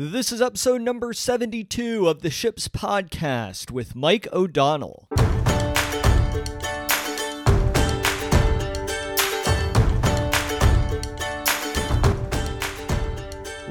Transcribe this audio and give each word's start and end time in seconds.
This 0.00 0.30
is 0.30 0.40
episode 0.40 0.82
number 0.82 1.12
72 1.12 2.06
of 2.06 2.22
the 2.22 2.30
Ships 2.30 2.68
Podcast 2.68 3.72
with 3.72 3.96
Mike 3.96 4.28
O'Donnell. 4.32 5.08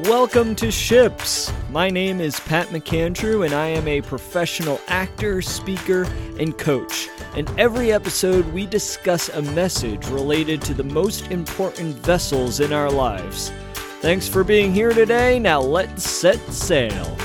Welcome 0.03 0.53
to 0.57 0.69
Ships. 0.69 1.53
My 1.69 1.89
name 1.89 2.19
is 2.19 2.41
Pat 2.41 2.67
McAndrew, 2.71 3.45
and 3.45 3.53
I 3.53 3.67
am 3.67 3.87
a 3.87 4.01
professional 4.01 4.81
actor, 4.89 5.41
speaker, 5.41 6.03
and 6.41 6.57
coach. 6.57 7.07
In 7.37 7.47
every 7.57 7.93
episode, 7.93 8.45
we 8.47 8.65
discuss 8.65 9.29
a 9.29 9.41
message 9.53 10.05
related 10.09 10.61
to 10.63 10.73
the 10.73 10.83
most 10.83 11.31
important 11.31 11.95
vessels 11.95 12.59
in 12.59 12.73
our 12.73 12.91
lives. 12.91 13.53
Thanks 13.99 14.27
for 14.27 14.43
being 14.43 14.73
here 14.73 14.93
today. 14.93 15.39
Now 15.39 15.59
let's 15.59 16.07
set 16.07 16.37
sail. 16.53 17.17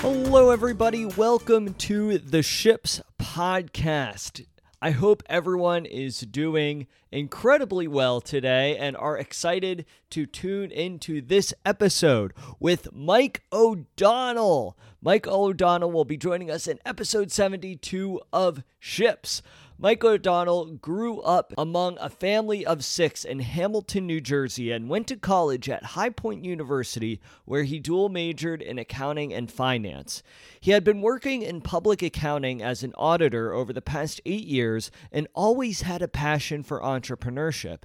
Hello, 0.00 0.50
everybody. 0.50 1.06
Welcome 1.06 1.74
to 1.74 2.18
the 2.18 2.42
Ships 2.42 3.00
Podcast. 3.18 4.44
I 4.84 4.90
hope 4.90 5.22
everyone 5.28 5.86
is 5.86 6.22
doing 6.22 6.88
incredibly 7.12 7.86
well 7.86 8.20
today 8.20 8.76
and 8.76 8.96
are 8.96 9.16
excited 9.16 9.86
to 10.10 10.26
tune 10.26 10.72
into 10.72 11.20
this 11.22 11.54
episode 11.64 12.32
with 12.58 12.92
Mike 12.92 13.44
O'Donnell. 13.52 14.76
Mike 15.00 15.28
O'Donnell 15.28 15.92
will 15.92 16.04
be 16.04 16.16
joining 16.16 16.50
us 16.50 16.66
in 16.66 16.80
episode 16.84 17.30
72 17.30 18.20
of 18.32 18.64
Ships. 18.80 19.40
Mike 19.82 20.04
O'Donnell 20.04 20.66
grew 20.76 21.20
up 21.22 21.52
among 21.58 21.98
a 21.98 22.08
family 22.08 22.64
of 22.64 22.84
six 22.84 23.24
in 23.24 23.40
Hamilton, 23.40 24.06
New 24.06 24.20
Jersey, 24.20 24.70
and 24.70 24.88
went 24.88 25.08
to 25.08 25.16
college 25.16 25.68
at 25.68 25.82
High 25.82 26.10
Point 26.10 26.44
University, 26.44 27.20
where 27.46 27.64
he 27.64 27.80
dual 27.80 28.08
majored 28.08 28.62
in 28.62 28.78
accounting 28.78 29.34
and 29.34 29.50
finance. 29.50 30.22
He 30.60 30.70
had 30.70 30.84
been 30.84 31.00
working 31.00 31.42
in 31.42 31.62
public 31.62 32.00
accounting 32.00 32.62
as 32.62 32.84
an 32.84 32.92
auditor 32.96 33.52
over 33.52 33.72
the 33.72 33.82
past 33.82 34.20
eight 34.24 34.46
years 34.46 34.92
and 35.10 35.26
always 35.34 35.82
had 35.82 36.00
a 36.00 36.06
passion 36.06 36.62
for 36.62 36.80
entrepreneurship. 36.80 37.78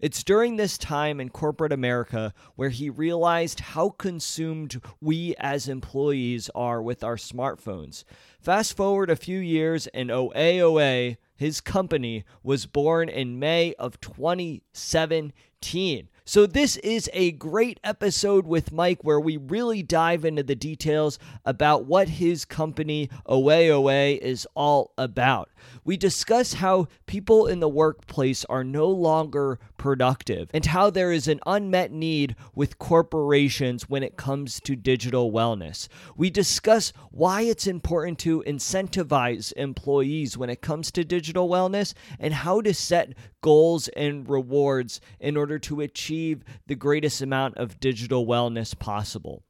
It's 0.00 0.24
during 0.24 0.56
this 0.56 0.76
time 0.76 1.20
in 1.20 1.28
corporate 1.28 1.72
America 1.72 2.34
where 2.56 2.70
he 2.70 2.90
realized 2.90 3.60
how 3.60 3.90
consumed 3.90 4.82
we 5.00 5.36
as 5.38 5.68
employees 5.68 6.50
are 6.52 6.82
with 6.82 7.04
our 7.04 7.14
smartphones. 7.14 8.02
Fast 8.44 8.76
forward 8.76 9.08
a 9.08 9.16
few 9.16 9.38
years, 9.38 9.86
and 9.94 10.10
OAOA, 10.10 11.16
his 11.34 11.62
company, 11.62 12.24
was 12.42 12.66
born 12.66 13.08
in 13.08 13.38
May 13.38 13.72
of 13.78 13.98
2017. 14.02 16.08
So, 16.26 16.46
this 16.46 16.76
is 16.76 17.08
a 17.14 17.32
great 17.32 17.80
episode 17.82 18.46
with 18.46 18.70
Mike 18.70 19.02
where 19.02 19.18
we 19.18 19.38
really 19.38 19.82
dive 19.82 20.26
into 20.26 20.42
the 20.42 20.54
details 20.54 21.18
about 21.46 21.86
what 21.86 22.10
his 22.10 22.44
company, 22.44 23.08
OAOA, 23.26 24.18
is 24.18 24.46
all 24.54 24.92
about. 24.98 25.48
We 25.82 25.96
discuss 25.96 26.52
how 26.52 26.88
people 27.06 27.46
in 27.46 27.60
the 27.60 27.68
workplace 27.68 28.44
are 28.44 28.62
no 28.62 28.88
longer 28.88 29.58
productive 29.84 30.48
and 30.54 30.64
how 30.64 30.88
there 30.88 31.12
is 31.12 31.28
an 31.28 31.38
unmet 31.44 31.92
need 31.92 32.34
with 32.54 32.78
corporations 32.78 33.86
when 33.86 34.02
it 34.02 34.16
comes 34.16 34.58
to 34.58 34.74
digital 34.74 35.30
wellness. 35.30 35.88
We 36.16 36.30
discuss 36.30 36.94
why 37.10 37.42
it's 37.42 37.66
important 37.66 38.18
to 38.20 38.42
incentivize 38.46 39.52
employees 39.58 40.38
when 40.38 40.48
it 40.48 40.62
comes 40.62 40.90
to 40.92 41.04
digital 41.04 41.50
wellness 41.50 41.92
and 42.18 42.32
how 42.32 42.62
to 42.62 42.72
set 42.72 43.12
goals 43.42 43.88
and 43.88 44.26
rewards 44.26 45.02
in 45.20 45.36
order 45.36 45.58
to 45.58 45.82
achieve 45.82 46.44
the 46.66 46.76
greatest 46.76 47.20
amount 47.20 47.58
of 47.58 47.78
digital 47.78 48.26
wellness 48.26 48.78
possible. 48.78 49.44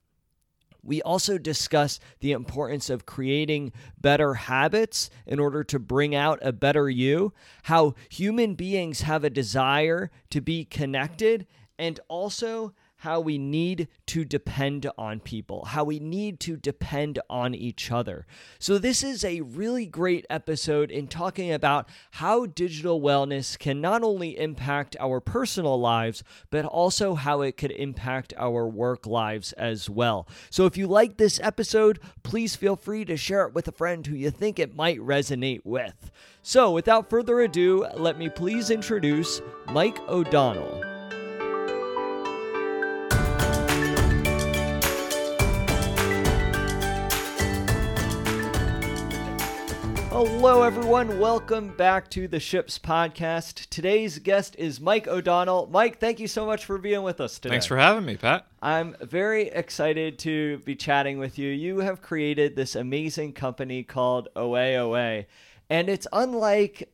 We 0.85 1.01
also 1.03 1.39
discuss 1.39 1.99
the 2.21 2.33
importance 2.33 2.91
of 2.91 3.07
creating 3.07 3.73
better 4.01 4.35
habits 4.35 5.11
in 5.27 5.39
order 5.39 5.65
to 5.65 5.79
bring 5.79 6.15
out 6.15 6.39
a 6.43 6.53
better 6.53 6.91
you, 6.91 7.33
how 7.65 7.95
human 8.11 8.55
beings 8.55 9.01
have 9.01 9.25
a 9.25 9.31
desire 9.31 10.11
to 10.31 10.41
be 10.41 10.65
connected, 10.65 11.47
and 11.79 11.99
also 12.09 12.75
how 13.05 13.21
we 13.21 13.37
need 13.37 13.87
to 14.07 14.25
depend 14.25 14.91
on 14.97 15.21
people, 15.21 15.67
how 15.67 15.85
we 15.85 15.99
need 15.99 16.41
to 16.41 16.57
depend 16.57 17.19
on 17.29 17.55
each 17.55 17.93
other. 17.93 18.27
So, 18.59 18.79
this 18.79 19.03
is 19.03 19.23
a 19.23 19.43
really 19.43 19.85
great 19.85 20.25
episode 20.31 20.91
in 20.91 21.07
talking 21.09 21.53
about 21.53 21.87
how 22.13 22.47
digital 22.47 23.03
wellness 23.03 23.59
can 23.59 23.83
not 23.83 24.03
only 24.03 24.39
impact 24.39 24.97
our 24.99 25.21
personal 25.21 25.79
lives, 25.79 26.25
but 26.49 26.65
also 26.65 27.15
how 27.15 27.43
it 27.43 27.59
could 27.59 27.73
impact 27.73 28.33
our 28.39 28.67
work 28.67 29.07
lives 29.07 29.53
as 29.53 29.91
well. 29.91 30.27
So, 30.49 30.65
if 30.65 30.79
you 30.79 30.87
like 30.87 31.19
this 31.19 31.39
episode, 31.43 32.01
please 32.23 32.57
feel 32.57 32.75
free 32.75 33.05
to 33.05 33.19
share 33.19 33.47
it 33.47 33.53
with 33.53 33.69
a 33.69 33.73
friend 33.73 34.07
who 34.07 34.17
you 34.17 34.31
think 34.31 34.59
it 34.59 34.75
might 34.75 34.99
resonate 34.99 35.61
with. 35.63 36.11
So, 36.41 36.73
without 36.73 37.11
further 37.11 37.43
ado, 37.43 37.87
let 37.97 38.17
me 38.17 38.31
please 38.31 38.71
introduce 38.71 39.43
Mike 39.67 40.01
O'Donnell. 40.09 40.94
Hello, 50.15 50.63
everyone. 50.63 51.19
Welcome 51.19 51.71
back 51.71 52.09
to 52.11 52.29
the 52.29 52.39
Ships 52.39 52.79
Podcast. 52.79 53.69
Today's 53.69 54.21
guest 54.21 54.55
is 54.57 54.81
Mike 54.81 55.09
O'Donnell. 55.09 55.69
Mike, 55.73 55.99
thank 55.99 56.21
you 56.21 56.29
so 56.29 56.47
much 56.47 56.67
for 56.67 56.79
being 56.79 57.03
with 57.03 57.21
us 57.21 57.41
today. 57.41 57.55
Thanks 57.55 57.67
for 57.67 57.77
having 57.77 58.05
me, 58.05 58.17
Pat. 58.17 58.47
I'm 58.63 58.95
very 59.01 59.49
excited 59.49 60.21
to 60.21 60.59
be 60.59 60.77
chatting 60.77 61.19
with 61.19 61.37
you. 61.37 61.51
You 61.51 61.79
have 61.79 62.01
created 62.01 62.55
this 62.55 62.77
amazing 62.77 63.33
company 63.33 63.83
called 63.83 64.29
OAOA, 64.37 65.27
and 65.69 65.89
it's 65.89 66.07
unlike 66.13 66.93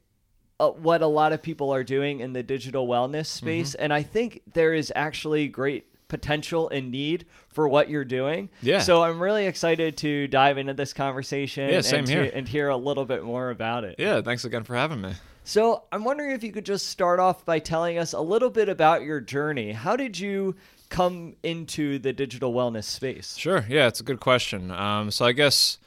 uh, 0.58 0.70
what 0.70 1.02
a 1.02 1.06
lot 1.06 1.34
of 1.34 1.42
people 1.42 1.74
are 1.74 1.84
doing 1.84 2.20
in 2.20 2.32
the 2.32 2.42
digital 2.42 2.88
wellness 2.88 3.26
space. 3.26 3.72
Mm-hmm. 3.72 3.82
And 3.82 3.92
I 3.92 4.02
think 4.02 4.40
there 4.54 4.72
is 4.72 4.90
actually 4.96 5.46
great 5.48 5.89
potential 6.10 6.68
and 6.68 6.90
need 6.90 7.24
for 7.48 7.66
what 7.66 7.88
you're 7.88 8.04
doing. 8.04 8.50
Yeah. 8.60 8.80
So 8.80 9.02
I'm 9.02 9.18
really 9.18 9.46
excited 9.46 9.96
to 9.98 10.26
dive 10.28 10.58
into 10.58 10.74
this 10.74 10.92
conversation 10.92 11.70
Yeah, 11.70 11.80
same 11.80 12.00
and, 12.00 12.08
here. 12.08 12.24
To, 12.24 12.36
and 12.36 12.46
hear 12.46 12.68
a 12.68 12.76
little 12.76 13.06
bit 13.06 13.24
more 13.24 13.48
about 13.48 13.84
it. 13.84 13.94
Yeah, 13.98 14.20
thanks 14.20 14.44
again 14.44 14.64
for 14.64 14.74
having 14.76 15.00
me. 15.00 15.14
So 15.44 15.84
I'm 15.90 16.04
wondering 16.04 16.32
if 16.32 16.44
you 16.44 16.52
could 16.52 16.66
just 16.66 16.88
start 16.88 17.18
off 17.18 17.46
by 17.46 17.58
telling 17.58 17.96
us 17.96 18.12
a 18.12 18.20
little 18.20 18.50
bit 18.50 18.68
about 18.68 19.02
your 19.02 19.20
journey. 19.20 19.72
How 19.72 19.96
did 19.96 20.18
you 20.18 20.54
come 20.90 21.34
into 21.42 21.98
the 21.98 22.12
digital 22.12 22.52
wellness 22.52 22.84
space? 22.84 23.36
Sure. 23.36 23.64
Yeah, 23.68 23.86
it's 23.86 24.00
a 24.00 24.04
good 24.04 24.20
question. 24.20 24.70
Um, 24.70 25.10
so 25.10 25.24
I 25.24 25.32
guess 25.32 25.78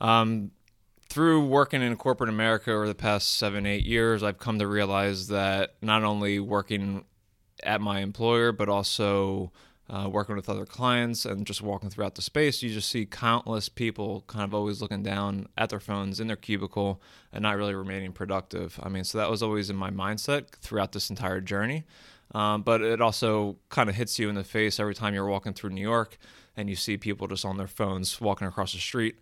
um, 0.00 0.52
through 1.08 1.46
working 1.46 1.82
in 1.82 1.96
corporate 1.96 2.30
America 2.30 2.70
over 2.72 2.86
the 2.86 2.94
past 2.94 3.36
seven, 3.36 3.66
eight 3.66 3.84
years, 3.84 4.22
I've 4.22 4.38
come 4.38 4.58
to 4.60 4.66
realize 4.66 5.28
that 5.28 5.74
not 5.82 6.04
only 6.04 6.38
working 6.38 7.04
at 7.62 7.80
my 7.80 8.00
employer, 8.00 8.52
but 8.52 8.68
also 8.68 9.52
uh, 9.90 10.08
working 10.08 10.36
with 10.36 10.48
other 10.48 10.64
clients 10.64 11.24
and 11.24 11.46
just 11.46 11.60
walking 11.60 11.90
throughout 11.90 12.14
the 12.14 12.22
space, 12.22 12.62
you 12.62 12.70
just 12.70 12.90
see 12.90 13.04
countless 13.04 13.68
people 13.68 14.24
kind 14.26 14.44
of 14.44 14.54
always 14.54 14.80
looking 14.80 15.02
down 15.02 15.46
at 15.58 15.68
their 15.68 15.80
phones 15.80 16.20
in 16.20 16.28
their 16.28 16.36
cubicle 16.36 17.00
and 17.32 17.42
not 17.42 17.56
really 17.56 17.74
remaining 17.74 18.12
productive. 18.12 18.80
I 18.82 18.88
mean, 18.88 19.04
so 19.04 19.18
that 19.18 19.30
was 19.30 19.42
always 19.42 19.68
in 19.68 19.76
my 19.76 19.90
mindset 19.90 20.48
throughout 20.60 20.92
this 20.92 21.10
entire 21.10 21.40
journey. 21.40 21.84
Um, 22.34 22.62
but 22.62 22.80
it 22.80 23.02
also 23.02 23.56
kind 23.68 23.90
of 23.90 23.96
hits 23.96 24.18
you 24.18 24.30
in 24.30 24.34
the 24.34 24.44
face 24.44 24.80
every 24.80 24.94
time 24.94 25.12
you're 25.12 25.26
walking 25.26 25.52
through 25.52 25.70
New 25.70 25.82
York 25.82 26.16
and 26.56 26.70
you 26.70 26.76
see 26.76 26.96
people 26.96 27.26
just 27.26 27.44
on 27.44 27.58
their 27.58 27.66
phones 27.66 28.20
walking 28.20 28.46
across 28.46 28.72
the 28.72 28.78
street. 28.78 29.16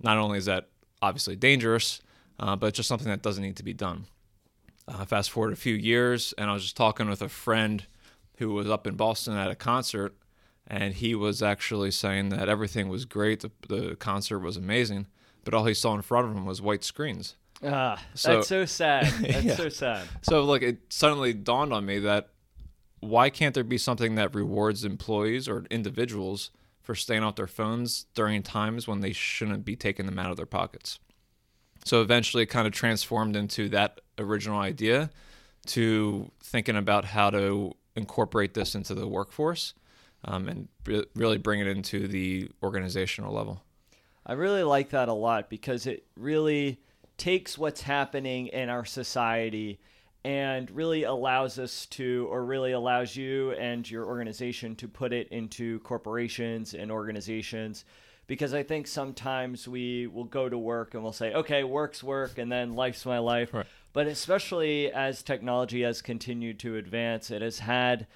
Not 0.00 0.18
only 0.18 0.38
is 0.38 0.46
that 0.46 0.68
obviously 1.00 1.36
dangerous, 1.36 2.00
uh, 2.40 2.56
but 2.56 2.68
it's 2.68 2.76
just 2.76 2.88
something 2.88 3.08
that 3.08 3.22
doesn't 3.22 3.42
need 3.42 3.56
to 3.56 3.62
be 3.62 3.72
done. 3.72 4.06
Uh, 4.88 5.04
fast 5.04 5.30
forward 5.30 5.52
a 5.52 5.56
few 5.56 5.74
years, 5.74 6.32
and 6.38 6.48
I 6.48 6.52
was 6.54 6.62
just 6.62 6.76
talking 6.76 7.08
with 7.08 7.20
a 7.20 7.28
friend 7.28 7.84
who 8.38 8.50
was 8.50 8.70
up 8.70 8.86
in 8.86 8.94
Boston 8.94 9.36
at 9.36 9.50
a 9.50 9.56
concert, 9.56 10.14
and 10.66 10.94
he 10.94 11.14
was 11.14 11.42
actually 11.42 11.90
saying 11.90 12.28
that 12.28 12.48
everything 12.48 12.88
was 12.88 13.04
great. 13.04 13.40
The, 13.40 13.50
the 13.68 13.96
concert 13.96 14.38
was 14.40 14.56
amazing, 14.56 15.08
but 15.44 15.54
all 15.54 15.64
he 15.64 15.74
saw 15.74 15.94
in 15.94 16.02
front 16.02 16.28
of 16.28 16.36
him 16.36 16.46
was 16.46 16.62
white 16.62 16.84
screens. 16.84 17.34
Ah, 17.64 18.00
So- 18.14 18.34
that's 18.36 18.48
so 18.48 18.64
sad. 18.64 19.06
That's 19.20 19.44
Yeah. 19.44 19.56
so 19.56 19.68
sad. 19.70 20.06
So, 20.22 20.44
like, 20.44 20.62
it 20.62 20.78
suddenly 20.90 21.32
dawned 21.32 21.72
on 21.72 21.84
me 21.86 21.98
that 22.00 22.28
why 23.00 23.30
can't 23.30 23.54
there 23.54 23.64
be 23.64 23.78
something 23.78 24.14
that 24.16 24.34
rewards 24.34 24.84
employees 24.84 25.48
or 25.48 25.64
individuals 25.70 26.50
for 26.82 26.94
staying 26.94 27.22
off 27.24 27.34
their 27.36 27.46
phones 27.46 28.06
during 28.14 28.42
times 28.42 28.86
when 28.86 29.00
they 29.00 29.12
shouldn't 29.12 29.64
be 29.64 29.74
taking 29.74 30.06
them 30.06 30.18
out 30.18 30.30
of 30.30 30.36
their 30.36 30.46
pockets? 30.46 30.98
So 31.86 32.02
eventually, 32.02 32.42
it 32.42 32.46
kind 32.46 32.66
of 32.66 32.72
transformed 32.72 33.36
into 33.36 33.68
that 33.68 34.00
original 34.18 34.58
idea 34.58 35.08
to 35.66 36.32
thinking 36.42 36.74
about 36.74 37.04
how 37.04 37.30
to 37.30 37.76
incorporate 37.94 38.54
this 38.54 38.74
into 38.74 38.92
the 38.92 39.06
workforce 39.06 39.72
um, 40.24 40.48
and 40.48 40.68
re- 40.84 41.04
really 41.14 41.38
bring 41.38 41.60
it 41.60 41.68
into 41.68 42.08
the 42.08 42.50
organizational 42.60 43.32
level. 43.32 43.62
I 44.26 44.32
really 44.32 44.64
like 44.64 44.90
that 44.90 45.08
a 45.08 45.12
lot 45.12 45.48
because 45.48 45.86
it 45.86 46.04
really 46.16 46.80
takes 47.18 47.56
what's 47.56 47.82
happening 47.82 48.48
in 48.48 48.68
our 48.68 48.84
society 48.84 49.78
and 50.24 50.68
really 50.72 51.04
allows 51.04 51.56
us 51.56 51.86
to, 51.86 52.26
or 52.32 52.44
really 52.44 52.72
allows 52.72 53.14
you 53.14 53.52
and 53.52 53.88
your 53.88 54.06
organization 54.06 54.74
to 54.74 54.88
put 54.88 55.12
it 55.12 55.28
into 55.28 55.78
corporations 55.80 56.74
and 56.74 56.90
organizations. 56.90 57.84
Because 58.26 58.52
I 58.52 58.62
think 58.62 58.86
sometimes 58.86 59.68
we 59.68 60.06
will 60.08 60.24
go 60.24 60.48
to 60.48 60.58
work 60.58 60.94
and 60.94 61.02
we'll 61.02 61.12
say, 61.12 61.32
okay, 61.32 61.62
work's 61.62 62.02
work, 62.02 62.38
and 62.38 62.50
then 62.50 62.74
life's 62.74 63.06
my 63.06 63.18
life. 63.18 63.54
Right. 63.54 63.66
But 63.92 64.08
especially 64.08 64.90
as 64.92 65.22
technology 65.22 65.82
has 65.82 66.02
continued 66.02 66.58
to 66.60 66.76
advance, 66.76 67.30
it 67.30 67.40
has 67.40 67.60
had 67.60 68.06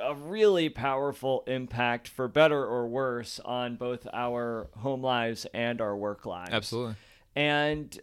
a 0.00 0.14
really 0.14 0.68
powerful 0.68 1.42
impact 1.46 2.06
for 2.06 2.28
better 2.28 2.64
or 2.64 2.86
worse 2.86 3.40
on 3.44 3.76
both 3.76 4.06
our 4.12 4.68
home 4.78 5.02
lives 5.02 5.46
and 5.54 5.80
our 5.80 5.96
work 5.96 6.26
lives. 6.26 6.52
Absolutely. 6.52 6.94
And 7.34 7.98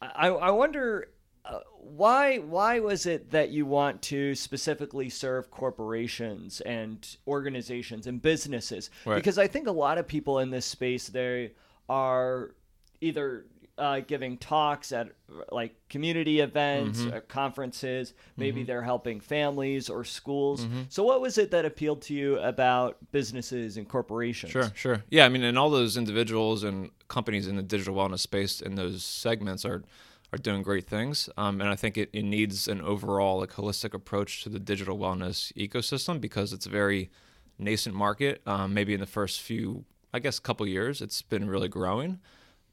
I, 0.00 0.28
I 0.28 0.50
wonder 0.50 1.08
uh, 1.44 1.58
why 1.78 2.38
why 2.38 2.78
was 2.78 3.06
it 3.06 3.30
that 3.32 3.50
you 3.50 3.66
want 3.66 4.00
to 4.02 4.34
specifically 4.34 5.08
serve 5.08 5.50
corporations 5.50 6.60
and 6.62 7.16
organizations 7.26 8.06
and 8.06 8.22
businesses? 8.22 8.90
Right. 9.04 9.16
Because 9.16 9.38
I 9.38 9.48
think 9.48 9.66
a 9.66 9.72
lot 9.72 9.98
of 9.98 10.06
people 10.06 10.38
in 10.38 10.50
this 10.50 10.66
space 10.66 11.08
they 11.08 11.52
are 11.88 12.54
either 13.00 13.46
uh, 13.78 14.00
giving 14.00 14.36
talks 14.36 14.92
at 14.92 15.08
like 15.50 15.74
community 15.88 16.40
events, 16.40 17.00
Mm-hmm. 17.00 17.18
conferences. 17.26 18.14
Maybe 18.36 18.62
they're 18.62 18.82
helping 18.82 19.18
families 19.20 19.88
or 19.88 20.04
schools. 20.04 20.64
Mm-hmm. 20.64 20.82
So, 20.90 21.02
what 21.02 21.20
was 21.20 21.38
it 21.38 21.50
that 21.50 21.64
appealed 21.64 22.02
to 22.02 22.14
you 22.14 22.38
about 22.38 22.98
businesses 23.10 23.78
and 23.78 23.88
corporations? 23.88 24.52
Sure, 24.52 24.70
sure. 24.74 25.02
Yeah, 25.10 25.24
I 25.24 25.28
mean, 25.30 25.42
and 25.42 25.58
all 25.58 25.70
those 25.70 25.96
individuals 25.96 26.62
and 26.62 26.90
companies 27.08 27.48
in 27.48 27.56
the 27.56 27.62
digital 27.62 27.96
wellness 27.96 28.20
space 28.20 28.60
in 28.60 28.74
those 28.76 29.02
segments 29.02 29.64
are 29.64 29.82
are 30.32 30.38
doing 30.38 30.62
great 30.62 30.86
things. 30.86 31.28
Um, 31.36 31.60
and 31.60 31.68
I 31.68 31.76
think 31.76 31.98
it, 31.98 32.10
it 32.12 32.22
needs 32.22 32.68
an 32.68 32.80
overall 32.80 33.40
like 33.40 33.50
holistic 33.50 33.94
approach 33.94 34.42
to 34.42 34.48
the 34.48 34.58
digital 34.58 34.98
wellness 34.98 35.52
ecosystem 35.54 36.20
because 36.20 36.52
it's 36.52 36.66
a 36.66 36.70
very 36.70 37.10
nascent 37.58 37.94
market. 37.94 38.40
Um, 38.46 38.72
maybe 38.74 38.94
in 38.94 39.00
the 39.00 39.06
first 39.06 39.40
few, 39.40 39.84
I 40.12 40.18
guess, 40.18 40.38
couple 40.38 40.66
years, 40.66 41.00
it's 41.00 41.22
been 41.22 41.48
really 41.48 41.68
growing, 41.68 42.20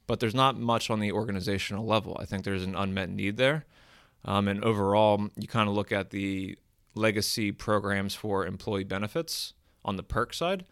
but 0.06 0.20
there's 0.20 0.34
not 0.34 0.58
much 0.58 0.90
on 0.90 1.00
the 1.00 1.12
organizational 1.12 1.84
level. 1.84 2.16
I 2.20 2.24
think 2.24 2.44
there's 2.44 2.64
an 2.64 2.74
unmet 2.74 3.10
need 3.10 3.36
there. 3.36 3.66
Um, 4.24 4.48
and 4.48 4.62
overall, 4.64 5.28
you 5.36 5.48
kind 5.48 5.68
of 5.68 5.74
look 5.74 5.92
at 5.92 6.10
the 6.10 6.56
legacy 6.94 7.52
programs 7.52 8.14
for 8.14 8.46
employee 8.46 8.84
benefits 8.84 9.54
on 9.84 9.96
the 9.96 10.02
perk 10.02 10.34
side 10.34 10.64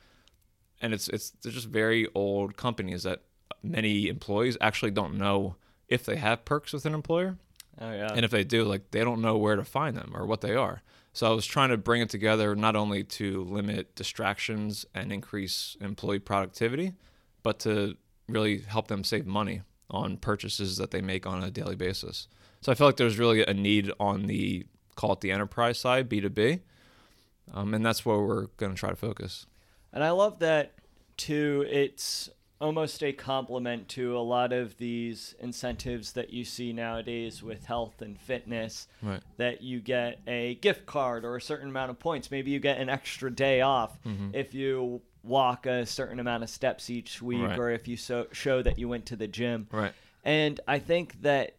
and 0.80 0.94
it's 0.94 1.08
it's 1.08 1.30
they're 1.42 1.52
just 1.52 1.68
very 1.68 2.06
old 2.14 2.56
companies 2.56 3.02
that 3.02 3.22
many 3.62 4.08
employees 4.08 4.56
actually 4.60 4.90
don't 4.90 5.16
know 5.16 5.56
if 5.88 6.04
they 6.04 6.16
have 6.16 6.44
perks 6.44 6.72
with 6.72 6.84
an 6.86 6.94
employer 6.94 7.36
Oh 7.80 7.92
yeah. 7.92 8.12
and 8.12 8.24
if 8.24 8.30
they 8.30 8.44
do 8.44 8.64
like 8.64 8.90
they 8.90 9.04
don't 9.04 9.20
know 9.22 9.36
where 9.36 9.56
to 9.56 9.64
find 9.64 9.96
them 9.96 10.12
or 10.14 10.26
what 10.26 10.40
they 10.40 10.54
are 10.54 10.82
so 11.12 11.30
i 11.30 11.34
was 11.34 11.46
trying 11.46 11.68
to 11.70 11.76
bring 11.76 12.02
it 12.02 12.10
together 12.10 12.54
not 12.56 12.74
only 12.76 13.04
to 13.04 13.44
limit 13.44 13.94
distractions 13.94 14.84
and 14.94 15.12
increase 15.12 15.76
employee 15.80 16.18
productivity 16.18 16.94
but 17.42 17.58
to 17.60 17.94
really 18.28 18.58
help 18.60 18.88
them 18.88 19.04
save 19.04 19.26
money 19.26 19.62
on 19.90 20.16
purchases 20.16 20.76
that 20.76 20.90
they 20.90 21.00
make 21.00 21.24
on 21.26 21.42
a 21.44 21.50
daily 21.50 21.76
basis 21.76 22.26
so 22.60 22.72
i 22.72 22.74
feel 22.74 22.86
like 22.88 22.96
there's 22.96 23.18
really 23.18 23.44
a 23.44 23.54
need 23.54 23.92
on 24.00 24.26
the 24.26 24.66
call 24.96 25.12
it 25.12 25.20
the 25.20 25.30
enterprise 25.30 25.78
side 25.78 26.08
b2b 26.08 26.60
um, 27.54 27.72
and 27.72 27.86
that's 27.86 28.04
where 28.04 28.18
we're 28.18 28.46
going 28.58 28.72
to 28.72 28.78
try 28.78 28.90
to 28.90 28.96
focus 28.96 29.46
And 29.92 30.04
I 30.04 30.10
love 30.10 30.40
that 30.40 30.74
too. 31.16 31.64
It's 31.70 32.28
almost 32.60 33.02
a 33.04 33.12
complement 33.12 33.88
to 33.88 34.16
a 34.16 34.20
lot 34.20 34.52
of 34.52 34.76
these 34.78 35.34
incentives 35.40 36.12
that 36.12 36.30
you 36.30 36.44
see 36.44 36.72
nowadays 36.72 37.42
with 37.42 37.64
health 37.66 38.02
and 38.02 38.18
fitness. 38.18 38.88
Right. 39.02 39.20
That 39.36 39.62
you 39.62 39.80
get 39.80 40.18
a 40.26 40.56
gift 40.56 40.84
card 40.86 41.24
or 41.24 41.36
a 41.36 41.40
certain 41.40 41.68
amount 41.68 41.90
of 41.90 41.98
points. 41.98 42.30
Maybe 42.30 42.50
you 42.50 42.58
get 42.58 42.78
an 42.78 42.88
extra 42.88 43.30
day 43.30 43.60
off 43.60 43.98
Mm-hmm. 44.04 44.30
if 44.34 44.54
you 44.54 45.02
walk 45.22 45.66
a 45.66 45.84
certain 45.86 46.18
amount 46.20 46.42
of 46.42 46.50
steps 46.50 46.90
each 46.90 47.20
week 47.20 47.42
Right. 47.42 47.58
or 47.58 47.70
if 47.70 47.86
you 47.86 47.96
so, 47.96 48.26
show 48.32 48.62
that 48.62 48.78
you 48.78 48.88
went 48.88 49.06
to 49.06 49.16
the 49.16 49.26
gym. 49.28 49.68
right 49.70 49.92
And 50.24 50.60
I 50.66 50.78
think 50.78 51.22
that 51.22 51.56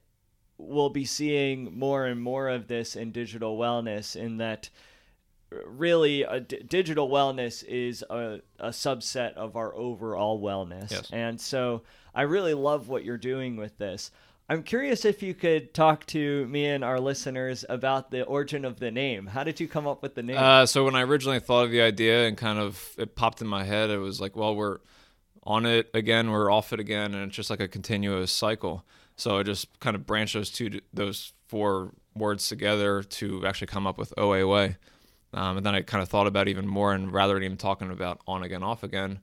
we'll 0.58 0.90
be 0.90 1.06
seeing 1.06 1.78
more 1.80 2.06
and 2.06 2.22
more 2.22 2.50
of 2.50 2.68
this 2.68 2.96
in 2.98 3.12
digital 3.12 3.58
wellness, 3.58 4.16
in 4.18 4.38
that 4.38 4.70
really 5.66 6.24
a 6.24 6.40
d- 6.40 6.62
digital 6.68 7.10
wellness 7.10 7.64
is 7.64 8.04
a, 8.10 8.42
a 8.60 8.70
subset 8.70 9.34
of 9.34 9.56
our 9.56 9.74
overall 9.76 10.42
wellness. 10.42 10.92
Yes. 10.92 11.10
And 11.12 11.40
so 11.40 11.84
I 12.14 12.24
really 12.24 12.54
love 12.54 12.90
what 12.90 13.04
you're 13.04 13.18
doing 13.18 13.56
with 13.58 13.78
this. 13.78 14.12
I'm 14.52 14.64
curious 14.64 15.06
if 15.06 15.22
you 15.22 15.36
could 15.36 15.76
talk 15.76 16.08
to 16.08 16.48
me 16.48 16.66
and 16.66 16.84
our 16.84 17.00
listeners 17.00 17.64
about 17.70 18.10
the 18.10 18.24
origin 18.24 18.66
of 18.66 18.80
the 18.80 18.90
name. 18.90 19.28
How 19.28 19.44
did 19.44 19.60
you 19.60 19.68
come 19.68 19.86
up 19.86 20.02
with 20.02 20.16
the 20.16 20.24
name? 20.24 20.38
Uh, 20.38 20.66
so 20.66 20.84
when 20.84 20.96
I 20.96 21.04
originally 21.04 21.40
thought 21.40 21.66
of 21.66 21.72
the 21.72 21.82
idea 21.82 22.28
and 22.28 22.36
kind 22.36 22.58
of 22.58 22.96
it 22.98 23.16
popped 23.16 23.42
in 23.42 23.48
my 23.48 23.64
head, 23.64 23.92
it 23.92 24.00
was 24.00 24.20
like, 24.20 24.36
well, 24.36 24.56
we're 24.56 24.80
on 25.44 25.68
it 25.68 25.90
again, 25.94 26.32
we're 26.32 26.52
off 26.52 26.74
it 26.74 26.80
again, 26.80 27.14
and 27.14 27.28
it's 27.28 27.36
just 27.36 27.52
like 27.52 27.60
a 27.60 27.68
continuous 27.68 28.32
cycle. 28.32 28.84
So 29.18 29.38
I 29.38 29.44
just 29.44 29.80
kind 29.80 29.96
of 29.96 30.08
branched 30.08 30.34
those 30.34 30.50
two, 30.50 30.82
those 30.94 31.34
four 31.48 31.92
words 32.16 32.50
together 32.50 33.04
to 33.04 33.46
actually 33.46 33.68
come 33.68 33.86
up 33.86 34.00
with 34.00 34.14
OAOA. 34.18 34.78
Um, 35.34 35.58
and 35.58 35.66
then 35.66 35.76
I 35.76 35.82
kind 35.82 36.02
of 36.02 36.10
thought 36.10 36.28
about 36.28 36.48
it 36.48 36.52
even 36.52 36.68
more, 36.68 36.94
and 36.94 37.14
rather 37.14 37.36
than 37.36 37.44
even 37.44 37.58
talking 37.58 37.92
about 37.92 38.20
on 38.28 38.42
again, 38.44 38.64
off 38.64 38.84
again, 38.84 39.20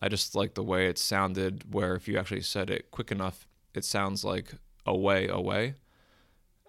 I 0.00 0.08
just 0.08 0.34
like 0.34 0.54
the 0.54 0.64
way 0.64 0.88
it 0.88 0.98
sounded. 0.98 1.72
Where 1.72 1.94
if 1.94 2.08
you 2.08 2.18
actually 2.18 2.40
said 2.42 2.70
it 2.70 2.90
quick 2.90 3.12
enough, 3.12 3.46
it 3.74 3.84
sounds 3.84 4.24
like 4.24 4.54
away, 4.84 5.28
away, 5.28 5.74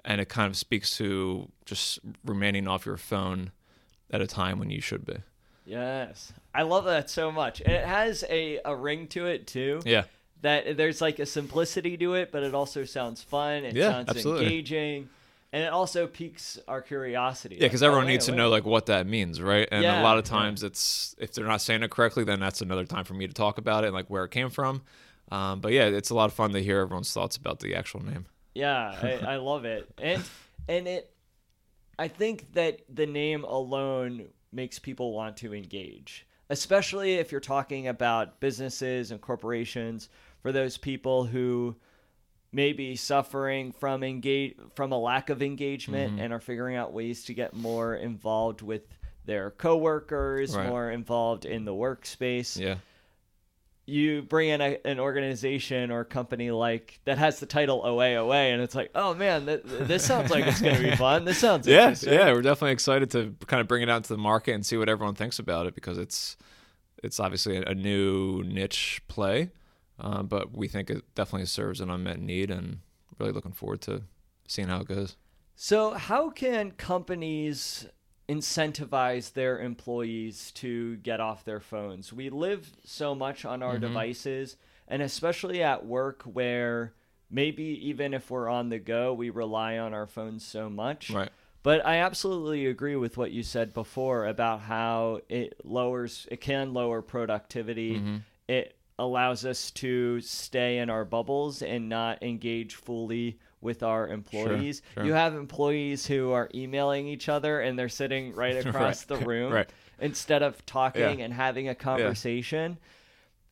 and 0.03 0.21
it 0.21 0.29
kind 0.29 0.47
of 0.49 0.55
speaks 0.55 0.95
to 0.97 1.51
just 1.65 1.99
remaining 2.23 2.67
off 2.67 2.85
your 2.85 2.97
phone 2.97 3.51
at 4.11 4.21
a 4.21 4.27
time 4.27 4.59
when 4.59 4.69
you 4.69 4.81
should 4.81 5.05
be. 5.05 5.17
yes. 5.65 6.31
I 6.53 6.61
love 6.63 6.85
that 6.85 7.09
so 7.09 7.31
much. 7.31 7.61
And 7.61 7.73
it 7.73 7.85
has 7.85 8.23
a, 8.29 8.59
a 8.63 8.75
ring 8.75 9.07
to 9.09 9.25
it 9.25 9.47
too. 9.47 9.81
Yeah, 9.85 10.03
that 10.41 10.77
there's 10.77 11.01
like 11.01 11.19
a 11.19 11.25
simplicity 11.25 11.97
to 11.97 12.13
it, 12.13 12.31
but 12.31 12.43
it 12.43 12.53
also 12.53 12.85
sounds 12.85 13.23
fun. 13.23 13.65
It 13.65 13.75
Yeah, 13.75 13.89
sounds 13.89 14.09
absolutely. 14.09 14.45
engaging, 14.45 15.09
and 15.53 15.63
it 15.63 15.71
also 15.71 16.07
piques 16.07 16.59
our 16.67 16.81
curiosity. 16.81 17.55
yeah, 17.55 17.67
because 17.67 17.81
Like, 17.81 17.87
oh, 17.87 17.91
everyone 17.91 18.05
wait, 18.07 18.11
needs 18.13 18.25
to 18.25 18.31
wait. 18.31 18.37
know 18.37 18.49
like 18.49 18.65
what 18.65 18.87
that 18.87 19.07
means, 19.07 19.41
right? 19.41 19.67
And 19.71 19.83
Yeah, 19.83 20.01
a 20.01 20.03
lot 20.03 20.17
of 20.17 20.25
yeah. 20.25 20.31
times, 20.31 20.63
it's 20.63 21.15
if 21.17 21.33
they're 21.33 21.45
not 21.47 21.61
saying 21.61 21.83
it 21.83 21.91
correctly, 21.91 22.23
then 22.23 22.39
that's 22.39 22.61
another 22.61 22.85
time 22.85 23.05
for 23.05 23.13
me 23.13 23.27
to 23.27 23.33
talk 23.33 23.57
about 23.57 23.83
it 23.83 23.87
and 23.87 23.95
like 23.95 24.09
where 24.09 24.25
it 24.25 24.31
came 24.31 24.49
from. 24.49 24.81
Um, 25.31 25.59
but 25.61 25.71
yeah, 25.71 25.85
it's 25.85 26.09
a 26.09 26.15
lot 26.15 26.25
of 26.25 26.33
fun 26.33 26.51
to 26.53 26.61
hear 26.61 26.79
everyone's 26.79 27.11
thoughts 27.11 27.35
about 27.37 27.59
the 27.59 27.75
actual 27.75 28.03
name. 28.05 28.25
Yeah, 28.53 28.95
I, 29.01 29.33
I 29.33 29.35
love 29.51 29.65
it, 29.65 29.89
and 29.97 30.23
and 30.67 30.87
it. 30.87 31.11
I 31.97 32.09
think 32.09 32.53
that 32.53 32.81
the 32.93 33.05
name 33.05 33.43
alone 33.45 34.27
makes 34.51 34.79
people 34.79 35.13
want 35.13 35.37
to 35.37 35.53
engage, 35.53 36.27
especially 36.49 37.15
if 37.15 37.31
you're 37.31 37.41
talking 37.41 37.87
about 37.87 38.39
businesses 38.39 39.11
and 39.11 39.21
corporations. 39.21 40.09
For 40.41 40.51
those 40.51 40.77
people 40.77 41.25
who 41.25 41.75
may 42.55 42.71
be 42.73 42.95
suffering 42.95 43.71
from 43.73 44.01
engage 44.03 44.55
from 44.75 44.91
a 44.91 44.97
lack 44.99 45.29
of 45.29 45.41
engagement 45.41 46.13
Mm-hmm. 46.13 46.21
and 46.21 46.33
are 46.33 46.39
figuring 46.39 46.75
out 46.75 46.93
ways 46.93 47.25
to 47.25 47.33
get 47.33 47.53
more 47.53 47.93
involved 47.95 48.61
with 48.61 48.83
their 49.25 49.51
coworkers, 49.51 50.55
Right. 50.55 50.67
more 50.69 50.89
involved 50.91 51.45
in 51.45 51.65
the 51.65 51.73
workspace 51.73 52.59
Yeah, 52.59 52.75
you 53.87 54.23
bring 54.23 54.49
in 54.49 54.61
a, 54.61 54.77
an 54.85 54.99
organization 54.99 55.91
or 55.91 56.03
company 56.03 56.49
like 56.49 56.99
that 57.05 57.17
has 57.19 57.39
the 57.39 57.45
title 57.45 57.83
OAOA, 57.83 58.51
and 58.53 58.61
it's 58.61 58.73
like, 58.73 58.89
oh 58.95 59.13
man, 59.13 59.45
th- 59.45 59.61
this 59.63 60.03
sounds 60.05 60.31
like 60.31 60.45
it's 60.47 60.59
going 60.61 60.75
to 60.75 60.81
be 60.81 60.95
fun. 61.07 61.23
This 61.25 61.37
sounds 61.37 61.67
yeah, 61.67 61.93
yeah. 62.01 62.31
We're 62.31 62.41
definitely 62.41 62.71
excited 62.71 63.11
to 63.11 63.35
kind 63.45 63.61
of 63.61 63.67
bring 63.67 63.83
it 63.83 63.89
out 63.89 64.03
to 64.05 64.09
the 64.13 64.17
market 64.17 64.53
and 64.53 64.65
see 64.65 64.77
what 64.77 64.89
everyone 64.89 65.13
thinks 65.15 65.37
about 65.39 65.67
it 65.67 65.75
because 65.75 65.97
it's 65.99 66.35
it's 67.03 67.19
obviously 67.19 67.57
a, 67.57 67.61
a 67.63 67.75
new 67.75 68.41
niche 68.43 69.01
play, 69.07 69.51
uh, 69.99 70.23
but 70.23 70.55
we 70.55 70.67
think 70.67 70.89
it 70.89 71.03
definitely 71.15 71.45
serves 71.45 71.81
an 71.81 71.89
unmet 71.89 72.19
need, 72.19 72.51
and 72.51 72.79
really 73.19 73.31
looking 73.31 73.53
forward 73.53 73.81
to 73.81 74.03
seeing 74.47 74.67
how 74.67 74.81
it 74.81 74.87
goes. 74.87 75.15
So, 75.55 75.91
how 75.91 76.29
can 76.29 76.71
companies 76.71 77.87
incentivize 78.27 79.33
their 79.33 79.59
employees 79.59 80.51
to 80.51 80.97
get 80.97 81.19
off 81.19 81.45
their 81.45 81.59
phones? 81.59 82.11
We 82.11 82.29
live 82.29 82.71
so 82.83 83.15
much 83.15 83.45
on 83.45 83.59
Mm-hmm. 83.59 83.69
our 83.69 83.77
devices, 83.77 84.57
and 84.87 85.01
especially 85.01 85.63
at 85.63 85.85
work 85.85 86.23
where 86.23 86.93
maybe 87.29 87.63
even 87.87 88.13
if 88.13 88.29
we're 88.29 88.49
on 88.49 88.69
the 88.69 88.79
go, 88.79 89.13
we 89.13 89.29
rely 89.29 89.77
on 89.77 89.93
our 89.93 90.07
phones 90.07 90.45
so 90.45 90.69
much. 90.69 91.09
Right. 91.09 91.29
But 91.63 91.83
I 91.85 91.97
absolutely 91.97 92.67
agree 92.67 92.95
with 92.95 93.17
what 93.17 93.31
you 93.31 93.41
said 93.41 93.73
before 93.73 94.27
about 94.27 94.61
how 94.61 95.21
it 95.29 95.55
lowers, 95.63 96.27
it 96.29 96.39
can 96.39 96.73
lower 96.73 97.01
productivity. 97.01 97.95
Mm-hmm. 97.95 98.17
It 98.47 98.74
allows 98.99 99.45
us 99.45 99.71
to 99.71 100.21
stay 100.21 100.77
in 100.77 100.89
our 100.89 101.03
bubbles 101.05 101.61
and 101.61 101.89
not 101.89 102.21
engage 102.23 102.75
fully 102.75 103.37
with 103.61 103.83
our 103.83 104.07
employees. 104.07 104.81
sure. 104.93 105.05
You 105.05 105.13
have 105.13 105.33
employees 105.33 106.05
who 106.05 106.31
are 106.31 106.49
emailing 106.53 107.07
each 107.07 107.27
other 107.29 107.61
and 107.61 107.77
they're 107.77 107.89
sitting 107.89 108.33
right 108.35 108.55
across 108.65 109.09
Right, 109.09 109.19
the 109.19 109.25
room 109.25 109.51
right. 109.51 109.69
instead 109.99 110.43
of 110.43 110.63
talking 110.65 111.19
Yeah. 111.19 111.25
and 111.25 111.33
having 111.33 111.67
a 111.69 111.75
conversation. 111.75 112.77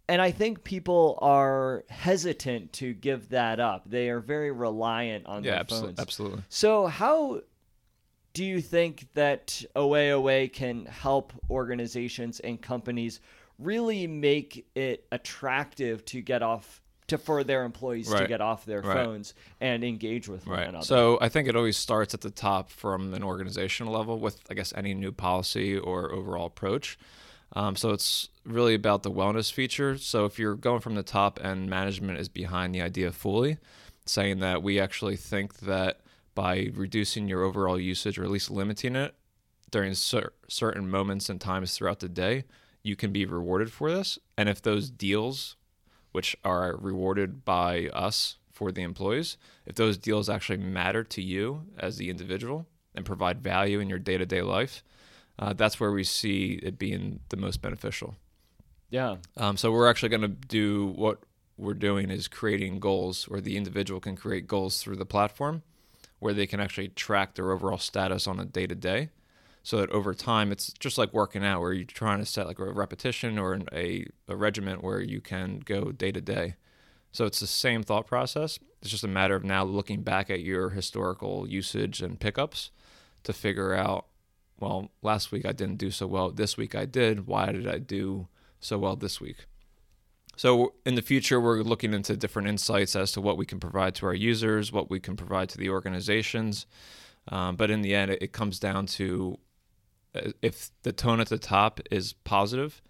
and 0.10 0.22
I 0.22 0.32
think 0.32 0.64
people 0.66 1.18
are 1.22 1.84
hesitant 1.90 2.74
to 2.74 2.94
give 2.94 3.30
that 3.30 3.60
up. 3.60 3.90
They 3.90 4.10
are 4.10 4.20
very 4.20 4.52
reliant 4.52 5.26
on 5.26 5.44
Yeah, 5.44 5.52
their 5.52 5.60
absolutely. 5.62 5.88
phones. 5.96 6.00
absolutely. 6.00 6.44
So, 6.50 6.88
how 6.88 7.42
do 8.34 8.44
you 8.44 8.62
think 8.62 9.08
that 9.14 9.64
OAOA 9.76 10.52
can 10.52 10.86
help 10.88 11.32
organizations 11.50 12.40
and 12.42 12.62
companies 12.62 13.20
really 13.60 14.08
make 14.08 14.66
it 14.76 15.06
attractive 15.12 16.04
to 16.06 16.22
get 16.22 16.42
off 16.42 16.82
to 17.08 17.18
for 17.18 17.44
their 17.44 17.66
employees 17.66 18.10
to 18.10 18.26
get 18.28 18.40
off 18.40 18.66
their 18.66 18.82
Right. 18.82 18.94
phones 18.94 19.34
and 19.60 19.84
engage 19.84 20.30
with 20.30 20.48
one 20.48 20.58
Right. 20.60 20.70
another? 20.70 20.86
So 20.86 21.18
I 21.22 21.28
think 21.28 21.50
it 21.50 21.56
always 21.56 21.76
starts 21.78 22.14
at 22.14 22.22
the 22.22 22.32
top 22.32 22.70
from 22.70 23.14
an 23.14 23.24
organizational 23.24 23.92
level 23.94 24.20
with, 24.20 24.40
I 24.50 24.54
guess, 24.54 24.72
any 24.76 24.94
new 24.94 25.12
policy 25.12 25.78
or 25.78 26.12
overall 26.14 26.46
approach. 26.46 26.98
Um, 27.56 27.76
so 27.76 27.92
it's 27.92 28.30
really 28.46 28.74
about 28.74 29.04
the 29.04 29.12
wellness 29.12 29.52
feature. 29.52 29.98
So 29.98 30.26
if 30.26 30.40
you're 30.40 30.56
going 30.56 30.80
from 30.80 30.96
the 30.96 31.04
top 31.04 31.40
and 31.44 31.70
management 31.70 32.20
is 32.20 32.30
behind 32.30 32.74
the 32.74 32.82
idea 32.82 33.12
fully, 33.12 33.58
saying 34.06 34.40
that 34.40 34.64
we 34.64 34.80
actually 34.80 35.18
think 35.18 35.60
that 35.60 36.00
by 36.36 36.72
reducing 36.74 37.28
your 37.28 37.44
overall 37.44 37.80
usage 37.80 38.18
or 38.18 38.24
at 38.24 38.32
least 38.32 38.50
limiting 38.50 38.96
it 38.96 39.14
during 39.72 39.94
cer- 39.94 40.34
certain 40.48 40.90
moments 40.90 41.30
and 41.30 41.40
times 41.40 41.76
throughout 41.78 42.00
the 42.00 42.10
day, 42.10 42.46
you 42.84 42.96
can 42.96 43.12
be 43.12 43.26
rewarded 43.26 43.72
for 43.72 43.92
this. 43.92 44.20
And 44.38 44.50
if 44.50 44.62
those 44.62 44.90
deals, 44.90 45.56
which 46.12 46.36
are 46.44 46.76
rewarded 46.78 47.46
by 47.46 47.88
us 47.88 48.38
for 48.52 48.72
the 48.72 48.84
employees, 48.84 49.38
if 49.66 49.76
those 49.76 49.98
deals 49.98 50.30
actually 50.30 50.58
matter 50.58 51.04
to 51.04 51.22
you 51.22 51.64
as 51.80 51.98
the 51.98 52.10
individual 52.10 52.68
and 52.94 53.06
provide 53.06 53.42
value 53.42 53.80
in 53.80 53.90
your 53.90 54.00
day 54.00 54.18
to 54.18 54.26
day 54.26 54.42
life, 54.42 54.84
uh, 55.40 55.54
that's 55.54 55.80
where 55.80 55.92
we 55.92 56.04
see 56.04 56.60
it 56.62 56.78
being 56.78 57.20
the 57.30 57.38
most 57.38 57.62
beneficial. 57.62 58.16
yeah, 58.90 59.16
Um, 59.38 59.58
so 59.58 59.72
we're 59.72 59.90
actually 59.90 60.10
going 60.10 60.22
to 60.22 60.28
do 60.28 60.88
what 60.96 61.24
we're 61.58 61.74
doing 61.74 62.12
is 62.12 62.28
creating 62.28 62.80
goals 62.80 63.28
where 63.28 63.42
the 63.42 63.58
individual 63.58 64.00
can 64.00 64.16
create 64.16 64.48
goals 64.48 64.82
through 64.82 64.96
the 64.98 65.06
platform 65.06 65.64
where 66.20 66.34
they 66.34 66.48
can 66.48 66.60
actually 66.60 66.88
track 66.90 67.36
their 67.36 67.52
overall 67.52 67.78
status 67.78 68.28
on 68.28 68.40
a 68.40 68.46
day 68.46 68.66
to 68.66 68.76
day 68.76 69.10
so 69.64 69.78
that 69.78 69.90
over 69.92 70.14
time 70.14 70.52
it's 70.52 70.74
just 70.74 70.98
like 70.98 71.14
working 71.14 71.44
out 71.44 71.62
where 71.62 71.74
you're 71.74 71.86
trying 71.86 72.20
to 72.20 72.26
set 72.26 72.46
like 72.46 72.60
a 72.60 72.72
repetition 72.72 73.40
or 73.40 73.54
an, 73.54 73.66
a, 73.72 74.06
a 74.28 74.36
regiment 74.36 74.84
where 74.84 75.02
you 75.02 75.22
can 75.22 75.60
go 75.60 75.92
day 75.92 76.12
to 76.12 76.22
day. 76.22 76.56
So 77.12 77.26
it's 77.26 77.40
the 77.40 77.48
same 77.48 77.82
thought 77.84 78.06
process. 78.06 78.60
It's 78.82 78.92
just 78.92 79.04
a 79.04 79.08
matter 79.08 79.36
of 79.36 79.44
now 79.44 79.64
looking 79.64 80.02
back 80.02 80.30
at 80.30 80.42
your 80.42 80.72
historical 80.72 81.48
usage 81.48 82.02
and 82.02 82.20
pickups 82.20 82.72
to 83.24 83.32
figure 83.32 83.74
out 83.74 84.08
well 84.60 84.92
last 85.02 85.32
week 85.32 85.46
i 85.46 85.52
didn't 85.52 85.78
do 85.78 85.92
so 85.92 86.08
well. 86.08 86.30
This 86.30 86.58
week 86.58 86.76
i 86.76 86.86
did. 86.86 87.26
Why 87.26 87.52
did 87.52 87.68
i 87.68 87.80
do 87.80 88.28
so 88.60 88.78
well 88.78 88.96
this 88.96 89.22
week? 89.22 89.46
So 90.36 90.74
in 90.86 90.96
the 90.96 91.02
future, 91.02 91.40
we're 91.40 91.62
looking 91.62 91.94
into 91.94 92.18
different 92.18 92.48
insights 92.48 92.96
as 92.96 93.12
to 93.14 93.22
what 93.22 93.38
we 93.38 93.46
can 93.46 93.60
provide 93.60 93.96
to 93.96 94.08
our 94.08 94.16
users, 94.16 94.72
what 94.72 94.90
we 94.90 95.00
can 95.00 95.16
provide 95.16 95.50
to 95.50 95.58
the 95.58 95.70
organizations. 95.70 96.66
Um, 97.28 97.56
but 97.56 97.70
in 97.70 97.82
the 97.82 97.94
end, 97.96 98.12
it, 98.12 98.34
comes 98.34 98.60
down 98.60 98.86
to 98.88 99.38
if 100.42 100.70
the 100.84 100.92
tone 100.92 101.20
at 101.20 101.30
the 101.30 101.38
top 101.38 101.80
is 101.92 102.14
positive, 102.14 102.82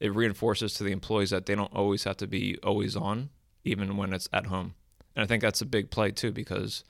it 0.00 0.14
reinforces 0.14 0.74
to 0.74 0.84
the 0.84 0.92
employees 0.92 1.30
that 1.30 1.46
they 1.46 1.54
don't 1.54 1.74
always 1.74 2.04
have 2.04 2.16
to 2.18 2.26
be 2.26 2.58
always 2.62 2.96
on, 2.96 3.30
even 3.64 3.96
when 3.96 4.12
it's 4.12 4.28
at 4.32 4.46
home. 4.46 4.74
And 5.14 5.22
I 5.22 5.26
think 5.26 5.42
that's 5.42 5.62
a 5.62 5.66
big 5.66 5.90
play 5.90 6.10
too, 6.10 6.32
because 6.32 6.84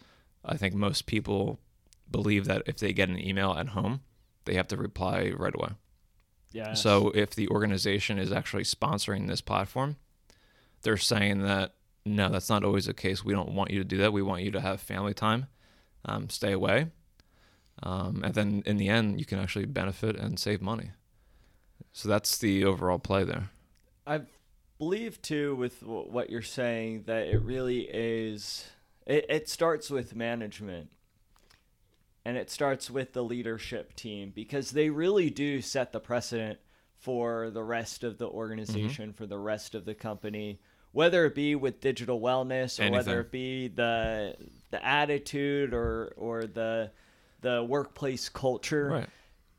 I 0.45 0.57
think 0.57 0.75
most 0.75 1.07
people 1.07 1.61
believe 2.11 2.47
that 2.47 2.63
if 2.67 2.79
they 2.79 2.93
get 2.93 3.09
an 3.09 3.19
email 3.19 3.53
at 3.53 3.69
home, 3.69 4.01
they 4.45 4.55
have 4.55 4.69
to 4.69 4.77
reply 4.77 5.33
right 5.37 5.55
away. 5.55 5.71
yeah. 6.53 6.75
So 6.75 7.11
if 7.11 7.35
the 7.35 7.49
organization 7.49 8.19
is 8.19 8.33
actually 8.33 8.63
sponsoring 8.65 9.29
this 9.29 9.41
platform, 9.41 9.97
they're 10.83 10.97
saying 10.97 11.43
that 11.43 11.75
no, 12.05 12.29
that's 12.29 12.49
not 12.49 12.63
always 12.63 12.87
the 12.87 12.95
case. 12.95 13.25
We 13.25 13.33
don't 13.33 13.53
want 13.53 13.73
you 13.73 13.81
to 13.81 13.85
do 13.85 13.99
that. 13.99 14.13
We 14.13 14.23
want 14.23 14.43
you 14.43 14.53
to 14.53 14.61
have 14.61 14.81
family 14.81 15.13
time, 15.13 15.47
um, 16.05 16.31
stay 16.31 16.53
away, 16.53 16.93
um, 17.83 18.23
and 18.25 18.35
then 18.35 18.63
in 18.67 18.77
the 18.77 18.89
end, 18.89 19.19
you 19.19 19.27
can 19.27 19.39
actually 19.39 19.67
benefit 19.67 20.17
and 20.17 20.39
save 20.39 20.63
money. 20.63 20.91
So 21.93 22.09
that's 22.09 22.39
the 22.39 22.65
overall 22.65 22.99
play 22.99 23.25
there. 23.25 23.51
I 24.07 24.23
believe 24.79 25.21
too 25.23 25.55
with 25.57 25.83
what 25.83 26.31
you're 26.31 26.43
saying 26.43 27.05
that 27.07 27.27
it 27.27 27.41
really 27.43 27.89
is. 27.91 28.69
It, 29.07 29.27
it 29.29 29.49
starts 29.49 29.91
with 29.91 30.17
management, 30.17 30.91
and 32.25 32.37
it 32.37 32.51
starts 32.51 32.91
with 32.91 33.13
the 33.13 33.23
leadership 33.23 33.95
team 33.95 34.33
because 34.35 34.73
they 34.73 34.91
really 34.91 35.31
do 35.31 35.61
set 35.61 35.93
the 35.93 36.01
precedent 36.01 36.59
for 36.99 37.51
the 37.51 37.63
rest 37.63 38.05
of 38.05 38.19
the 38.19 38.27
organization, 38.27 39.13
for 39.13 39.27
the 39.27 39.39
rest 39.39 39.75
of 39.75 39.85
the 39.85 39.95
company. 39.95 40.61
Whether 40.93 41.27
it 41.27 41.35
be 41.35 41.55
with 41.55 41.81
digital 41.81 42.21
wellness 42.21 42.81
or 42.81 42.91
whether 42.91 43.21
it 43.21 43.31
be 43.31 43.69
the 43.69 44.35
the 44.71 44.85
attitude 44.85 45.75
or 45.75 46.15
or 46.17 46.47
the 46.47 46.91
the 47.47 47.63
workplace 47.63 48.29
culture 48.29 48.89
Right. 48.89 49.09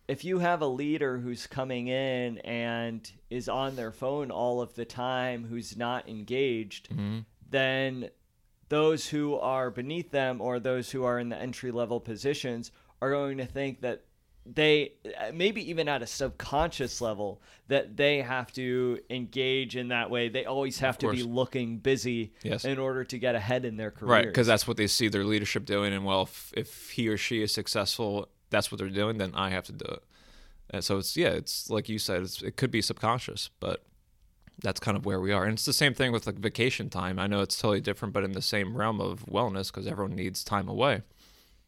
if 0.08 0.24
you 0.26 0.40
have 0.40 0.62
a 0.62 0.68
leader 0.68 1.18
who's 1.18 1.48
coming 1.48 1.88
in 1.88 2.38
and 2.40 3.10
is 3.30 3.48
on 3.48 3.76
their 3.76 3.92
phone 3.92 4.30
all 4.32 4.62
of 4.62 4.76
the 4.76 4.86
time, 4.86 5.46
who's 5.50 5.78
not 5.78 6.08
engaged, 6.10 6.90
Mm-hmm. 6.90 7.20
then 7.50 8.10
those 8.70 9.08
who 9.08 9.36
are 9.36 9.72
beneath 9.72 10.12
them 10.12 10.42
or 10.42 10.60
those 10.60 10.92
who 10.92 11.06
are 11.06 11.18
in 11.20 11.30
the 11.30 11.38
entry 11.38 11.72
level 11.72 12.00
positions 12.02 12.72
are 13.02 13.12
going 13.12 13.38
to 13.38 13.46
think 13.46 13.80
that 13.82 14.04
they 14.56 14.94
uh, 15.20 15.32
maybe 15.34 15.70
even 15.70 15.88
at 15.90 16.02
a 16.02 16.08
subconscious 16.08 17.02
level 17.02 17.42
that 17.68 17.98
they 17.98 18.22
have 18.22 18.52
to 18.54 19.00
engage 19.10 19.76
in 19.76 19.90
that 19.90 20.10
way 20.10 20.30
they 20.30 20.46
always 20.46 20.80
have 20.80 20.98
to 20.98 21.12
be 21.12 21.24
looking 21.24 21.78
busy 21.80 22.32
Yes. 22.44 22.64
in 22.66 22.80
order 22.80 23.04
to 23.04 23.18
get 23.18 23.36
ahead 23.36 23.66
in 23.66 23.78
their 23.78 23.92
career 23.92 24.12
Right, 24.12 24.26
because 24.26 24.48
that's 24.48 24.68
what 24.68 24.78
they 24.78 24.88
see 24.88 25.08
their 25.10 25.26
leadership 25.26 25.66
doing, 25.66 25.94
and 25.94 26.06
well, 26.06 26.24
if, 26.24 26.54
if 26.56 26.90
he 26.92 27.08
or 27.10 27.18
she 27.18 27.42
is 27.42 27.54
successful, 27.54 28.30
that's 28.50 28.72
what 28.72 28.78
they're 28.80 28.90
doing, 28.90 29.18
then 29.18 29.32
I 29.36 29.50
have 29.50 29.66
to 29.66 29.74
do 29.74 29.86
it. 29.86 30.04
And 30.70 30.84
so 30.84 30.98
it's 30.98 31.16
yeah, 31.18 31.30
it's 31.30 31.70
like 31.70 31.90
you 31.90 32.00
said, 32.00 32.22
it's, 32.22 32.42
it 32.42 32.58
could 32.58 32.72
be 32.72 32.82
subconscious, 32.82 33.50
but 33.60 33.84
that's 34.62 34.80
kind 34.80 34.98
of 34.98 35.06
where 35.06 35.20
we 35.20 35.32
are. 35.32 35.44
And 35.44 35.54
it's 35.54 35.66
the 35.66 35.74
same 35.74 35.94
thing 35.94 36.12
with 36.12 36.26
like 36.26 36.36
vacation 36.38 36.90
time. 36.90 37.20
I 37.20 37.28
know 37.28 37.42
it's 37.42 37.58
totally 37.58 37.80
different, 37.82 38.14
but 38.14 38.24
in 38.24 38.32
the 38.32 38.42
same 38.42 38.76
realm 38.76 39.00
of 39.00 39.26
wellness, 39.26 39.68
because 39.68 39.88
everyone 39.88 40.16
needs 40.16 40.44
time 40.44 40.68
away. 40.68 41.04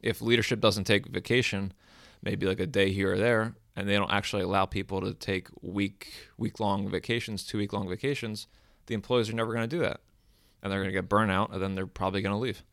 If 0.02 0.22
leadership 0.22 0.60
doesn't 0.60 0.86
take 0.86 1.06
vacation, 1.08 1.74
maybe 2.22 2.46
like 2.46 2.60
a 2.60 2.68
day 2.68 2.92
here 2.92 3.14
or 3.14 3.18
there, 3.18 3.56
and 3.76 3.88
they 3.88 3.96
don't 3.96 4.12
actually 4.12 4.44
allow 4.44 4.66
people 4.66 5.02
to 5.02 5.14
take 5.14 5.48
week 5.62 6.14
week 6.38 6.60
long 6.60 6.90
vacations, 6.90 7.44
two 7.44 7.58
week 7.58 7.74
long 7.74 7.88
vacations, 7.88 8.48
the 8.88 8.94
employees 8.94 9.30
are 9.30 9.34
never 9.36 9.54
going 9.54 9.68
to 9.68 9.76
do 9.76 9.82
that 9.82 10.02
and 10.62 10.72
they're 10.72 10.80
going 10.82 10.94
to 10.94 11.02
get 11.02 11.08
burnout, 11.08 11.54
and 11.54 11.62
then 11.62 11.76
they're 11.76 11.88
probably 11.88 12.22
going 12.22 12.34
to 12.34 12.38
leave. 12.40 12.64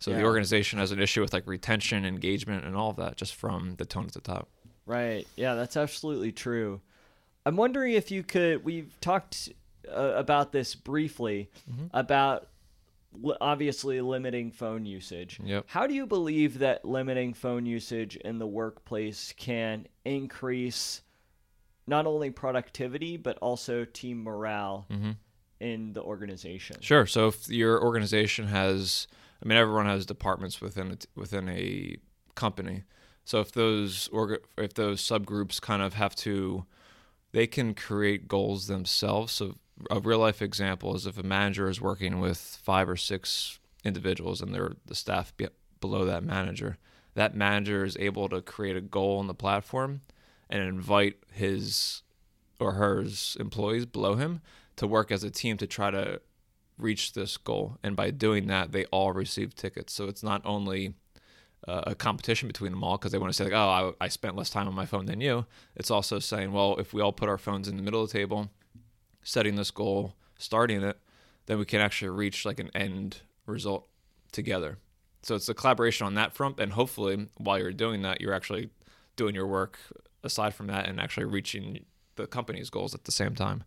So 0.00 0.12
the 0.12 0.24
organization 0.24 0.78
has 0.80 0.90
an 0.90 1.00
issue 1.00 1.20
with 1.20 1.32
like 1.32 1.46
retention, 1.46 2.04
engagement, 2.04 2.64
and 2.64 2.76
all 2.76 2.90
of 2.90 2.96
that 2.96 3.16
just 3.16 3.34
from 3.36 3.76
the 3.76 3.84
tone 3.84 4.04
at 4.04 4.12
the 4.12 4.20
top. 4.20 4.48
Right. 4.84 5.26
Yeah, 5.36 5.54
that's 5.54 5.76
absolutely 5.76 6.32
true. 6.32 6.80
I'm 7.46 7.56
wondering 7.56 7.94
if 7.94 8.10
you 8.10 8.22
could. 8.22 8.64
We've 8.64 8.92
talked 9.00 9.48
uh, 9.88 10.12
about 10.16 10.52
this 10.52 10.74
briefly 10.74 11.48
Mm-hmm. 11.70 11.86
about 11.94 12.48
obviously 13.40 14.00
limiting 14.00 14.50
phone 14.50 14.86
usage. 14.86 15.40
Yep. 15.44 15.64
How 15.68 15.86
do 15.86 15.94
you 15.94 16.06
believe 16.06 16.58
that 16.60 16.84
limiting 16.84 17.34
phone 17.34 17.66
usage 17.66 18.16
in 18.16 18.38
the 18.38 18.46
workplace 18.46 19.34
can 19.36 19.86
increase 20.04 21.02
not 21.86 22.06
only 22.06 22.30
productivity 22.30 23.16
but 23.16 23.38
also 23.38 23.84
team 23.84 24.22
morale 24.22 24.86
mm-hmm. 24.90 25.12
in 25.60 25.92
the 25.92 26.02
organization? 26.02 26.76
Sure. 26.80 27.06
So 27.06 27.28
if 27.28 27.48
your 27.48 27.82
organization 27.82 28.46
has, 28.46 29.06
I 29.42 29.48
mean, 29.48 29.58
everyone 29.58 29.86
has 29.86 30.06
departments 30.06 30.60
within 30.60 30.92
a, 30.92 30.96
within 31.18 31.48
a 31.48 31.96
company. 32.34 32.84
So 33.24 33.40
if 33.40 33.52
those 33.52 34.08
org, 34.08 34.40
if 34.56 34.74
those 34.74 35.00
subgroups 35.02 35.60
kind 35.60 35.82
of 35.82 35.94
have 35.94 36.14
to, 36.16 36.66
they 37.32 37.46
can 37.46 37.74
create 37.74 38.28
goals 38.28 38.66
themselves. 38.66 39.32
So 39.32 39.56
a 39.90 40.00
real 40.00 40.18
life 40.18 40.42
example 40.42 40.94
is 40.94 41.06
if 41.06 41.18
a 41.18 41.22
manager 41.22 41.68
is 41.68 41.80
working 41.80 42.20
with 42.20 42.38
five 42.62 42.88
or 42.88 42.96
six 42.96 43.58
individuals 43.84 44.40
and 44.40 44.54
they're 44.54 44.76
the 44.86 44.94
staff 44.94 45.36
be, 45.36 45.48
below 45.80 46.04
that 46.04 46.22
manager, 46.22 46.78
that 47.14 47.34
manager 47.34 47.84
is 47.84 47.96
able 47.98 48.28
to 48.28 48.40
create 48.40 48.76
a 48.76 48.80
goal 48.80 49.18
on 49.18 49.26
the 49.26 49.34
platform 49.34 50.02
and 50.48 50.62
invite 50.62 51.16
his 51.32 52.02
or 52.58 52.72
hers 52.72 53.36
employees 53.40 53.86
below 53.86 54.14
him 54.14 54.40
to 54.76 54.86
work 54.86 55.10
as 55.10 55.24
a 55.24 55.30
team 55.30 55.56
to 55.56 55.66
try 55.66 55.90
to 55.90 56.20
reach 56.78 57.12
this 57.12 57.36
goal. 57.36 57.78
And 57.82 57.96
by 57.96 58.10
doing 58.10 58.46
that, 58.46 58.72
they 58.72 58.84
all 58.86 59.12
receive 59.12 59.54
tickets. 59.54 59.92
So 59.92 60.06
it's 60.06 60.22
not 60.22 60.42
only 60.44 60.94
uh, 61.68 61.82
a 61.86 61.94
competition 61.94 62.48
between 62.48 62.72
them 62.72 62.82
all 62.82 62.98
because 62.98 63.12
they 63.12 63.18
want 63.18 63.32
to 63.32 63.36
say 63.36 63.44
like, 63.44 63.52
oh, 63.52 63.94
I, 64.00 64.04
I 64.04 64.08
spent 64.08 64.36
less 64.36 64.50
time 64.50 64.66
on 64.66 64.74
my 64.74 64.86
phone 64.86 65.06
than 65.06 65.20
you. 65.20 65.46
It's 65.76 65.90
also 65.90 66.18
saying, 66.18 66.52
well, 66.52 66.76
if 66.78 66.92
we 66.92 67.00
all 67.00 67.12
put 67.12 67.28
our 67.28 67.38
phones 67.38 67.68
in 67.68 67.76
the 67.76 67.82
middle 67.82 68.02
of 68.02 68.10
the 68.10 68.18
table, 68.18 68.50
setting 69.22 69.56
this 69.56 69.70
goal, 69.70 70.14
starting 70.38 70.82
it, 70.82 70.98
then 71.46 71.58
we 71.58 71.64
can 71.64 71.80
actually 71.80 72.10
reach 72.10 72.44
like 72.44 72.60
an 72.60 72.70
end 72.74 73.20
result 73.46 73.88
together. 74.30 74.78
So 75.22 75.34
it's 75.34 75.48
a 75.48 75.54
collaboration 75.54 76.06
on 76.06 76.14
that 76.14 76.32
front, 76.32 76.58
and 76.58 76.72
hopefully, 76.72 77.28
while 77.36 77.58
you're 77.58 77.72
doing 77.72 78.02
that, 78.02 78.20
you're 78.20 78.34
actually 78.34 78.70
doing 79.16 79.34
your 79.34 79.46
work 79.46 79.78
aside 80.24 80.54
from 80.54 80.66
that 80.68 80.88
and 80.88 81.00
actually 81.00 81.26
reaching 81.26 81.84
the 82.16 82.26
company's 82.26 82.70
goals 82.70 82.94
at 82.94 83.04
the 83.04 83.12
same 83.12 83.34
time. 83.34 83.64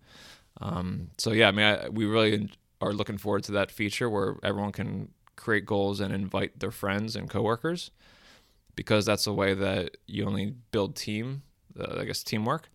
Um, 0.62 1.12
so 1.18 1.32
yeah, 1.32 1.48
I 1.48 1.52
mean, 1.52 1.66
I, 1.66 1.90
we 1.90 2.06
really 2.06 2.50
are 2.82 2.94
looking 2.94 3.18
forward 3.18 3.44
to 3.46 3.52
that 3.54 3.72
feature 3.72 4.10
where 4.10 4.36
everyone 4.44 4.72
can 4.72 5.10
create 5.36 5.66
goals 5.66 6.00
and 6.00 6.14
invite 6.14 6.60
their 6.60 6.72
friends 6.72 7.16
and 7.16 7.30
coworkers, 7.30 7.92
because 8.76 9.06
that's 9.06 9.28
a 9.28 9.34
way 9.34 9.54
that 9.54 9.98
you 10.08 10.26
only 10.26 10.56
build 10.72 10.96
team, 10.96 11.44
uh, 11.80 12.00
I 12.00 12.06
guess 12.06 12.24
teamwork, 12.24 12.70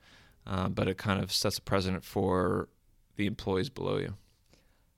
uh, 0.47 0.69
but 0.69 0.89
it 0.89 0.99
kind 0.99 1.23
of 1.23 1.33
sets 1.33 1.59
a 1.59 1.63
precedent 1.63 2.05
for 2.05 2.69
the 3.17 3.27
employees 3.27 3.69
below 3.71 3.99
you. 3.99 4.15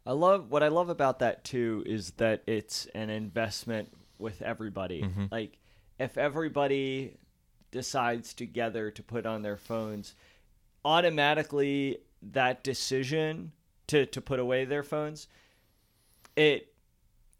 I 0.05 0.13
love 0.13 0.51
what 0.51 0.63
I 0.63 0.69
love 0.69 0.89
about 0.89 1.21
that 1.21 1.45
too 1.45 1.83
is 1.87 2.13
that 2.13 2.43
it's 2.47 2.87
an 2.95 3.09
investment 3.11 3.93
with 4.19 4.43
everybody. 4.43 5.03
Mhm. 5.03 5.31
Like 5.31 5.59
if 5.99 6.19
everybody 6.19 7.17
decides 7.71 8.35
together 8.35 8.91
to 8.91 9.03
put 9.03 9.27
on 9.27 9.43
their 9.43 9.57
phones, 9.57 10.15
automatically 10.85 11.99
that 12.23 12.63
decision 12.65 13.53
to 13.87 14.07
to 14.07 14.21
put 14.21 14.39
away 14.41 14.65
their 14.65 14.83
phones, 14.83 15.29
it 16.37 16.75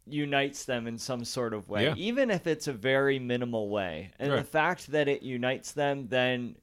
unites 0.07 0.65
them 0.65 0.87
in 0.87 0.99
some 0.99 1.25
sort 1.25 1.55
of 1.55 1.69
way, 1.69 1.85
Yeah. 1.85 1.95
even 1.97 2.31
if 2.31 2.47
it's 2.47 2.67
a 2.67 2.73
very 2.73 3.19
minimal 3.19 3.69
way. 3.69 4.11
And 4.19 4.33
the 4.33 4.43
fact 4.45 4.89
that 4.89 5.07
it 5.09 5.23
unites 5.23 5.73
them, 5.73 6.09
then 6.09 6.57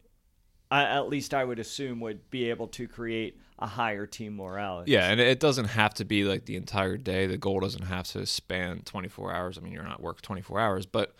At 0.71 1.09
least 1.09 1.33
I 1.33 1.43
would 1.43 1.59
assume 1.59 1.99
would 2.01 2.29
be 2.29 2.49
able 2.49 2.67
to 2.69 2.87
create 2.87 3.39
a 3.57 3.65
higher 3.65 4.05
team 4.05 4.35
morale. 4.35 4.83
Yeah, 4.85 5.09
and 5.09 5.19
it 5.19 5.39
doesn't 5.39 5.65
have 5.65 5.95
to 5.95 6.05
be 6.05 6.23
like 6.23 6.45
the 6.45 6.55
entire 6.55 6.95
day. 6.95 7.25
The 7.25 7.37
goal 7.37 7.59
doesn't 7.59 7.85
have 7.85 8.07
to 8.09 8.25
span 8.25 8.81
24 8.85 9.33
hours. 9.33 9.57
I 9.57 9.61
mean, 9.61 9.73
you're 9.73 9.83
not 9.83 10.01
work 10.01 10.21
24 10.21 10.59
hours, 10.59 10.85
but 10.85 11.15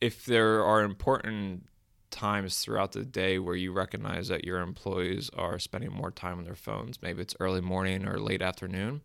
if 0.00 0.24
there 0.24 0.64
are 0.64 0.82
important 0.82 1.66
times 2.10 2.60
throughout 2.60 2.92
the 2.92 3.04
day 3.04 3.38
where 3.38 3.54
you 3.54 3.72
recognize 3.72 4.28
that 4.28 4.44
your 4.44 4.60
employees 4.60 5.30
are 5.36 5.58
spending 5.58 5.92
more 5.92 6.10
time 6.10 6.38
on 6.38 6.44
their 6.44 6.54
phones, 6.54 7.02
maybe 7.02 7.20
it's 7.20 7.36
early 7.38 7.60
morning 7.60 8.06
or 8.06 8.18
late 8.18 8.40
afternoon, 8.40 9.02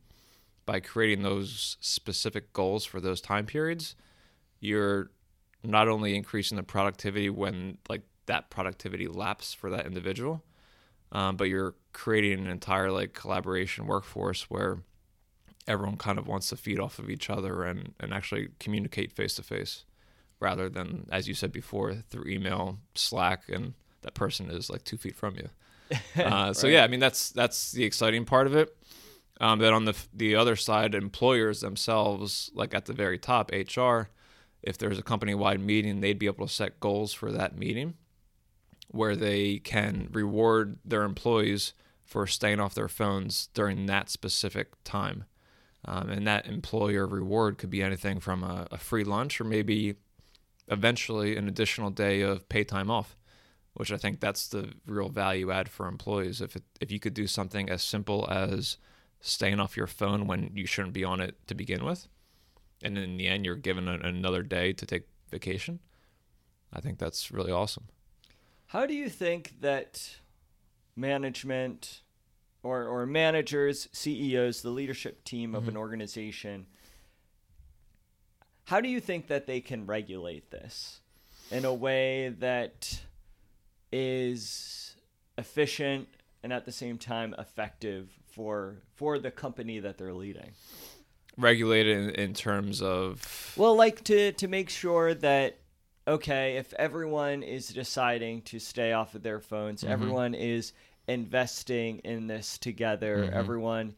by 0.65 0.79
creating 0.79 1.23
those 1.23 1.77
specific 1.81 2.53
goals 2.53 2.85
for 2.85 3.01
those 3.01 3.19
time 3.19 3.45
periods, 3.45 3.95
you're 4.59 5.11
not 5.63 5.87
only 5.87 6.15
increasing 6.15 6.55
the 6.55 6.63
productivity 6.63 7.29
when 7.29 7.77
like 7.89 8.01
that 8.25 8.49
productivity 8.49 9.07
lapse 9.07 9.53
for 9.53 9.69
that 9.69 9.85
individual, 9.85 10.43
um, 11.11 11.35
but 11.35 11.45
you're 11.45 11.75
creating 11.93 12.39
an 12.39 12.47
entire 12.47 12.91
like 12.91 13.13
collaboration 13.13 13.85
workforce 13.85 14.43
where 14.49 14.79
everyone 15.67 15.97
kind 15.97 16.17
of 16.17 16.27
wants 16.27 16.49
to 16.49 16.57
feed 16.57 16.79
off 16.79 16.99
of 16.99 17.09
each 17.09 17.29
other 17.29 17.63
and, 17.63 17.93
and 17.99 18.13
actually 18.13 18.49
communicate 18.59 19.11
face 19.11 19.35
to 19.35 19.43
face 19.43 19.85
rather 20.39 20.69
than 20.69 21.07
as 21.11 21.27
you 21.27 21.33
said 21.33 21.51
before 21.51 21.93
through 22.09 22.25
email 22.27 22.79
slack 22.95 23.43
and 23.47 23.73
that 24.01 24.13
person 24.15 24.49
is 24.49 24.69
like 24.69 24.83
two 24.83 24.97
feet 24.97 25.15
from 25.15 25.35
you. 25.35 25.49
Uh, 26.15 26.53
so 26.53 26.67
yeah 26.67 26.85
i 26.85 26.87
mean 26.87 27.01
that's 27.01 27.31
that's 27.31 27.73
the 27.73 27.83
exciting 27.83 28.23
part 28.23 28.47
of 28.47 28.55
it. 28.55 28.73
Um, 29.41 29.59
then 29.59 29.73
on 29.73 29.83
the 29.83 29.95
the 30.13 30.35
other 30.35 30.55
side 30.55 30.95
employers 30.95 31.59
themselves 31.59 32.49
like 32.53 32.73
at 32.73 32.85
the 32.85 32.93
very 32.93 33.17
top 33.17 33.51
hr 33.51 34.03
if 34.63 34.77
there's 34.77 34.97
a 34.97 35.03
company 35.03 35.35
wide 35.35 35.59
meeting 35.59 35.99
they'd 35.99 36.17
be 36.19 36.27
able 36.27 36.47
to 36.47 36.53
set 36.53 36.79
goals 36.79 37.13
for 37.13 37.29
that 37.33 37.57
meeting 37.57 37.95
where 38.91 39.15
they 39.15 39.57
can 39.59 40.09
reward 40.11 40.77
their 40.83 41.03
employees 41.03 41.73
for 42.03 42.27
staying 42.27 42.59
off 42.59 42.75
their 42.75 42.89
phones 42.89 43.47
during 43.53 43.85
that 43.85 44.09
specific 44.09 44.71
time. 44.83 45.23
Um, 45.85 46.09
and 46.09 46.27
that 46.27 46.45
employer 46.45 47.07
reward 47.07 47.57
could 47.57 47.69
be 47.69 47.81
anything 47.81 48.19
from 48.19 48.43
a, 48.43 48.67
a 48.69 48.77
free 48.77 49.03
lunch 49.03 49.39
or 49.39 49.45
maybe 49.45 49.95
eventually 50.67 51.37
an 51.37 51.47
additional 51.47 51.89
day 51.89 52.21
of 52.21 52.47
pay 52.49 52.63
time 52.63 52.91
off, 52.91 53.15
which 53.73 53.91
I 53.91 53.97
think 53.97 54.19
that's 54.19 54.47
the 54.47 54.73
real 54.85 55.09
value 55.09 55.51
add 55.51 55.69
for 55.69 55.87
employees. 55.87 56.41
If 56.41 56.55
it, 56.55 56.63
if 56.79 56.91
you 56.91 56.99
could 56.99 57.13
do 57.13 57.27
something 57.27 57.69
as 57.69 57.81
simple 57.81 58.27
as 58.29 58.77
staying 59.21 59.59
off 59.59 59.77
your 59.77 59.87
phone 59.87 60.27
when 60.27 60.51
you 60.53 60.65
shouldn't 60.65 60.93
be 60.93 61.03
on 61.03 61.21
it 61.21 61.35
to 61.47 61.55
begin 61.55 61.83
with, 61.85 62.07
and 62.83 62.97
in 62.97 63.17
the 63.17 63.27
end 63.27 63.45
you're 63.45 63.55
given 63.55 63.87
a, 63.87 63.93
another 64.03 64.43
day 64.43 64.73
to 64.73 64.85
take 64.85 65.07
vacation, 65.29 65.79
I 66.73 66.81
think 66.81 66.99
that's 66.99 67.31
really 67.31 67.51
awesome. 67.51 67.85
How 68.71 68.85
do 68.85 68.93
you 68.93 69.09
think 69.09 69.59
that 69.59 70.15
management 70.95 72.03
or, 72.63 72.85
or 72.85 73.05
managers, 73.05 73.89
CEOs, 73.91 74.61
the 74.61 74.69
leadership 74.69 75.25
team 75.25 75.55
of 75.55 75.63
an 75.63 75.71
mm-hmm. 75.71 75.79
organization, 75.79 76.67
how 78.63 78.79
do 78.79 78.87
you 78.87 79.01
think 79.01 79.27
that 79.27 79.45
they 79.45 79.59
can 79.59 79.85
regulate 79.85 80.51
this 80.51 81.01
in 81.51 81.65
a 81.65 81.73
way 81.73 82.29
that 82.39 83.01
is 83.91 84.95
efficient 85.37 86.07
and 86.41 86.53
at 86.53 86.63
the 86.63 86.71
same 86.71 86.97
time 86.97 87.35
effective 87.37 88.09
for 88.31 88.77
for 88.95 89.19
the 89.19 89.31
company 89.31 89.79
that 89.79 89.97
they're 89.97 90.13
leading? 90.13 90.51
regulated 91.37 91.97
in, 91.97 92.09
in 92.11 92.33
terms 92.33 92.81
of 92.81 93.53
Well, 93.57 93.75
like 93.75 94.01
to 94.05 94.31
to 94.31 94.47
make 94.47 94.69
sure 94.69 95.13
that 95.13 95.57
okay, 96.07 96.57
if 96.57 96.73
everyone 96.73 97.43
is 97.43 97.67
deciding 97.67 98.41
to 98.43 98.59
stay 98.59 98.93
off 98.93 99.15
of 99.15 99.23
their 99.23 99.39
phones, 99.39 99.83
everyone 99.83 100.33
is 100.33 100.73
investing 101.07 101.99
in 101.99 102.27
this 102.27 102.57
together. 102.57 103.29
Everyone. 103.33 103.95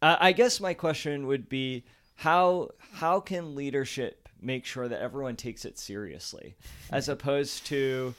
I 0.00 0.28
I 0.28 0.32
guess 0.32 0.60
my 0.60 0.74
question 0.74 1.26
would 1.26 1.48
be 1.48 1.84
how 2.16 2.70
how 2.92 3.20
can 3.20 3.54
leadership 3.54 4.28
make 4.40 4.64
sure 4.64 4.88
that 4.88 5.00
everyone 5.00 5.36
takes 5.36 5.64
it 5.64 5.78
seriously, 5.78 6.56
as 6.90 7.08
opposed 7.08 7.64
to 7.66 8.14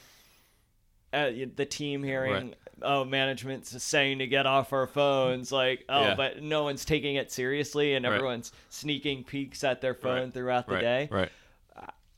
uh, 1.12 1.32
the 1.56 1.66
team 1.66 2.02
hearing. 2.04 2.56
Oh, 2.82 3.06
management's 3.06 3.82
saying 3.84 4.18
to 4.20 4.28
get 4.28 4.46
off 4.46 4.74
our 4.74 4.88
phones. 4.88 5.52
Like, 5.52 5.86
oh, 5.88 6.02
Yeah. 6.02 6.16
but 6.16 6.42
no 6.42 6.64
one's 6.64 6.86
taking 6.86 7.16
it 7.16 7.32
seriously, 7.32 7.94
and 7.94 8.04
Right. 8.04 8.16
everyone's 8.16 8.52
sneaking 8.70 9.24
peeks 9.26 9.64
at 9.64 9.80
their 9.80 9.94
phone 9.94 10.24
Right. 10.24 10.34
throughout 10.34 10.68
the 10.68 10.74
right, 10.74 10.82
day. 10.82 11.08
right 11.12 11.32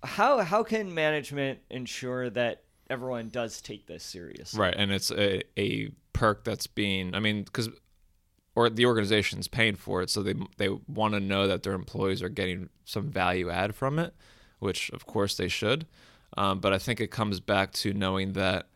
How 0.06 0.40
how 0.40 0.64
can 0.64 0.94
management 0.94 1.60
ensure 1.70 2.30
that 2.32 2.64
everyone 2.90 3.30
does 3.30 3.62
take 3.62 3.88
this 3.88 4.04
seriously? 4.04 4.60
right 4.60 4.76
and 4.78 4.92
it's 4.92 5.12
a, 5.12 5.42
a 5.60 5.90
perk 6.14 6.44
that's 6.44 6.68
being 6.68 7.14
i 7.14 7.20
mean 7.20 7.44
because 7.44 7.70
or 8.56 8.70
the 8.70 8.86
organization's 8.86 9.48
paying 9.48 9.76
for 9.76 10.02
it 10.02 10.10
so 10.10 10.24
they 10.24 10.34
they 10.58 10.70
want 10.88 11.14
to 11.14 11.20
know 11.20 11.48
that 11.48 11.64
their 11.64 11.74
employees 11.74 12.22
are 12.22 12.30
getting 12.30 12.70
some 12.86 13.10
value 13.10 13.50
add 13.50 13.76
from 13.76 14.00
it 14.00 14.14
which 14.60 14.90
of 14.92 15.06
course 15.06 15.36
they 15.36 15.48
should 15.48 15.86
um, 16.38 16.60
but 16.60 16.72
i 16.72 16.78
think 16.78 17.02
it 17.02 17.12
comes 17.12 17.40
back 17.40 17.72
to 17.74 17.94
knowing 17.94 18.34
that 18.34 18.68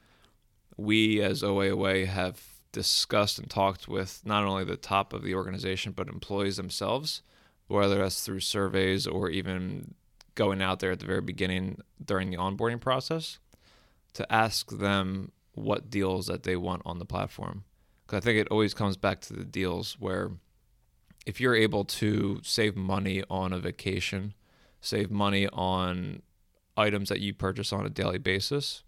we 0.76 1.22
as 1.22 1.44
oaoa 1.44 2.06
have 2.06 2.42
discussed 2.72 3.40
and 3.40 3.50
talked 3.50 3.88
with 3.88 4.22
not 4.26 4.44
only 4.44 4.64
the 4.64 4.78
top 4.78 5.14
of 5.14 5.24
the 5.24 5.34
organization 5.34 5.92
but 5.92 6.08
employees 6.08 6.58
themselves 6.58 7.22
whether 7.68 8.00
that's 8.00 8.26
through 8.26 8.40
surveys 8.40 9.08
or 9.08 9.30
even 9.30 9.94
going 10.36 10.62
out 10.62 10.80
there 10.80 10.92
at 10.92 11.00
the 11.00 11.06
very 11.06 11.22
beginning 11.22 11.80
during 12.04 12.30
the 12.30 12.38
onboarding 12.38 12.80
process 12.80 13.40
to 14.14 14.32
ask 14.32 14.72
them 14.72 15.32
what 15.54 15.90
deals 15.90 16.28
that 16.28 16.44
they 16.44 16.56
want 16.56 16.82
on 16.86 17.00
the 17.00 17.06
platform. 17.06 17.64
Because 18.06 18.18
I 18.18 18.26
think 18.26 18.40
it 18.40 18.48
always 18.50 18.74
comes 18.74 18.98
back 18.98 19.22
to 19.22 19.34
the 19.34 19.44
deals 19.44 19.98
where 20.00 20.32
if 21.26 21.40
you're 21.40 21.56
able 21.56 21.86
to 21.86 22.40
save 22.44 22.76
money 22.76 23.24
on 23.30 23.54
a 23.54 23.60
vacation, 23.60 24.34
save 24.82 25.12
money 25.12 25.48
on 25.50 26.22
items 26.76 27.10
that 27.10 27.20
you 27.20 27.34
purchase 27.34 27.72
on 27.72 27.86
a 27.86 27.90
daily 27.90 28.18
basis, 28.18 28.84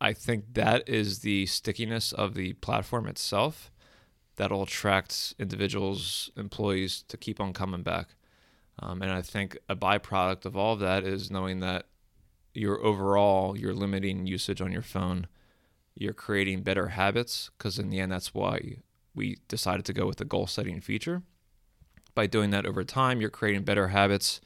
I 0.00 0.12
think 0.12 0.54
that 0.54 0.88
is 0.88 1.20
the 1.20 1.46
stickiness 1.46 2.12
of 2.12 2.34
the 2.34 2.54
platform 2.54 3.06
itself 3.06 3.70
that'll 4.36 4.62
attract 4.62 5.34
individuals, 5.38 6.30
employees 6.36 7.02
to 7.08 7.16
keep 7.16 7.40
on 7.40 7.52
coming 7.52 7.82
back. 7.82 8.15
Um, 8.78 9.02
and 9.02 9.10
I 9.10 9.22
think 9.22 9.56
a 9.68 9.76
byproduct 9.76 10.44
of 10.44 10.56
all 10.56 10.74
of 10.74 10.80
that 10.80 11.04
is 11.04 11.30
knowing 11.30 11.60
that 11.60 11.86
you're 12.54 12.82
overall 12.84 13.56
you're 13.56 13.74
limiting 13.74 14.26
usage 14.26 14.60
on 14.60 14.72
your 14.72 14.82
phone. 14.82 15.26
You're 15.94 16.12
creating 16.12 16.62
better 16.62 16.88
habits 16.88 17.50
because 17.56 17.78
in 17.78 17.90
the 17.90 18.00
end 18.00 18.12
that's 18.12 18.34
why 18.34 18.78
we 19.14 19.38
decided 19.48 19.84
to 19.86 19.92
go 19.92 20.06
with 20.06 20.18
the 20.18 20.24
goal 20.24 20.46
setting 20.46 20.80
feature. 20.80 21.22
By 22.14 22.26
doing 22.26 22.50
that 22.50 22.66
over 22.66 22.84
time 22.84 23.20
you're 23.20 23.30
creating 23.30 23.64
better 23.64 23.88
habits 23.88 24.40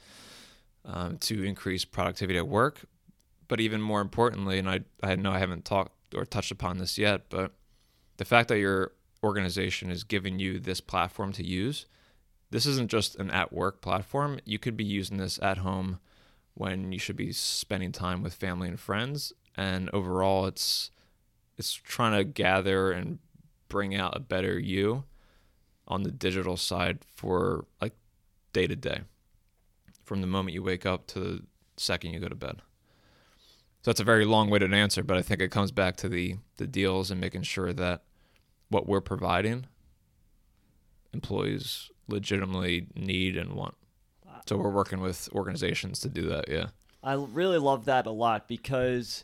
um, 0.85 1.17
to 1.19 1.43
increase 1.43 1.85
productivity 1.85 2.37
at 2.37 2.47
work. 2.47 2.85
But 3.47 3.59
even 3.59 3.81
more 3.81 4.01
importantly 4.01 4.59
and 4.59 4.69
I, 4.69 4.81
I 5.03 5.15
know 5.17 5.31
i 5.31 5.39
haven't 5.39 5.65
talked 5.65 5.91
or 6.15 6.23
touched 6.23 6.51
upon 6.51 6.77
this 6.77 6.97
yet 6.97 7.23
but 7.29 7.53
the 8.15 8.23
fact 8.23 8.47
that 8.47 8.59
your 8.59 8.93
organization 9.23 9.91
is 9.91 10.05
giving 10.05 10.39
you 10.39 10.57
this 10.57 10.79
platform 10.79 11.33
to 11.33 11.45
use 11.45 11.85
this 12.51 12.65
isn't 12.65 12.89
just 12.89 13.15
an 13.15 13.31
at 13.31 13.51
work 13.51 13.81
platform. 13.81 14.39
You 14.45 14.59
could 14.59 14.77
be 14.77 14.83
using 14.83 15.17
this 15.17 15.39
at 15.41 15.59
home 15.59 15.99
when 16.53 16.91
you 16.91 16.99
should 16.99 17.15
be 17.15 17.31
spending 17.31 17.91
time 17.91 18.21
with 18.21 18.33
family 18.33 18.67
and 18.67 18.79
friends. 18.79 19.33
And 19.55 19.89
overall 19.91 20.45
it's 20.45 20.91
it's 21.57 21.73
trying 21.73 22.17
to 22.17 22.23
gather 22.23 22.91
and 22.91 23.19
bring 23.67 23.95
out 23.95 24.15
a 24.15 24.19
better 24.19 24.59
you 24.59 25.05
on 25.87 26.03
the 26.03 26.11
digital 26.11 26.57
side 26.57 26.99
for 27.15 27.65
like 27.81 27.93
day 28.53 28.67
to 28.67 28.75
day 28.75 29.01
from 30.03 30.21
the 30.21 30.27
moment 30.27 30.53
you 30.53 30.63
wake 30.63 30.85
up 30.85 31.07
to 31.07 31.19
the 31.19 31.41
second 31.77 32.13
you 32.13 32.19
go 32.19 32.27
to 32.27 32.35
bed. 32.35 32.61
So 33.81 33.91
that's 33.91 33.99
a 33.99 34.05
very 34.05 34.25
long-winded 34.25 34.73
answer 34.73 35.03
but 35.03 35.17
i 35.17 35.21
think 35.21 35.41
it 35.41 35.49
comes 35.49 35.71
back 35.71 35.95
to 35.97 36.09
the 36.09 36.35
the 36.57 36.67
deals 36.67 37.09
and 37.09 37.19
making 37.19 37.43
sure 37.43 37.73
that 37.73 38.03
what 38.71 38.87
we're 38.87 39.01
providing, 39.01 39.67
employees 41.13 41.91
legitimately 42.11 42.87
need 42.95 43.37
and 43.37 43.53
want. 43.53 43.75
So 44.47 44.57
we're 44.57 44.71
working 44.71 45.01
with 45.01 45.29
organizations 45.33 45.99
to 46.01 46.09
do 46.09 46.27
that. 46.29 46.49
Yeah. 46.49 46.67
I 47.03 47.13
really 47.13 47.57
love 47.59 47.85
that 47.85 48.05
a 48.05 48.11
lot 48.11 48.47
because 48.47 49.23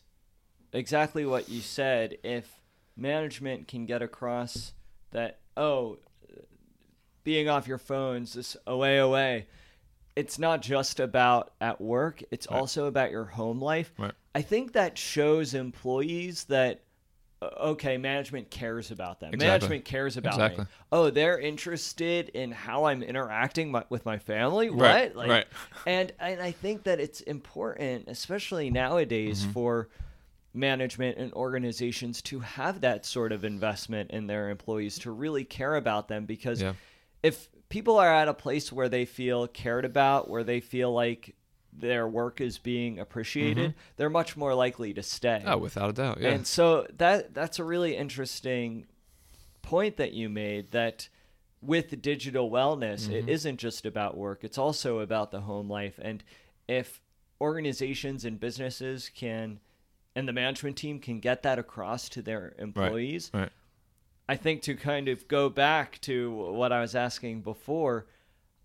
exactly 0.74 1.26
what 1.26 1.50
you 1.50 1.62
said. 1.62 2.18
If 2.24 2.62
management 2.96 3.68
can 3.68 3.86
get 3.86 4.02
across 4.02 4.74
that, 5.12 5.40
oh, 5.56 5.98
being 7.24 7.50
off 7.50 7.68
your 7.68 7.78
phones, 7.78 8.34
this 8.34 8.56
away, 8.66 8.98
away, 9.00 9.48
it's 10.16 10.40
not 10.40 10.62
just 10.62 11.00
about 11.00 11.52
at 11.62 11.82
work, 11.82 12.24
it's 12.32 12.48
Right. 12.50 12.60
also 12.60 12.86
about 12.86 13.12
your 13.12 13.26
home 13.26 13.62
life. 13.62 13.94
Right. 13.98 14.14
I 14.34 14.42
think 14.42 14.74
that 14.74 14.98
shows 14.98 15.54
employees 15.54 16.46
that 16.46 16.82
okay, 17.42 17.98
management 17.98 18.50
cares 18.50 18.90
about 18.92 19.20
them. 19.20 19.34
Exactly. 19.34 19.48
Management 19.48 19.86
cares 19.86 20.18
about 20.18 20.34
Exactly. 20.34 20.64
me. 20.64 20.70
Oh, 20.92 21.10
they're 21.10 21.40
interested 21.40 22.30
in 22.30 22.52
how 22.52 22.86
I'm 22.86 23.04
interacting 23.04 23.72
my, 23.72 23.84
with 23.90 24.06
my 24.06 24.18
family. 24.18 24.70
Right, 24.70 25.16
What? 25.16 25.28
right. 25.28 25.48
And 25.86 26.12
and 26.20 26.42
I 26.42 26.52
think 26.52 26.84
that 26.84 27.00
it's 27.00 27.22
important, 27.22 28.08
especially 28.08 28.70
nowadays, 28.72 29.44
Mm-hmm. 29.44 29.52
for 29.52 29.90
management 30.54 31.18
and 31.20 31.32
organizations 31.34 32.22
to 32.24 32.40
have 32.40 32.82
that 32.82 33.06
sort 33.06 33.32
of 33.32 33.46
investment 33.46 34.10
in 34.12 34.26
their 34.26 34.50
employees 34.50 34.98
to 35.00 35.12
really 35.12 35.44
care 35.44 35.76
about 35.76 36.08
them 36.08 36.26
because 36.26 36.62
Yeah. 36.62 36.74
if 37.22 37.50
people 37.70 37.98
are 38.00 38.12
at 38.12 38.28
a 38.28 38.34
place 38.34 38.72
where 38.72 38.90
they 38.90 39.06
feel 39.06 39.48
cared 39.48 39.86
about, 39.86 40.30
where 40.30 40.44
they 40.44 40.60
feel 40.60 40.92
like 40.92 41.36
their 41.80 42.08
work 42.08 42.42
is 42.42 42.58
being 42.58 43.00
appreciated, 43.00 43.76
they're 43.96 44.10
much 44.10 44.36
more 44.36 44.54
likely 44.54 44.94
to 44.94 45.04
stay. 45.04 45.40
Mm-hmm. 45.40 45.50
Oh, 45.50 45.58
without 45.58 45.90
a 45.90 45.94
doubt. 45.94 46.20
Yeah. 46.20 46.30
And 46.30 46.48
so 46.48 46.88
that 46.98 47.34
that's 47.34 47.60
a 47.60 47.64
really 47.64 47.96
interesting 47.96 48.88
point 49.62 49.98
that 49.98 50.14
you 50.14 50.30
made 50.30 50.72
that 50.72 51.10
with 51.62 52.02
digital 52.02 52.50
wellness, 52.50 53.04
Mm-hmm. 53.04 53.14
it 53.14 53.30
isn't 53.30 53.58
just 53.58 53.86
about 53.86 54.16
work, 54.18 54.44
it's 54.44 54.58
also 54.58 55.00
about 55.00 55.32
the 55.32 55.42
home 55.42 55.70
life. 55.70 56.00
And 56.02 56.24
if 56.68 57.02
organizations 57.40 58.26
and 58.26 58.40
businesses 58.40 59.10
can 59.14 59.60
and 60.16 60.28
the 60.28 60.34
management 60.34 60.78
team 60.78 61.00
can 61.00 61.20
get 61.20 61.44
that 61.44 61.60
across 61.60 62.10
to 62.10 62.22
their 62.22 62.56
employees, 62.58 63.30
right. 63.34 63.52
I 64.28 64.36
think 64.36 64.64
to 64.64 64.76
kind 64.76 65.08
of 65.08 65.28
go 65.28 65.48
back 65.50 66.02
to 66.02 66.32
what 66.32 66.72
I 66.72 66.82
was 66.82 66.96
asking 66.96 67.42
before, 67.42 68.08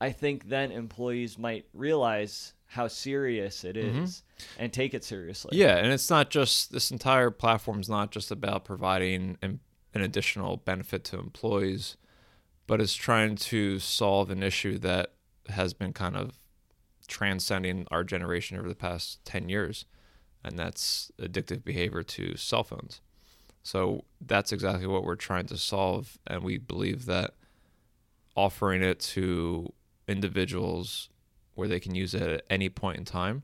I 0.01 0.11
think 0.11 0.48
then 0.48 0.72
employees 0.72 1.38
might 1.38 1.66
realize 1.75 2.55
how 2.73 2.89
serious 2.89 3.65
it 3.65 3.77
mm-hmm. 3.77 4.05
is 4.05 4.23
and 4.59 4.73
take 4.73 4.95
it 4.95 5.05
seriously. 5.05 5.59
Yeah, 5.59 5.77
and 5.77 5.93
it's 5.93 6.09
not 6.09 6.31
just 6.31 6.73
this 6.73 6.91
entire 6.91 7.31
platform 7.31 7.81
is 7.81 7.89
not 7.89 8.11
just 8.11 8.31
about 8.31 8.65
providing 8.65 9.37
an, 9.43 9.61
an 9.93 10.01
additional 10.01 10.57
benefit 10.57 11.05
to 11.05 11.19
employees, 11.19 11.99
but 12.67 12.81
it's 12.81 12.95
trying 12.95 13.37
to 13.37 13.79
solve 13.79 14.31
an 14.31 14.43
issue 14.43 14.79
that 14.79 15.13
has 15.51 15.75
been 15.75 15.93
kind 15.93 16.17
of 16.17 16.39
transcending 17.09 17.87
our 17.91 18.05
generation 18.05 18.59
over 18.59 18.69
the 18.69 18.75
past 18.75 19.23
10 19.27 19.51
years, 19.51 19.85
and 20.43 20.59
that's 20.59 21.13
addictive 21.21 21.63
behavior 21.65 22.03
to 22.03 22.39
cell 22.39 22.65
phones. 22.65 23.03
So 23.63 24.05
that's 24.19 24.51
exactly 24.51 24.87
what 24.87 25.05
we're 25.05 25.17
trying 25.17 25.47
to 25.47 25.59
solve, 25.59 26.17
and 26.27 26.43
we 26.43 26.57
believe 26.57 27.05
that 27.05 27.35
offering 28.35 28.83
it 28.83 28.99
to 28.99 29.75
individuals 30.09 31.11
where 31.55 31.69
they 31.69 31.81
can 31.81 31.95
use 31.95 32.15
it 32.15 32.23
at 32.23 32.45
any 32.51 32.69
point 32.69 32.99
in 32.99 33.05
time 33.05 33.43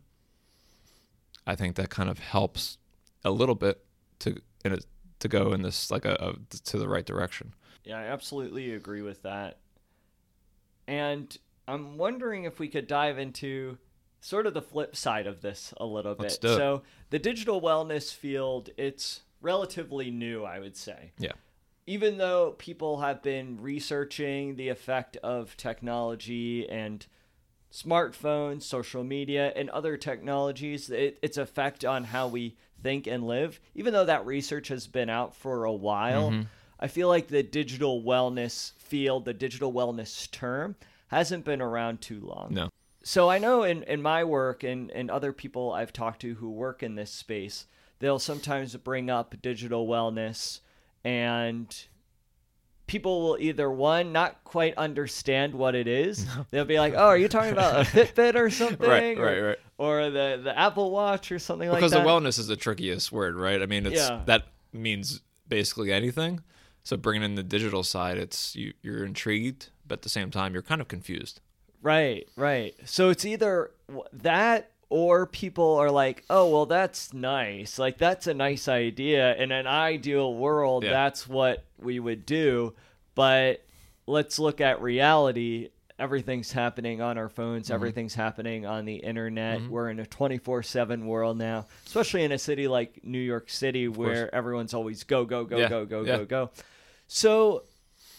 I 1.48 1.56
think 1.56 1.76
that 1.76 1.88
kind 1.88 2.10
of 2.10 2.18
helps 2.18 2.76
a 3.24 3.30
little 3.30 3.54
bit 3.54 3.82
to 4.20 4.36
in 4.66 4.74
a, 4.74 4.78
to 5.20 5.28
go 5.28 5.54
in 5.54 5.62
this 5.62 5.90
like 5.90 6.04
a, 6.04 6.12
a 6.20 6.56
to 6.64 6.78
the 6.78 6.86
right 6.86 7.06
direction. 7.06 7.54
Yeah, 7.84 7.98
I 7.98 8.02
absolutely 8.02 8.74
agree 8.74 9.00
with 9.00 9.22
that. 9.22 9.58
And 10.86 11.34
I'm 11.66 11.96
wondering 11.96 12.44
if 12.44 12.58
we 12.58 12.68
could 12.68 12.86
dive 12.86 13.18
into 13.18 13.78
sort 14.20 14.46
of 14.46 14.52
the 14.52 14.60
flip 14.60 14.94
side 14.94 15.26
of 15.26 15.40
this 15.40 15.72
a 15.78 15.86
little 15.86 16.14
bit. 16.14 16.22
Let's 16.24 16.38
do 16.38 16.48
it. 16.48 16.56
So, 16.56 16.82
the 17.08 17.18
digital 17.18 17.62
wellness 17.62 18.14
field, 18.14 18.68
it's 18.76 19.22
relatively 19.40 20.10
new, 20.10 20.44
I 20.44 20.58
would 20.58 20.76
say. 20.76 21.12
Yeah. 21.18 21.32
Even 21.86 22.18
though 22.18 22.54
people 22.58 23.00
have 23.00 23.22
been 23.22 23.58
researching 23.58 24.56
the 24.56 24.68
effect 24.68 25.16
of 25.18 25.56
technology 25.56 26.68
and 26.68 27.06
smartphones, 27.72 28.62
social 28.62 29.04
media, 29.04 29.52
and 29.54 29.70
other 29.70 29.96
technologies, 29.96 30.90
it, 30.90 31.18
its 31.22 31.36
effect 31.36 31.84
on 31.84 32.04
how 32.04 32.28
we 32.28 32.56
think 32.82 33.06
and 33.06 33.26
live, 33.26 33.60
even 33.74 33.92
though 33.92 34.04
that 34.04 34.24
research 34.24 34.68
has 34.68 34.86
been 34.86 35.10
out 35.10 35.34
for 35.34 35.64
a 35.64 35.72
while, 35.72 36.30
Mm-hmm. 36.30 36.42
I 36.80 36.86
feel 36.86 37.08
like 37.08 37.26
the 37.26 37.42
digital 37.42 38.02
wellness 38.02 38.72
field, 38.78 39.24
the 39.24 39.34
digital 39.34 39.72
wellness 39.72 40.30
term, 40.30 40.76
hasn't 41.08 41.44
been 41.44 41.60
around 41.60 42.00
too 42.00 42.20
long. 42.20 42.54
No. 42.54 42.70
So 43.02 43.28
I 43.28 43.38
know 43.38 43.62
in, 43.64 43.82
in 43.84 44.02
my 44.02 44.22
work 44.22 44.62
and, 44.62 44.90
and 44.90 45.10
other 45.10 45.32
people 45.32 45.72
I've 45.72 45.92
talked 45.92 46.20
to 46.20 46.34
who 46.34 46.50
work 46.50 46.82
in 46.82 46.94
this 46.94 47.10
space, 47.10 47.66
they'll 47.98 48.18
sometimes 48.18 48.76
bring 48.76 49.10
up 49.10 49.34
digital 49.42 49.88
wellness 49.88 50.60
and 51.04 51.74
people 52.88 53.22
will 53.22 53.36
either 53.38 53.70
one 53.70 54.10
not 54.12 54.42
quite 54.42 54.76
understand 54.76 55.54
what 55.54 55.76
it 55.76 55.86
is. 55.86 56.26
They'll 56.50 56.64
be 56.64 56.80
like, 56.80 56.94
"Oh, 56.96 57.06
are 57.06 57.16
you 57.16 57.28
talking 57.28 57.52
about 57.52 57.76
a 57.76 57.84
Fitbit 57.84 58.34
or 58.34 58.50
something?" 58.50 58.88
Right, 58.90 59.16
or, 59.16 59.24
right, 59.24 59.40
right. 59.40 59.58
Or 59.78 60.10
the 60.10 60.40
the 60.42 60.58
Apple 60.58 60.90
Watch 60.90 61.30
or 61.30 61.38
something 61.38 61.68
Because 61.68 61.82
like 61.82 61.90
that. 61.92 62.04
Because 62.04 62.22
the 62.22 62.28
wellness 62.28 62.38
is 62.40 62.48
the 62.48 62.56
trickiest 62.56 63.12
word, 63.12 63.36
right? 63.36 63.62
I 63.62 63.66
mean, 63.66 63.86
it's 63.86 63.96
Yeah. 63.96 64.22
that 64.26 64.48
means 64.72 65.20
basically 65.48 65.92
anything. 65.92 66.40
So 66.82 66.96
bringing 66.96 67.22
in 67.22 67.34
the 67.36 67.42
digital 67.42 67.82
side, 67.84 68.18
it's 68.18 68.56
you, 68.56 68.72
you're 68.82 69.04
intrigued, 69.04 69.68
but 69.86 69.98
at 69.98 70.02
the 70.02 70.08
same 70.08 70.30
time, 70.30 70.54
you're 70.54 70.62
kind 70.62 70.80
of 70.80 70.88
confused. 70.88 71.40
Right, 71.82 72.26
right. 72.36 72.74
So 72.86 73.10
it's 73.10 73.24
either 73.24 73.70
that 74.12 74.70
or 74.90 75.26
people 75.26 75.74
are 75.76 75.90
like, 75.90 76.24
"Oh, 76.30 76.48
well 76.50 76.66
that's 76.66 77.12
nice. 77.12 77.78
Like 77.78 77.98
that's 77.98 78.26
a 78.26 78.34
nice 78.34 78.68
idea. 78.68 79.34
In 79.36 79.52
an 79.52 79.66
ideal 79.66 80.34
world, 80.34 80.84
Yeah. 80.84 80.90
that's 80.90 81.28
what 81.28 81.64
we 81.78 81.98
would 82.00 82.24
do." 82.26 82.74
But 83.14 83.62
let's 84.06 84.38
look 84.38 84.60
at 84.60 84.80
reality. 84.80 85.70
Everything's 85.98 86.52
happening 86.52 87.00
on 87.02 87.18
our 87.18 87.28
phones. 87.28 87.66
Mm-hmm. 87.66 87.74
Everything's 87.74 88.14
happening 88.14 88.64
on 88.64 88.84
the 88.84 88.94
internet. 88.96 89.60
We're 89.68 89.90
in 89.90 89.98
a 89.98 90.06
24/7 90.06 91.04
world 91.06 91.36
now, 91.36 91.66
especially 91.86 92.22
in 92.22 92.30
a 92.32 92.38
city 92.38 92.68
like 92.68 93.04
New 93.04 93.18
York 93.18 93.50
City 93.50 93.88
where 93.88 94.32
everyone's 94.34 94.74
always 94.74 95.02
go 95.04 95.24
go 95.24 95.44
go 95.44 95.58
Yeah, 95.58 95.68
go 95.68 95.84
go 95.84 96.02
yeah. 96.02 96.16
go 96.18 96.24
go. 96.24 96.50
So 97.08 97.64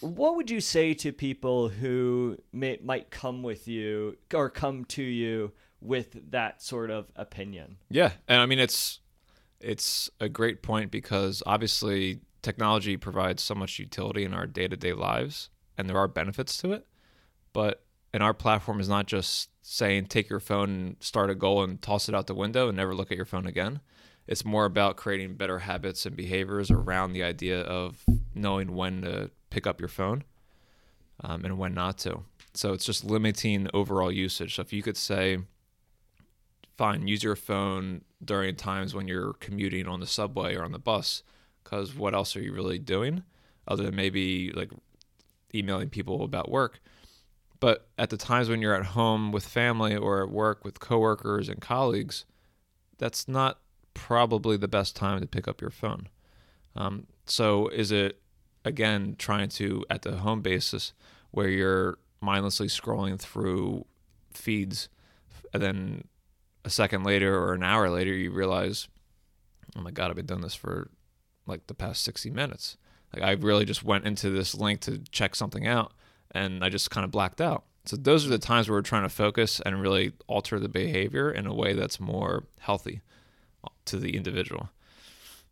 what 0.00 0.36
would 0.36 0.50
you 0.50 0.60
say 0.60 0.94
to 0.94 1.12
people 1.12 1.68
who 1.68 2.38
may, 2.52 2.78
might 2.82 3.10
come 3.10 3.42
with 3.42 3.66
you 3.68 4.16
or 4.34 4.50
come 4.50 4.84
to 4.86 5.02
you 5.02 5.52
with 5.80 6.30
that 6.30 6.62
sort 6.62 6.90
of 6.90 7.06
opinion? 7.16 7.76
Yeah, 7.88 8.12
and 8.28 8.40
I 8.40 8.46
mean 8.46 8.58
it's 8.58 9.00
it's 9.60 10.10
a 10.20 10.28
great 10.28 10.62
point 10.62 10.90
because 10.90 11.42
obviously 11.46 12.20
technology 12.42 12.96
provides 12.96 13.42
so 13.42 13.54
much 13.54 13.78
utility 13.78 14.24
in 14.24 14.32
our 14.32 14.46
day-to-day 14.46 14.94
lives 14.94 15.50
and 15.76 15.88
there 15.88 15.98
are 15.98 16.08
benefits 16.08 16.56
to 16.58 16.72
it. 16.72 16.86
But 17.52 17.84
and 18.12 18.22
our 18.22 18.34
platform 18.34 18.80
is 18.80 18.88
not 18.88 19.06
just 19.06 19.50
saying 19.62 20.06
take 20.06 20.28
your 20.28 20.40
phone 20.40 20.70
and 20.70 20.96
start 21.00 21.30
a 21.30 21.34
goal 21.34 21.62
and 21.62 21.80
toss 21.80 22.08
it 22.08 22.14
out 22.14 22.26
the 22.26 22.34
window 22.34 22.68
and 22.68 22.76
never 22.76 22.94
look 22.94 23.10
at 23.10 23.16
your 23.16 23.26
phone 23.26 23.46
again. 23.46 23.80
It's 24.26 24.44
more 24.44 24.64
about 24.64 24.96
creating 24.96 25.34
better 25.34 25.60
habits 25.60 26.06
and 26.06 26.16
behaviors 26.16 26.70
around 26.70 27.12
the 27.12 27.22
idea 27.22 27.62
of 27.62 28.04
knowing 28.34 28.74
when 28.74 29.02
to 29.02 29.30
pick 29.50 29.66
up 29.66 29.80
your 29.80 29.88
phone 29.88 30.24
um, 31.22 31.44
and 31.44 31.58
when 31.58 31.74
not 31.74 31.98
to. 31.98 32.20
So 32.54 32.72
it's 32.72 32.84
just 32.84 33.04
limiting 33.04 33.68
overall 33.74 34.10
usage. 34.10 34.56
So 34.56 34.62
if 34.62 34.72
you 34.72 34.82
could 34.82 34.96
say, 34.96 35.38
fine, 36.80 37.06
use 37.06 37.22
your 37.22 37.36
phone 37.36 38.00
during 38.24 38.56
times 38.56 38.94
when 38.94 39.06
you're 39.06 39.34
commuting 39.34 39.86
on 39.86 40.00
the 40.00 40.06
subway 40.06 40.54
or 40.54 40.64
on 40.64 40.72
the 40.72 40.78
bus, 40.78 41.22
because 41.62 41.94
what 41.94 42.14
else 42.14 42.34
are 42.34 42.40
you 42.40 42.54
really 42.54 42.78
doing 42.78 43.22
other 43.68 43.82
than 43.82 43.94
maybe 43.94 44.50
like 44.52 44.70
emailing 45.54 45.90
people 45.90 46.24
about 46.24 46.50
work? 46.50 46.80
But 47.60 47.86
at 47.98 48.08
the 48.08 48.16
times 48.16 48.48
when 48.48 48.62
you're 48.62 48.74
at 48.74 48.86
home 48.86 49.30
with 49.30 49.46
family 49.46 49.94
or 49.94 50.22
at 50.22 50.30
work 50.30 50.64
with 50.64 50.80
coworkers 50.80 51.50
and 51.50 51.60
colleagues, 51.60 52.24
that's 52.96 53.28
not 53.28 53.58
probably 53.92 54.56
the 54.56 54.66
best 54.66 54.96
time 54.96 55.20
to 55.20 55.26
pick 55.26 55.46
up 55.46 55.60
your 55.60 55.68
phone. 55.68 56.08
Um, 56.76 57.08
so 57.26 57.68
is 57.68 57.92
it 57.92 58.22
again 58.64 59.16
trying 59.18 59.50
to 59.50 59.84
at 59.90 60.00
the 60.00 60.16
home 60.16 60.40
basis 60.40 60.94
where 61.30 61.48
you're 61.48 61.98
mindlessly 62.22 62.68
scrolling 62.68 63.20
through 63.20 63.84
feeds 64.32 64.88
and 65.52 65.62
then 65.62 66.04
a 66.64 66.70
second 66.70 67.04
later 67.04 67.36
or 67.38 67.52
an 67.54 67.62
hour 67.62 67.88
later 67.90 68.12
you 68.12 68.30
realize 68.30 68.88
oh 69.76 69.80
my 69.80 69.90
god 69.90 70.10
i've 70.10 70.16
been 70.16 70.26
doing 70.26 70.40
this 70.40 70.54
for 70.54 70.90
like 71.46 71.66
the 71.66 71.74
past 71.74 72.02
60 72.04 72.30
minutes 72.30 72.76
like 73.14 73.22
i 73.22 73.32
really 73.32 73.64
just 73.64 73.82
went 73.82 74.06
into 74.06 74.30
this 74.30 74.54
link 74.54 74.80
to 74.80 74.98
check 75.10 75.34
something 75.34 75.66
out 75.66 75.92
and 76.32 76.62
i 76.64 76.68
just 76.68 76.90
kind 76.90 77.04
of 77.04 77.10
blacked 77.10 77.40
out 77.40 77.64
so 77.86 77.96
those 77.96 78.26
are 78.26 78.30
the 78.30 78.38
times 78.38 78.68
where 78.68 78.76
we're 78.78 78.82
trying 78.82 79.02
to 79.04 79.08
focus 79.08 79.60
and 79.64 79.80
really 79.80 80.12
alter 80.26 80.58
the 80.58 80.68
behavior 80.68 81.30
in 81.30 81.46
a 81.46 81.54
way 81.54 81.72
that's 81.72 81.98
more 81.98 82.44
healthy 82.60 83.00
uh, 83.64 83.68
to 83.86 83.96
the 83.96 84.16
individual 84.16 84.68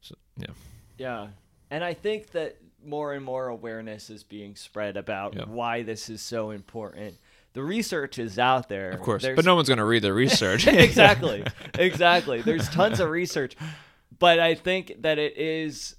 so 0.01 0.15
yeah 0.37 0.53
Yeah. 0.99 1.29
And 1.71 1.85
I 1.85 1.93
think 1.95 2.31
that 2.31 2.57
more 2.85 3.13
and 3.13 3.23
more 3.25 3.49
awareness 3.49 4.09
is 4.11 4.23
being 4.25 4.57
spread 4.57 4.97
about 4.97 5.35
Yeah. 5.37 5.45
why 5.45 5.83
this 5.83 6.09
is 6.09 6.23
so 6.23 6.51
important. 6.51 7.19
The 7.55 7.63
research 7.63 8.19
is 8.19 8.39
out 8.39 8.69
there. 8.69 8.91
Of 8.91 9.01
course, 9.01 9.23
There's- 9.23 9.37
but 9.37 9.45
no 9.45 9.55
one's 9.57 9.69
going 9.69 9.79
to 9.79 9.85
read 9.85 10.03
the 10.03 10.13
research. 10.13 10.67
exactly. 10.69 11.45
Exactly. 11.79 12.43
There's 12.43 12.69
tons 12.69 12.99
of 13.01 13.09
research. 13.11 13.57
But 14.19 14.39
I 14.41 14.55
think 14.57 15.03
that 15.03 15.19
it 15.19 15.37
is 15.39 15.95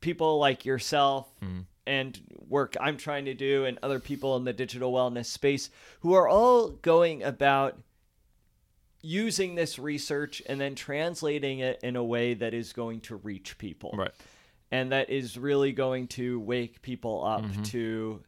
people 0.00 0.38
like 0.38 0.64
yourself 0.64 1.28
Mm-hmm. 1.42 1.60
and 1.86 2.20
work 2.48 2.76
I'm 2.80 2.96
trying 2.96 3.26
to 3.26 3.34
do 3.34 3.64
and 3.64 3.78
other 3.82 3.98
people 4.00 4.36
in 4.36 4.44
the 4.44 4.52
digital 4.52 4.92
wellness 4.92 5.26
space 5.26 5.70
who 6.00 6.14
are 6.14 6.26
all 6.28 6.68
going 6.68 7.22
about 7.22 7.78
using 9.02 9.54
this 9.54 9.78
research 9.78 10.42
and 10.46 10.60
then 10.60 10.74
translating 10.74 11.60
it 11.60 11.78
in 11.82 11.94
a 11.96 12.02
way 12.04 12.34
that 12.34 12.54
is 12.54 12.72
going 12.72 13.00
to 13.00 13.16
reach 13.16 13.56
people 13.58 13.92
right. 13.96 14.10
and 14.72 14.90
that 14.92 15.08
is 15.10 15.38
really 15.38 15.72
going 15.72 16.06
to 16.08 16.40
wake 16.40 16.82
people 16.82 17.24
up 17.24 17.42
Mm-hmm. 17.44 17.62
to 17.64 18.20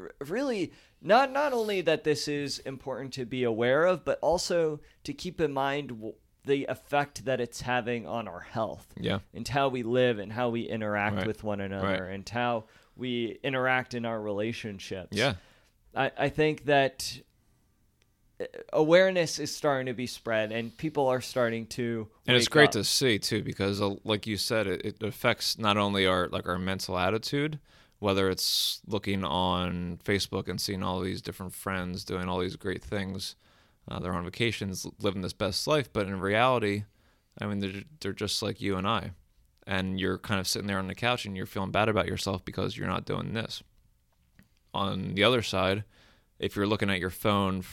r- 0.00 0.10
really 0.26 0.72
not 1.02 1.30
not 1.32 1.52
only 1.52 1.80
that 1.82 2.04
this 2.04 2.26
is 2.28 2.58
important 2.60 3.12
to 3.14 3.24
be 3.24 3.44
aware 3.44 3.84
of 3.84 4.04
but 4.04 4.18
also 4.22 4.80
to 5.04 5.12
keep 5.12 5.40
in 5.40 5.52
mind 5.52 5.88
w- 5.90 6.14
the 6.44 6.64
effect 6.66 7.24
that 7.24 7.40
it's 7.40 7.60
having 7.62 8.06
on 8.06 8.28
our 8.28 8.40
health 8.40 8.86
Yeah. 8.98 9.18
and 9.34 9.46
how 9.48 9.68
we 9.68 9.82
live 9.82 10.18
and 10.20 10.32
how 10.32 10.48
we 10.50 10.62
interact 10.62 11.16
Right. 11.16 11.26
with 11.26 11.42
one 11.44 11.60
another 11.60 12.04
Right. 12.04 12.14
and 12.14 12.28
how 12.28 12.64
we 12.96 13.38
interact 13.42 13.94
in 13.94 14.04
our 14.04 14.20
relationships 14.20 15.08
Yeah. 15.16 15.34
I, 15.94 16.12
I 16.16 16.28
think 16.28 16.64
that 16.66 17.20
uh, 18.40 18.44
awareness 18.72 19.38
is 19.38 19.54
starting 19.54 19.86
to 19.86 19.92
be 19.94 20.06
spread 20.06 20.52
and 20.52 20.76
people 20.76 21.06
are 21.08 21.20
starting 21.20 21.66
to 21.66 22.06
and 22.26 22.36
it's 22.36 22.48
great 22.48 22.66
up. 22.68 22.72
to 22.72 22.84
see 22.84 23.18
too 23.18 23.42
because 23.42 23.80
uh, 23.82 23.94
like 24.04 24.26
you 24.26 24.36
said 24.36 24.66
it, 24.66 24.82
it 24.84 25.02
affects 25.02 25.58
not 25.58 25.76
only 25.76 26.06
our 26.06 26.28
like 26.28 26.46
our 26.48 26.58
mental 26.58 26.98
attitude 26.98 27.58
whether 27.98 28.28
it's 28.28 28.80
looking 28.86 29.24
on 29.24 29.98
facebook 30.04 30.48
and 30.48 30.60
seeing 30.60 30.82
all 30.82 31.00
these 31.00 31.22
different 31.22 31.54
friends 31.54 32.04
doing 32.04 32.28
all 32.28 32.38
these 32.38 32.56
great 32.56 32.82
things 32.82 33.36
uh, 33.88 33.98
they're 33.98 34.14
on 34.14 34.24
vacations 34.24 34.86
living 35.00 35.22
this 35.22 35.32
best 35.32 35.66
life 35.66 35.92
but 35.92 36.06
in 36.06 36.20
reality 36.20 36.84
i 37.40 37.46
mean 37.46 37.60
they're, 37.60 37.82
they're 38.00 38.12
just 38.12 38.42
like 38.42 38.60
you 38.60 38.76
and 38.76 38.86
i. 38.86 39.10
And 39.68 39.98
you're 39.98 40.18
kind 40.18 40.38
of 40.38 40.46
sitting 40.46 40.68
there 40.68 40.78
on 40.78 40.86
the 40.86 40.94
couch 40.94 41.24
and 41.24 41.36
you're 41.36 41.44
feeling 41.44 41.72
bad 41.72 41.88
about 41.88 42.06
yourself 42.06 42.44
because 42.44 42.76
you're 42.76 42.86
not 42.86 43.04
doing 43.04 43.32
this. 43.32 43.64
On 44.72 45.14
the 45.14 45.24
other 45.24 45.42
side 45.42 45.82
if 46.38 46.54
you're 46.54 46.68
looking 46.68 46.88
at 46.88 47.00
your 47.00 47.10
phone 47.10 47.64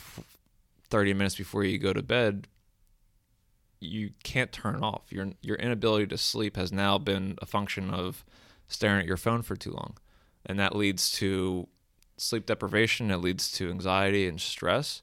30 0.88 1.14
minutes 1.14 1.36
before 1.36 1.62
you 1.62 1.78
go 1.78 1.92
to 1.92 2.02
bed 2.02 2.48
you 3.84 4.10
can't 4.22 4.50
turn 4.50 4.76
off. 4.82 5.02
Your 5.10 5.28
your 5.42 5.56
inability 5.56 6.06
to 6.08 6.18
sleep 6.18 6.56
has 6.56 6.72
now 6.72 6.98
been 6.98 7.36
a 7.40 7.46
function 7.46 7.90
of 7.90 8.24
staring 8.66 9.00
at 9.00 9.06
your 9.06 9.16
phone 9.16 9.42
for 9.42 9.56
too 9.56 9.72
long, 9.72 9.96
and 10.46 10.58
that 10.58 10.76
leads 10.76 11.10
to 11.12 11.68
sleep 12.16 12.46
deprivation. 12.46 13.10
It 13.10 13.18
leads 13.18 13.50
to 13.52 13.70
anxiety 13.70 14.26
and 14.26 14.40
stress, 14.40 15.02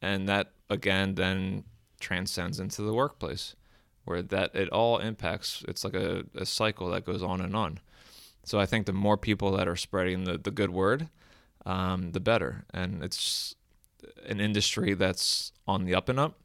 and 0.00 0.28
that 0.28 0.52
again 0.70 1.14
then 1.14 1.64
transcends 2.00 2.58
into 2.58 2.82
the 2.82 2.94
workplace, 2.94 3.54
where 4.04 4.22
that 4.22 4.54
it 4.54 4.68
all 4.70 4.98
impacts. 4.98 5.64
It's 5.68 5.84
like 5.84 5.94
a, 5.94 6.24
a 6.34 6.46
cycle 6.46 6.90
that 6.90 7.04
goes 7.04 7.22
on 7.22 7.40
and 7.40 7.54
on. 7.54 7.78
So 8.44 8.58
I 8.58 8.66
think 8.66 8.86
the 8.86 8.92
more 8.92 9.16
people 9.16 9.52
that 9.52 9.68
are 9.68 9.76
spreading 9.76 10.24
the 10.24 10.38
the 10.38 10.50
good 10.50 10.70
word, 10.70 11.08
um, 11.66 12.12
the 12.12 12.20
better, 12.20 12.64
and 12.72 13.02
it's 13.02 13.54
an 14.26 14.40
industry 14.40 14.94
that's 14.94 15.52
on 15.66 15.84
the 15.84 15.94
up 15.94 16.08
and 16.08 16.18
up 16.18 16.36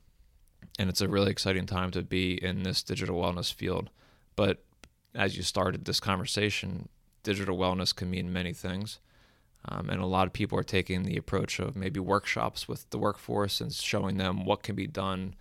and 0.78 0.90
it's 0.90 1.02
a 1.02 1.08
really 1.08 1.32
exciting 1.32 1.66
time 1.66 1.92
to 1.92 2.02
be 2.02 2.34
in 2.44 2.64
this 2.64 2.84
digital 2.84 3.22
wellness 3.22 3.54
field. 3.54 3.90
But 4.36 4.64
as 5.16 5.36
you 5.36 5.44
started 5.44 5.86
this 5.86 6.00
conversation, 6.00 6.90
digital 7.28 7.58
wellness 7.58 7.94
can 7.94 8.10
mean 8.10 8.32
many 8.32 8.54
things. 8.54 9.00
Um, 9.68 9.90
and 9.90 10.02
a 10.02 10.06
lot 10.06 10.28
of 10.28 10.34
people 10.34 10.58
are 10.58 10.64
taking 10.64 11.04
the 11.04 11.18
approach 11.18 11.60
of 11.60 11.76
maybe 11.76 12.00
workshops 12.00 12.70
with 12.70 12.90
the 12.90 12.98
workforce 12.98 13.60
and 13.60 13.74
showing 13.74 14.16
them 14.16 14.46
what 14.46 14.64
can 14.64 14.76
be 14.76 14.88
done 14.88 15.36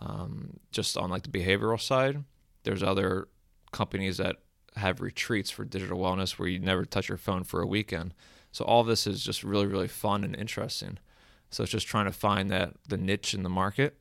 um, 0.00 0.60
just 0.72 0.96
on 0.96 1.10
like 1.10 1.24
the 1.24 1.38
behavioral 1.38 1.78
side. 1.78 2.24
There's 2.62 2.82
other 2.82 3.28
companies 3.70 4.16
that 4.16 4.36
have 4.76 5.02
retreats 5.02 5.50
for 5.50 5.66
digital 5.66 5.98
wellness 5.98 6.38
where 6.38 6.48
you 6.48 6.58
never 6.58 6.86
touch 6.86 7.10
your 7.10 7.18
phone 7.18 7.44
for 7.44 7.60
a 7.60 7.66
weekend. 7.66 8.14
So 8.50 8.64
all 8.64 8.82
this 8.82 9.06
is 9.06 9.22
just 9.22 9.44
really, 9.44 9.66
really 9.66 9.88
fun 9.88 10.24
and 10.24 10.34
interesting. 10.34 10.98
So 11.50 11.64
it's 11.64 11.72
just 11.72 11.86
trying 11.86 12.06
to 12.06 12.12
find 12.12 12.50
that 12.50 12.72
the 12.88 12.96
niche 12.96 13.34
in 13.34 13.42
the 13.42 13.50
market 13.50 13.98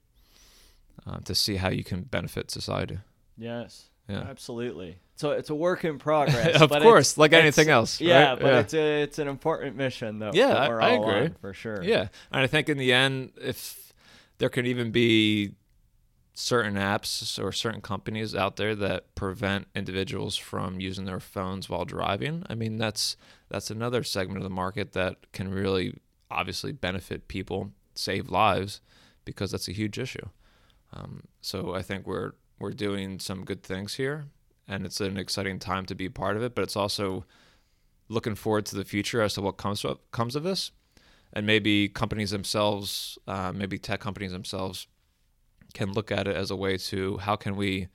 uh, 1.05 1.17
to 1.25 1.35
see 1.35 1.57
how 1.57 1.67
you 1.67 1.83
can 1.83 2.03
benefit 2.03 2.49
society. 2.49 2.99
Yes. 3.37 3.89
Yeah. 4.07 4.19
Absolutely. 4.19 4.97
So 5.15 5.31
it's 5.31 5.49
a 5.49 5.55
work 5.55 5.85
in 5.85 5.97
progress. 5.97 6.61
Of 6.61 6.69
course, 6.69 7.17
like 7.17 7.33
anything 7.33 7.69
else, 7.69 7.99
Yeah, 8.01 8.31
right? 8.31 8.39
but 8.39 8.47
Yeah. 8.53 8.59
it's 8.59 8.73
a, 8.73 9.01
it's 9.03 9.19
an 9.19 9.27
important 9.27 9.75
mission 9.77 10.19
though. 10.19 10.31
Yeah, 10.33 10.47
that 10.49 10.57
I- 10.57 10.69
we're 10.69 10.81
I 10.81 10.95
all 10.97 11.09
agree. 11.09 11.21
on, 11.27 11.35
for 11.41 11.53
sure. 11.53 11.81
Yeah, 11.83 12.07
and 12.31 12.41
I 12.43 12.47
think 12.47 12.69
in 12.69 12.77
the 12.77 12.91
end, 12.93 13.31
if 13.41 13.93
there 14.37 14.49
can 14.49 14.65
even 14.65 14.91
be 14.91 15.53
certain 16.33 16.75
apps 16.75 17.41
or 17.41 17.51
certain 17.53 17.79
companies 17.79 18.35
out 18.35 18.57
there 18.57 18.75
that 18.75 19.15
prevent 19.15 19.67
individuals 19.73 20.35
from 20.35 20.81
using 20.81 21.05
their 21.05 21.21
phones 21.21 21.69
while 21.69 21.85
driving, 21.85 22.43
I 22.49 22.55
mean 22.55 22.77
that's 22.77 23.15
that's 23.49 23.71
another 23.71 24.03
segment 24.03 24.37
of 24.37 24.43
the 24.43 24.49
market 24.49 24.91
that 24.93 25.31
can 25.31 25.49
really 25.49 25.97
obviously 26.29 26.73
benefit 26.73 27.27
people, 27.29 27.71
save 27.93 28.29
lives, 28.29 28.81
because 29.23 29.51
that's 29.51 29.69
a 29.69 29.71
huge 29.71 29.97
issue. 29.97 30.27
Um, 30.91 31.23
so 31.41 31.73
I 31.73 31.81
think 31.81 32.05
we're 32.05 32.33
we're 32.59 32.71
doing 32.71 33.19
some 33.19 33.43
good 33.45 33.63
things 33.63 33.95
here, 33.95 34.25
and 34.67 34.85
it's 34.85 35.01
an 35.01 35.17
exciting 35.17 35.59
time 35.59 35.85
to 35.87 35.95
be 35.95 36.09
part 36.09 36.37
of 36.37 36.43
it. 36.43 36.55
But 36.55 36.63
it's 36.63 36.75
also 36.75 37.25
looking 38.07 38.35
forward 38.35 38.65
to 38.67 38.75
the 38.75 38.85
future 38.85 39.21
as 39.21 39.33
to 39.33 39.41
what 39.41 39.57
comes 39.57 39.83
of, 39.83 39.99
comes 40.11 40.35
of 40.35 40.43
this, 40.43 40.71
and 41.33 41.45
maybe 41.45 41.89
companies 41.89 42.31
themselves, 42.31 43.17
uh, 43.27 43.51
maybe 43.53 43.77
tech 43.77 43.99
companies 43.99 44.31
themselves, 44.31 44.87
can 45.73 45.91
look 45.91 46.11
at 46.11 46.27
it 46.27 46.35
as 46.35 46.51
a 46.51 46.55
way 46.55 46.77
to 46.77 47.17
how 47.17 47.35
can 47.35 47.55
we 47.55 47.87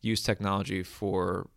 use 0.00 0.22
technology 0.22 0.82
for 0.82 1.48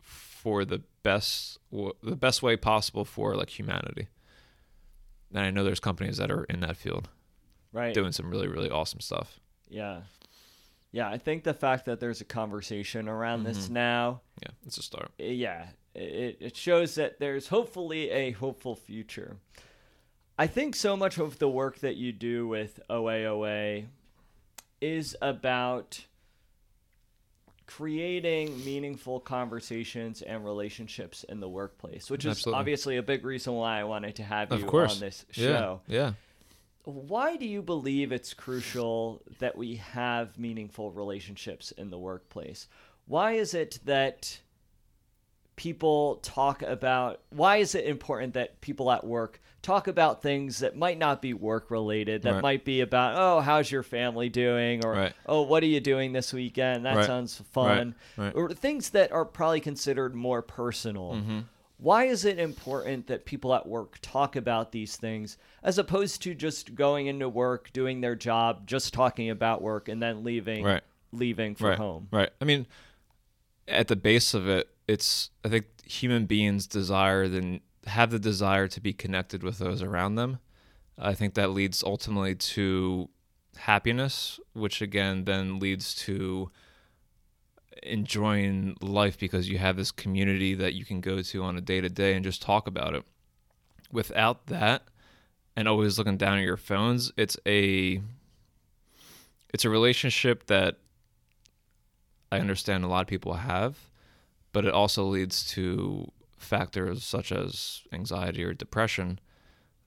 for 0.00 0.64
the 0.64 0.82
best 1.02 1.58
the 2.02 2.16
best 2.16 2.42
way 2.42 2.56
possible 2.56 3.04
for 3.04 3.34
like 3.34 3.58
humanity. 3.58 4.08
And 5.30 5.40
I 5.40 5.50
know 5.50 5.62
there's 5.62 5.80
companies 5.80 6.16
that 6.16 6.30
are 6.30 6.44
in 6.44 6.60
that 6.60 6.76
field 6.76 7.08
Right. 7.72 7.92
doing 7.92 8.12
some 8.12 8.30
really 8.30 8.48
really 8.48 8.70
awesome 8.70 9.00
stuff. 9.00 9.38
Yeah. 9.68 10.02
Yeah, 10.92 11.08
I 11.08 11.18
think 11.18 11.44
the 11.44 11.54
fact 11.54 11.84
that 11.86 12.00
there's 12.00 12.20
a 12.20 12.24
conversation 12.24 13.08
around 13.08 13.44
this 13.44 13.64
Mm-hmm. 13.64 13.74
now, 13.74 14.20
Yeah, 14.42 14.50
it's 14.66 14.78
a 14.78 14.82
start. 14.82 15.10
eh, 15.20 15.26
yeah, 15.32 15.66
it, 15.94 16.38
it 16.40 16.56
shows 16.56 16.94
that 16.94 17.18
there's 17.20 17.48
hopefully 17.48 18.10
a 18.10 18.30
hopeful 18.32 18.74
future. 18.74 19.36
I 20.38 20.46
think 20.46 20.74
so 20.76 20.96
much 20.96 21.18
of 21.18 21.38
the 21.38 21.48
work 21.48 21.80
that 21.80 21.96
you 21.96 22.12
do 22.12 22.46
with 22.48 22.80
OAOA 22.88 23.86
is 24.80 25.16
about 25.20 26.04
creating 27.66 28.64
meaningful 28.64 29.20
conversations 29.20 30.22
and 30.22 30.44
relationships 30.44 31.24
in 31.28 31.40
the 31.40 31.48
workplace, 31.48 32.10
which 32.10 32.24
is 32.24 32.30
Absolutely. 32.38 32.58
obviously 32.60 32.96
a 32.96 33.02
big 33.02 33.24
reason 33.24 33.52
why 33.54 33.78
I 33.80 33.84
wanted 33.84 34.14
to 34.16 34.22
have 34.22 34.50
Of 34.52 34.60
you 34.60 34.66
course. 34.66 34.94
on 34.94 35.00
this 35.00 35.26
Yeah, 35.34 35.44
show. 35.46 35.80
yeah. 35.86 36.12
Why 36.92 37.36
do 37.36 37.44
you 37.44 37.60
believe 37.60 38.12
it's 38.12 38.32
crucial 38.32 39.20
that 39.40 39.58
we 39.58 39.76
have 39.76 40.38
meaningful 40.38 40.90
relationships 40.90 41.70
in 41.72 41.90
the 41.90 41.98
workplace? 41.98 42.66
Why 43.06 43.32
is 43.32 43.52
it 43.52 43.78
that 43.84 44.40
people 45.54 46.16
talk 46.22 46.62
about 46.62 47.20
why 47.30 47.56
is 47.56 47.74
it 47.74 47.84
important 47.84 48.32
that 48.34 48.60
people 48.60 48.90
at 48.92 49.04
work 49.04 49.40
talk 49.60 49.88
about 49.88 50.22
things 50.22 50.60
that 50.60 50.76
might 50.76 50.96
not 50.96 51.20
be 51.20 51.34
work 51.34 51.68
related 51.70 52.22
that 52.22 52.34
Right. 52.34 52.42
might 52.42 52.64
be 52.64 52.80
about 52.80 53.14
oh 53.18 53.40
how's 53.40 53.68
your 53.68 53.82
family 53.82 54.28
doing 54.28 54.84
or 54.86 54.92
Right. 54.92 55.12
oh 55.26 55.42
what 55.42 55.64
are 55.64 55.66
you 55.66 55.80
doing 55.80 56.12
this 56.12 56.32
weekend 56.32 56.86
that 56.86 56.96
Right. 56.98 57.06
sounds 57.06 57.42
fun 57.50 57.96
or 58.34 58.52
things 58.52 58.90
that 58.90 59.10
are 59.10 59.24
probably 59.24 59.60
considered 59.60 60.14
more 60.14 60.42
personal 60.42 61.14
Mm-hmm. 61.14 61.38
Why 61.78 62.04
is 62.04 62.24
it 62.24 62.38
important 62.38 63.06
that 63.06 63.24
people 63.24 63.54
at 63.54 63.66
work 63.66 63.98
talk 64.02 64.36
about 64.36 64.72
these 64.72 64.96
things 64.96 65.38
as 65.62 65.78
opposed 65.78 66.22
to 66.22 66.34
just 66.34 66.74
going 66.74 67.06
into 67.06 67.28
work 67.28 67.72
doing 67.72 68.00
their 68.00 68.16
job 68.16 68.66
just 68.66 68.92
talking 68.92 69.30
about 69.30 69.62
work 69.62 69.88
and 69.88 70.02
then 70.02 70.24
leaving 70.24 70.64
Right. 70.64 70.82
leaving 71.12 71.54
for 71.54 71.70
right. 71.70 71.78
home 71.78 72.08
Right. 72.10 72.30
I 72.40 72.44
mean, 72.44 72.66
at 73.66 73.88
the 73.88 73.96
base 73.96 74.34
of 74.34 74.48
it, 74.48 74.68
it's 74.86 75.30
I 75.44 75.48
think 75.48 75.66
human 75.84 76.26
beings 76.26 76.66
desire 76.66 77.28
then 77.28 77.60
have 77.86 78.10
the 78.10 78.18
desire 78.18 78.68
to 78.68 78.80
be 78.80 78.92
connected 78.92 79.42
with 79.42 79.58
those 79.58 79.82
around 79.82 80.16
them. 80.16 80.38
I 80.98 81.14
think 81.14 81.34
that 81.34 81.50
leads 81.50 81.82
ultimately 81.82 82.34
to 82.34 83.08
happiness, 83.56 84.40
which 84.52 84.82
again 84.82 85.24
then 85.24 85.58
leads 85.58 85.94
to 86.06 86.50
enjoying 87.82 88.76
life 88.80 89.18
because 89.18 89.48
you 89.48 89.58
have 89.58 89.76
this 89.76 89.90
community 89.90 90.54
that 90.54 90.74
you 90.74 90.84
can 90.84 91.00
go 91.00 91.22
to 91.22 91.42
on 91.42 91.56
a 91.56 91.60
day 91.60 91.80
to 91.80 91.88
day 91.88 92.14
and 92.14 92.24
just 92.24 92.42
talk 92.42 92.66
about 92.66 92.94
it. 92.94 93.04
Without 93.90 94.46
that 94.46 94.82
and 95.56 95.66
always 95.66 95.98
looking 95.98 96.16
down 96.16 96.38
at 96.38 96.44
your 96.44 96.56
phones, 96.56 97.12
it's 97.16 97.36
a 97.46 98.00
it's 99.52 99.64
a 99.64 99.70
relationship 99.70 100.46
that 100.46 100.76
I 102.30 102.38
understand 102.38 102.84
a 102.84 102.88
lot 102.88 103.00
of 103.00 103.06
people 103.06 103.34
have, 103.34 103.78
but 104.52 104.64
it 104.64 104.74
also 104.74 105.04
leads 105.04 105.48
to 105.52 106.10
factors 106.36 107.02
such 107.04 107.32
as 107.32 107.82
anxiety 107.92 108.44
or 108.44 108.52
depression 108.52 109.18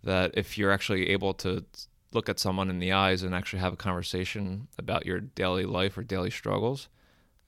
that 0.04 0.32
if 0.34 0.58
you're 0.58 0.72
actually 0.72 1.10
able 1.10 1.34
to 1.36 1.64
look 2.12 2.28
at 2.28 2.40
someone 2.40 2.70
in 2.70 2.80
the 2.80 2.92
eyes 2.92 3.24
and 3.24 3.34
actually 3.34 3.60
have 3.60 3.74
a 3.74 3.78
conversation 3.78 4.68
about 4.78 5.06
your 5.06 5.20
daily 5.20 5.66
life 5.66 5.98
or 5.98 6.04
daily 6.04 6.30
struggles, 6.32 6.90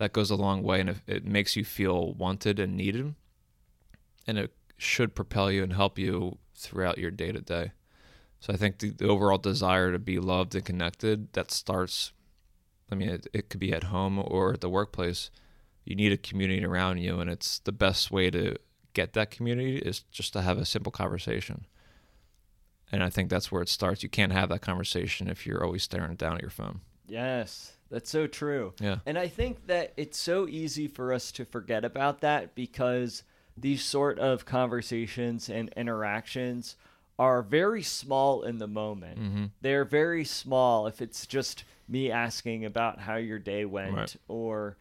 that 0.04 0.12
goes 0.12 0.30
a 0.30 0.36
long 0.36 0.64
way 0.64 0.82
and 0.82 1.00
it, 1.08 1.24
makes 1.24 1.56
you 1.56 1.64
feel 1.64 2.14
wanted 2.14 2.60
and 2.60 2.76
needed. 2.76 3.16
And 4.28 4.38
it 4.38 4.54
should 4.78 5.16
propel 5.16 5.50
you 5.50 5.64
and 5.64 5.72
help 5.72 5.98
you 5.98 6.38
throughout 6.56 6.98
your 6.98 7.10
day 7.10 7.32
to 7.32 7.40
day. 7.40 7.72
So 8.42 8.52
I 8.52 8.58
think 8.58 8.80
the, 8.80 8.90
the, 8.90 9.08
overall 9.08 9.38
desire 9.38 9.94
to 9.94 10.00
be 10.00 10.20
loved 10.20 10.56
and 10.56 10.66
connected 10.66 11.32
that 11.34 11.52
starts, 11.52 12.12
I 12.92 12.96
mean, 12.96 13.08
it, 13.08 13.28
it 13.32 13.50
could 13.50 13.62
be 13.62 13.72
at 13.72 13.86
home 13.86 14.20
or 14.20 14.54
at 14.54 14.62
the 14.62 14.70
workplace. 14.70 15.32
You 15.86 15.96
need 15.96 16.12
a 16.12 16.18
community 16.18 16.66
around 16.66 16.98
you, 16.98 17.22
and 17.22 17.30
it's 17.30 17.60
the 17.60 17.72
best 17.72 18.12
way 18.12 18.30
to 18.32 18.58
get 18.92 19.14
that 19.14 19.32
community 19.32 19.78
is 19.78 20.02
just 20.12 20.34
to 20.34 20.42
have 20.42 20.58
a 20.58 20.66
simple 20.66 20.92
conversation. 20.92 21.66
And 22.92 23.02
I 23.02 23.10
think 23.10 23.30
that's 23.30 23.52
where 23.52 23.62
it 23.62 23.70
starts. 23.70 24.04
You 24.04 24.10
can't 24.10 24.34
have 24.34 24.50
that 24.50 24.62
conversation 24.62 25.30
if 25.30 25.48
you're 25.48 25.64
always 25.64 25.84
staring 25.84 26.16
down 26.16 26.36
at 26.36 26.42
your 26.42 26.52
phone. 26.52 26.82
Yes, 27.08 27.78
that's 27.94 28.10
so 28.10 28.28
true. 28.28 28.74
Yeah. 28.82 28.98
And 29.06 29.18
I 29.18 29.28
think 29.28 29.68
that 29.68 29.94
it's 29.96 30.18
so 30.18 30.48
easy 30.48 30.88
for 30.88 31.14
us 31.14 31.32
to 31.34 31.46
forget 31.46 31.86
about 31.86 32.22
that 32.22 32.56
because 32.56 33.24
these 33.56 33.84
sort 33.86 34.18
of 34.20 34.46
conversations 34.46 35.48
and 35.50 35.70
interactions 35.78 36.76
are 37.20 37.44
very 37.44 37.84
small 37.84 38.42
in 38.42 38.58
the 38.58 38.68
moment. 38.68 39.20
Mm-hmm. 39.20 39.46
They're 39.62 39.86
very 39.86 40.26
small 40.26 40.88
if 40.88 41.02
it's 41.02 41.28
just 41.28 41.64
me 41.88 42.10
asking 42.10 42.66
about 42.66 43.00
how 43.00 43.18
your 43.18 43.38
day 43.38 43.64
went 43.66 43.96
Right. 43.96 44.16
or 44.28 44.78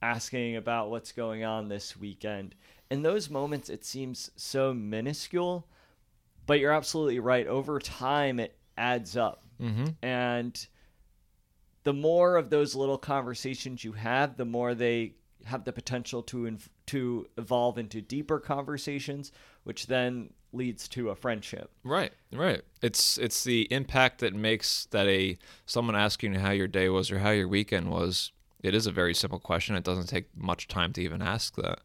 asking 0.00 0.56
about 0.56 0.88
what's 0.88 1.12
going 1.12 1.44
on 1.44 1.68
this 1.68 1.96
weekend. 1.96 2.54
In 2.90 3.02
those 3.02 3.28
moments, 3.28 3.68
it 3.68 3.84
seems 3.84 4.30
so 4.36 4.72
minuscule, 4.72 5.66
but 6.46 6.60
you're 6.60 6.72
absolutely 6.72 7.18
right. 7.18 7.46
Over 7.46 7.78
time, 7.78 8.40
it 8.40 8.56
adds 8.78 9.16
up. 9.18 9.42
Mm-hmm. 9.60 9.86
And 10.02 10.66
the 11.84 11.92
more 11.92 12.36
of 12.36 12.50
those 12.50 12.74
little 12.74 12.98
conversations 12.98 13.84
you 13.84 13.92
have, 13.92 14.36
the 14.36 14.44
more 14.44 14.74
they 14.74 15.14
have 15.44 15.64
the 15.64 15.72
potential 15.72 16.22
to 16.22 16.58
to 16.86 17.26
evolve 17.36 17.78
into 17.78 18.00
deeper 18.00 18.38
conversations, 18.38 19.32
which 19.64 19.86
then 19.86 20.30
leads 20.52 20.88
to 20.88 21.10
a 21.10 21.14
friendship. 21.14 21.70
Right, 21.84 22.12
right. 22.32 22.62
It's 22.82 23.18
it's 23.18 23.44
the 23.44 23.62
impact 23.72 24.20
that 24.20 24.34
makes 24.34 24.86
that 24.86 25.06
a 25.06 25.38
someone 25.66 25.96
asking 25.96 26.34
how 26.34 26.50
your 26.50 26.68
day 26.68 26.88
was 26.88 27.10
or 27.10 27.18
how 27.18 27.30
your 27.30 27.48
weekend 27.48 27.90
was. 27.90 28.32
It 28.62 28.74
is 28.74 28.86
a 28.86 28.92
very 28.92 29.14
simple 29.14 29.38
question. 29.38 29.76
It 29.76 29.84
doesn't 29.84 30.08
take 30.08 30.36
much 30.36 30.66
time 30.66 30.92
to 30.94 31.02
even 31.02 31.22
ask 31.22 31.54
that. 31.56 31.80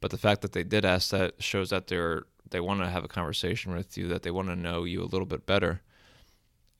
But 0.00 0.10
the 0.10 0.18
fact 0.18 0.42
that 0.42 0.52
they 0.52 0.64
did 0.64 0.84
ask 0.84 1.10
that 1.10 1.42
shows 1.42 1.70
that 1.70 1.86
they're 1.86 2.24
they 2.50 2.60
want 2.60 2.80
to 2.80 2.90
have 2.90 3.04
a 3.04 3.08
conversation 3.08 3.74
with 3.74 3.96
you, 3.96 4.08
that 4.08 4.22
they 4.22 4.30
want 4.30 4.48
to 4.48 4.56
know 4.56 4.84
you 4.84 5.02
a 5.02 5.04
little 5.04 5.26
bit 5.26 5.46
better. 5.46 5.80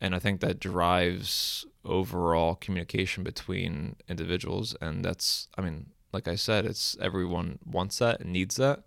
And 0.00 0.14
I 0.14 0.18
think 0.18 0.40
that 0.40 0.60
drives 0.60 1.64
overall 1.84 2.54
communication 2.54 3.24
between 3.24 3.96
individuals 4.08 4.76
and 4.80 5.04
that's 5.04 5.48
I 5.56 5.62
mean, 5.62 5.86
like 6.12 6.28
I 6.28 6.36
said, 6.36 6.64
it's 6.64 6.96
everyone 7.00 7.58
wants 7.64 7.98
that 7.98 8.20
and 8.20 8.32
needs 8.32 8.56
that. 8.56 8.84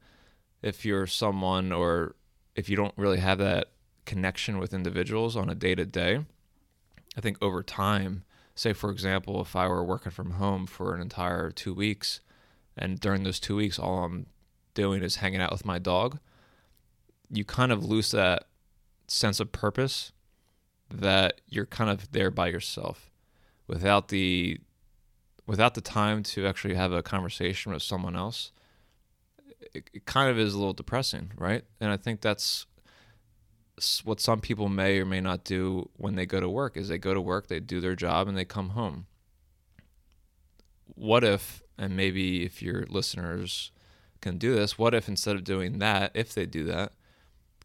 If 0.61 0.85
you're 0.85 1.07
someone 1.07 1.71
or 1.71 2.15
if 2.55 2.69
you 2.69 2.75
don't 2.75 2.93
really 2.97 3.19
have 3.19 3.37
that 3.39 3.71
connection 4.05 4.57
with 4.57 4.73
individuals 4.73 5.35
on 5.35 5.49
a 5.49 5.55
day 5.55 5.75
to 5.75 5.85
day, 5.85 6.25
I 7.17 7.21
think 7.21 7.37
over 7.41 7.63
time, 7.63 8.23
say 8.55 8.73
for 8.73 8.89
example, 8.89 9.41
if 9.41 9.55
I 9.55 9.67
were 9.67 9.83
working 9.83 10.11
from 10.11 10.31
home 10.31 10.65
for 10.65 10.95
an 10.95 11.01
entire 11.01 11.51
two 11.51 11.73
weeks, 11.73 12.21
and 12.77 12.99
during 12.99 13.23
those 13.23 13.39
two 13.39 13.55
weeks, 13.55 13.79
all 13.79 14.03
I'm 14.03 14.27
doing 14.73 15.01
is 15.03 15.17
hanging 15.17 15.41
out 15.41 15.51
with 15.51 15.65
my 15.65 15.79
dog, 15.79 16.19
you 17.29 17.43
kind 17.43 17.71
of 17.71 17.83
lose 17.83 18.11
that 18.11 18.47
sense 19.07 19.39
of 19.39 19.51
purpose 19.51 20.11
that 20.93 21.41
you're 21.47 21.65
kind 21.65 21.89
of 21.89 22.11
there 22.11 22.31
by 22.31 22.47
yourself 22.47 23.11
without 23.67 24.09
the 24.09 24.59
without 25.47 25.75
the 25.75 25.81
time 25.81 26.23
to 26.23 26.47
actually 26.47 26.73
have 26.73 26.91
a 26.91 27.03
conversation 27.03 27.71
with 27.71 27.83
someone 27.83 28.15
else 28.15 28.51
it, 29.73 29.89
it 29.93 30.05
kind 30.05 30.29
of 30.29 30.39
is 30.39 30.53
a 30.53 30.57
little 30.57 30.73
depressing, 30.73 31.31
right? 31.37 31.63
And 31.79 31.91
I 31.91 31.97
think 31.97 32.21
that's 32.21 32.65
what 34.03 34.21
some 34.21 34.39
people 34.39 34.69
may 34.69 34.99
or 34.99 35.05
may 35.05 35.19
not 35.19 35.43
do 35.43 35.89
when 35.97 36.15
they 36.15 36.25
go 36.25 36.39
to 36.39 36.49
work 36.49 36.77
is 36.77 36.87
they 36.87 36.97
go 36.97 37.13
to 37.13 37.21
work, 37.21 37.47
they 37.47 37.59
do 37.59 37.81
their 37.81 37.95
job 37.95 38.27
and 38.27 38.37
they 38.37 38.45
come 38.45 38.69
home. 38.69 39.05
What 40.85 41.23
if 41.23 41.61
and 41.77 41.95
maybe 41.95 42.45
if 42.45 42.61
your 42.61 42.85
listeners 42.87 43.71
can 44.21 44.37
do 44.37 44.55
this, 44.55 44.77
what 44.77 44.93
if 44.93 45.09
instead 45.09 45.35
of 45.35 45.43
doing 45.43 45.79
that, 45.79 46.11
if 46.13 46.33
they 46.33 46.45
do 46.45 46.63
that, 46.65 46.93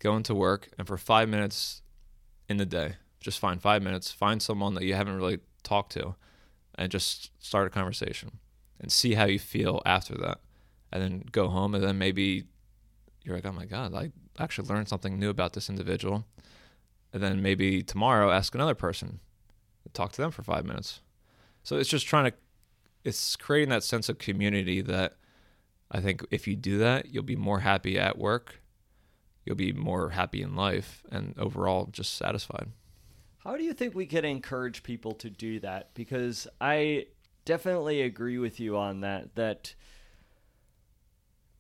go 0.01 0.17
into 0.17 0.35
work 0.35 0.71
and 0.77 0.87
for 0.87 0.97
5 0.97 1.29
minutes 1.29 1.83
in 2.49 2.57
the 2.57 2.67
day, 2.67 2.97
just 3.21 3.39
find 3.39 3.61
5 3.61 3.83
minutes, 3.83 4.11
find 4.11 4.43
someone 4.43 4.75
that 4.75 4.85
you 4.85 4.95
haven't 4.95 5.17
really 5.17 5.41
talked 5.63 5.93
to 5.93 6.15
and 6.77 6.91
just 6.91 7.31
start 7.45 7.67
a 7.67 7.71
conversation 7.71 8.39
and 8.81 8.91
see 8.91 9.15
how 9.15 9.27
you 9.27 9.39
feel 9.39 9.83
after 9.85 10.15
that. 10.15 10.41
And 10.93 11.03
then 11.03 11.25
go 11.31 11.49
home 11.49 11.75
and 11.75 11.85
then 11.85 11.99
maybe 11.99 12.45
you're 13.23 13.37
like 13.37 13.45
oh 13.45 13.53
my 13.53 13.67
god 13.67 13.95
i 13.95 14.11
actually 14.39 14.67
learned 14.67 14.89
something 14.89 15.19
new 15.19 15.31
about 15.31 15.53
this 15.53 15.69
individual. 15.69 16.25
And 17.13 17.23
then 17.23 17.43
maybe 17.43 17.83
tomorrow 17.83 18.31
ask 18.31 18.55
another 18.55 18.75
person 18.75 19.21
talk 19.93 20.13
to 20.13 20.23
them 20.23 20.31
for 20.31 20.43
five 20.43 20.65
minutes. 20.65 21.01
So 21.63 21.77
it's 21.77 21.89
just 21.89 22.07
trying 22.07 22.31
to 22.31 22.37
it's 23.05 23.37
creating 23.37 23.71
that 23.71 23.83
sense 23.83 24.09
of 24.09 24.19
community 24.19 24.81
that 24.81 25.17
i 25.91 26.01
think 26.01 26.25
if 26.31 26.47
you 26.47 26.57
do 26.57 26.79
that 26.79 27.07
you'll 27.13 27.23
be 27.23 27.37
more 27.37 27.61
happy 27.61 27.99
at 27.99 28.19
work 28.19 28.61
you'll 29.45 29.57
be 29.57 29.73
more 29.73 30.11
happy 30.11 30.43
in 30.43 30.55
life 30.55 31.03
and 31.11 31.35
overall 31.39 31.89
just 31.91 32.15
satisfied 32.17 32.69
How 33.45 33.57
do 33.57 33.65
you 33.65 33.73
think 33.73 33.95
we 33.95 34.07
could 34.07 34.25
encourage 34.25 34.83
people 34.83 35.13
to 35.15 35.31
do 35.31 35.61
that? 35.61 35.95
Because 35.95 36.47
I 36.61 37.07
definitely 37.45 38.03
agree 38.03 38.39
with 38.39 38.61
you 38.61 38.77
on 38.77 39.01
that. 39.01 39.35
That 39.35 39.75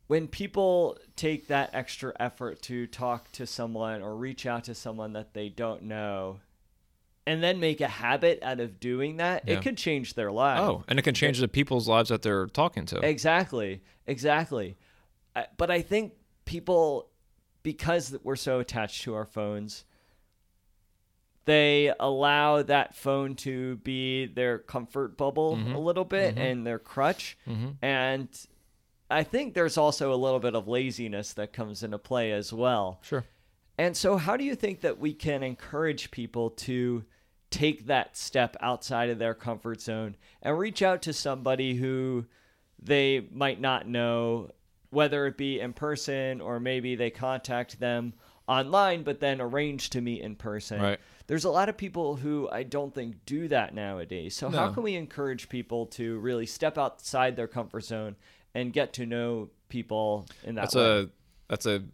when 0.06 0.28
people 0.28 0.98
take 1.16 1.46
that 1.48 1.70
extra 1.72 2.12
effort 2.20 2.60
to 2.62 2.86
talk 2.86 3.30
to 3.32 3.46
someone 3.46 4.02
or 4.02 4.14
reach 4.16 4.44
out 4.44 4.64
to 4.64 4.74
someone 4.74 5.12
that 5.14 5.32
they 5.34 5.48
don't 5.48 5.82
know, 5.84 6.40
and 7.26 7.42
then 7.42 7.60
make 7.60 7.80
a 7.80 7.86
habit 7.88 8.40
out 8.42 8.60
of 8.60 8.80
doing 8.80 9.18
that, 9.18 9.44
Yeah. 9.46 9.54
it 9.54 9.62
could 9.62 9.76
change 9.76 10.14
their 10.14 10.32
lives. 10.32 10.60
oh 10.62 10.84
and 10.88 10.98
it 10.98 11.02
can 11.02 11.14
change 11.14 11.38
the 11.38 11.48
people's 11.48 11.86
lives 11.88 12.08
that 12.08 12.22
they're 12.22 12.46
talking 12.46 12.86
to 12.86 12.98
Exactly. 13.00 13.82
Exactly. 14.06 14.76
I- 15.36 15.46
But 15.56 15.70
I 15.70 15.80
think 15.80 16.14
people, 16.44 17.08
because 17.62 18.16
we're 18.24 18.36
so 18.36 18.58
attached 18.58 19.02
to 19.04 19.14
our 19.14 19.26
phones, 19.26 19.84
they 21.50 21.92
allow 21.98 22.62
that 22.62 22.94
phone 22.94 23.34
to 23.34 23.76
be 23.76 24.26
their 24.26 24.58
comfort 24.58 25.16
bubble 25.16 25.56
Mhm. 25.56 25.74
a 25.74 25.78
little 25.78 26.04
bit 26.04 26.36
Mhm. 26.36 26.38
and 26.38 26.66
their 26.66 26.78
crutch. 26.78 27.36
Mhm. 27.46 27.74
And 27.82 28.28
I 29.10 29.24
think 29.24 29.54
there's 29.54 29.76
also 29.76 30.12
a 30.12 30.20
little 30.24 30.38
bit 30.38 30.54
of 30.54 30.68
laziness 30.68 31.32
that 31.32 31.52
comes 31.52 31.82
into 31.82 31.98
play 31.98 32.30
as 32.30 32.52
well. 32.52 33.00
sure 33.02 33.24
And 33.76 33.96
so, 33.96 34.16
how 34.18 34.36
do 34.36 34.44
you 34.44 34.54
think 34.54 34.82
that 34.82 34.98
we 34.98 35.12
can 35.14 35.42
encourage 35.42 36.10
people 36.10 36.50
to 36.50 37.04
take 37.50 37.86
that 37.86 38.16
step 38.16 38.54
outside 38.60 39.08
of 39.10 39.18
their 39.18 39.34
comfort 39.34 39.80
zone 39.80 40.14
and 40.42 40.56
reach 40.58 40.82
out 40.82 41.00
to 41.02 41.12
somebody 41.12 41.74
who 41.76 42.26
they 42.80 43.26
might 43.32 43.58
not 43.60 43.88
know, 43.88 44.50
whether 44.90 45.26
it 45.26 45.36
be 45.38 45.58
in 45.60 45.72
person 45.72 46.40
or 46.42 46.60
maybe 46.60 46.94
they 46.94 47.10
contact 47.10 47.80
them 47.80 48.12
online, 48.46 49.02
but 49.02 49.18
then 49.20 49.40
arrange 49.40 49.88
to 49.90 50.00
meet 50.00 50.20
in 50.20 50.36
person? 50.36 50.80
Right. 50.80 51.00
There's 51.30 51.44
a 51.44 51.50
lot 51.50 51.68
of 51.68 51.76
people 51.76 52.16
who 52.16 52.48
I 52.50 52.64
don't 52.64 52.92
think 52.92 53.24
do 53.24 53.46
that 53.46 53.72
nowadays. 53.72 54.34
So, 54.34 54.50
how 54.50 54.72
can 54.72 54.82
we 54.82 54.96
encourage 54.96 55.48
people 55.48 55.86
to 55.86 56.18
really 56.18 56.44
step 56.44 56.76
outside 56.76 57.36
their 57.36 57.46
comfort 57.46 57.84
zone 57.84 58.16
and 58.52 58.72
get 58.72 58.94
to 58.94 59.06
know 59.06 59.50
people 59.68 60.26
in 60.42 60.56
that 60.56 60.62
that's 60.62 60.74
way? 60.74 60.82
a 61.02 61.08
that's 61.48 61.66
a 61.66 61.84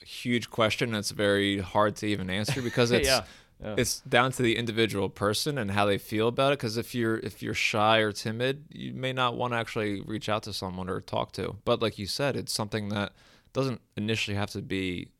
huge 0.00 0.48
question 0.48 0.90
that's 0.90 1.10
very 1.10 1.58
hard 1.58 1.96
to 1.96 2.06
even 2.06 2.30
answer 2.30 2.62
because 2.62 2.90
it's 2.98 3.06
Yeah, 3.06 3.24
yeah. 3.62 3.74
it's 3.76 4.00
down 4.00 4.32
to 4.32 4.42
the 4.42 4.56
individual 4.56 5.10
person 5.10 5.58
and 5.58 5.72
how 5.72 5.84
they 5.84 5.98
feel 5.98 6.28
about 6.28 6.54
it 6.54 6.58
because 6.58 6.78
if 6.78 6.94
you're 6.94 7.18
if 7.18 7.42
you're 7.42 7.52
shy 7.52 7.98
or 7.98 8.10
timid 8.10 8.64
you 8.70 8.94
may 8.94 9.12
not 9.12 9.36
want 9.36 9.52
to 9.52 9.58
actually 9.58 10.00
reach 10.00 10.30
out 10.30 10.44
to 10.44 10.52
someone 10.54 10.88
or 10.88 11.02
talk 11.02 11.32
to 11.32 11.56
but 11.66 11.82
like 11.82 11.98
you 11.98 12.06
said 12.06 12.36
it's 12.36 12.54
something 12.54 12.88
that 12.88 13.12
doesn't 13.52 13.82
initially 13.98 14.34
have 14.34 14.48
to 14.48 14.62
be 14.62 15.10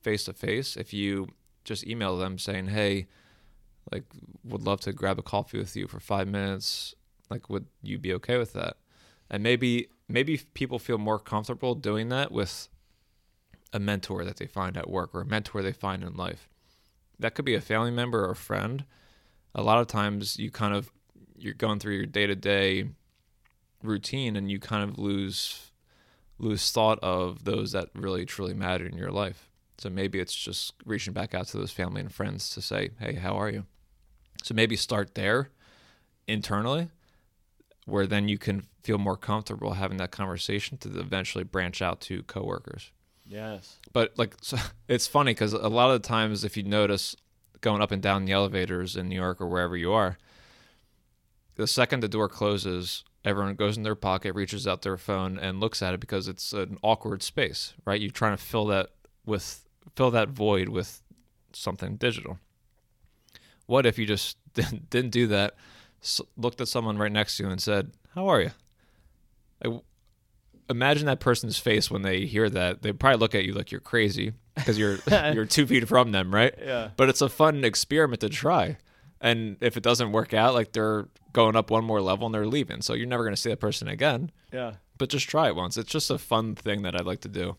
face 0.00 0.24
to 0.24 0.32
face 0.32 0.78
if 0.78 0.94
you 0.94 1.28
just 1.68 1.86
email 1.86 2.16
them 2.16 2.38
saying 2.38 2.66
hey 2.68 3.06
like 3.92 4.04
would 4.44 4.62
love 4.62 4.80
to 4.80 4.92
grab 4.92 5.18
a 5.18 5.22
coffee 5.22 5.58
with 5.58 5.76
you 5.76 5.86
for 5.86 6.00
5 6.00 6.26
minutes 6.28 6.94
like 7.30 7.48
would 7.48 7.66
you 7.82 7.98
be 7.98 8.12
okay 8.14 8.38
with 8.38 8.52
that 8.54 8.76
and 9.30 9.42
maybe 9.42 9.88
maybe 10.08 10.40
people 10.54 10.78
feel 10.78 10.98
more 10.98 11.18
comfortable 11.18 11.74
doing 11.74 12.08
that 12.08 12.32
with 12.32 12.68
a 13.72 13.78
mentor 13.78 14.24
that 14.24 14.36
they 14.36 14.46
find 14.46 14.76
at 14.76 14.88
work 14.88 15.14
or 15.14 15.20
a 15.20 15.26
mentor 15.26 15.62
they 15.62 15.72
find 15.72 16.02
in 16.02 16.14
life. 16.14 16.48
That 17.18 17.34
could 17.34 17.44
be 17.44 17.54
a 17.54 17.60
family 17.60 17.90
member 17.90 18.24
or 18.24 18.30
a 18.30 18.36
friend. 18.36 18.84
A 19.54 19.62
lot 19.62 19.80
of 19.80 19.86
times 19.86 20.38
you 20.38 20.50
kind 20.50 20.74
of 20.74 20.90
you're 21.36 21.54
going 21.54 21.78
through 21.78 21.94
your 21.94 22.06
day-to-day 22.06 22.88
routine 23.82 24.36
and 24.36 24.50
you 24.50 24.58
kind 24.58 24.88
of 24.88 24.98
lose 24.98 25.70
lose 26.38 26.70
thought 26.70 26.98
of 27.00 27.44
those 27.44 27.72
that 27.72 27.88
really 27.94 28.24
truly 28.24 28.54
matter 28.54 28.86
in 28.86 28.96
your 28.96 29.10
life. 29.10 29.47
So 29.78 29.88
maybe 29.88 30.18
it's 30.18 30.34
just 30.34 30.74
reaching 30.84 31.12
back 31.12 31.34
out 31.34 31.46
to 31.48 31.56
those 31.56 31.70
family 31.70 32.00
and 32.00 32.12
friends 32.12 32.50
to 32.50 32.60
say, 32.60 32.90
"Hey, 32.98 33.14
how 33.14 33.36
are 33.36 33.48
you?" 33.48 33.66
So 34.42 34.54
maybe 34.54 34.76
start 34.76 35.14
there 35.14 35.50
internally 36.26 36.90
where 37.88 38.06
then 38.06 38.28
you 38.28 38.38
can 38.38 38.66
feel 38.82 38.98
more 38.98 39.16
comfortable 39.16 39.72
having 39.72 39.96
that 39.96 40.10
conversation 40.10 40.76
to 40.78 41.00
eventually 41.00 41.42
branch 41.42 41.80
out 41.80 42.00
to 42.02 42.22
coworkers. 42.24 42.92
Yes. 43.26 43.76
But 43.92 44.18
like 44.18 44.36
so 44.42 44.58
it's 44.88 45.06
funny 45.06 45.34
cuz 45.34 45.52
a 45.52 45.68
lot 45.68 45.90
of 45.90 46.02
the 46.02 46.08
times 46.08 46.44
if 46.44 46.56
you 46.56 46.62
notice 46.62 47.16
going 47.60 47.82
up 47.82 47.90
and 47.90 48.02
down 48.02 48.24
the 48.24 48.32
elevators 48.32 48.94
in 48.94 49.08
New 49.08 49.16
York 49.16 49.40
or 49.40 49.46
wherever 49.46 49.76
you 49.76 49.92
are, 49.92 50.18
the 51.56 51.66
second 51.66 52.00
the 52.00 52.08
door 52.08 52.28
closes, 52.28 53.04
everyone 53.24 53.54
goes 53.54 53.76
in 53.76 53.82
their 53.82 53.96
pocket, 53.96 54.34
reaches 54.34 54.66
out 54.66 54.82
their 54.82 54.96
phone 54.96 55.38
and 55.38 55.58
looks 55.58 55.82
at 55.82 55.94
it 55.94 56.00
because 56.00 56.28
it's 56.28 56.52
an 56.52 56.78
awkward 56.82 57.22
space, 57.22 57.74
right? 57.84 58.00
You're 58.00 58.10
trying 58.10 58.36
to 58.36 58.42
fill 58.42 58.66
that 58.66 58.90
with 59.26 59.67
fill 59.96 60.10
that 60.12 60.30
void 60.30 60.68
with 60.68 61.02
something 61.52 61.96
digital. 61.96 62.38
What 63.66 63.86
if 63.86 63.98
you 63.98 64.06
just 64.06 64.38
didn't 64.54 65.10
do 65.10 65.26
that, 65.28 65.54
looked 66.36 66.60
at 66.60 66.68
someone 66.68 66.98
right 66.98 67.12
next 67.12 67.36
to 67.36 67.44
you 67.44 67.50
and 67.50 67.60
said, 67.60 67.92
"How 68.14 68.28
are 68.28 68.40
you?" 68.40 68.50
I, 69.64 69.80
imagine 70.70 71.06
that 71.06 71.20
person's 71.20 71.58
face 71.58 71.90
when 71.90 72.02
they 72.02 72.26
hear 72.26 72.48
that. 72.50 72.82
They 72.82 72.92
probably 72.92 73.18
look 73.18 73.34
at 73.34 73.44
you 73.44 73.52
like 73.52 73.70
you're 73.70 73.80
crazy 73.80 74.32
because 74.54 74.78
you're 74.78 74.98
you're 75.32 75.46
two 75.46 75.66
feet 75.66 75.88
from 75.88 76.12
them, 76.12 76.34
right? 76.34 76.54
Yeah. 76.58 76.90
But 76.96 77.08
it's 77.08 77.20
a 77.20 77.28
fun 77.28 77.64
experiment 77.64 78.20
to 78.20 78.28
try. 78.28 78.78
And 79.20 79.56
if 79.60 79.76
it 79.76 79.82
doesn't 79.82 80.12
work 80.12 80.32
out, 80.32 80.54
like 80.54 80.72
they're 80.72 81.08
going 81.32 81.56
up 81.56 81.70
one 81.70 81.84
more 81.84 82.00
level 82.00 82.26
and 82.26 82.34
they're 82.34 82.46
leaving. 82.46 82.82
So 82.82 82.94
you're 82.94 83.06
never 83.08 83.24
going 83.24 83.34
to 83.34 83.40
see 83.40 83.50
that 83.50 83.60
person 83.60 83.88
again. 83.88 84.30
Yeah. 84.52 84.74
But 84.96 85.08
just 85.08 85.28
try 85.28 85.48
it 85.48 85.56
once. 85.56 85.76
It's 85.76 85.90
just 85.90 86.10
a 86.10 86.18
fun 86.18 86.54
thing 86.54 86.82
that 86.82 86.94
I'd 86.94 87.06
like 87.06 87.20
to 87.22 87.28
do. 87.28 87.56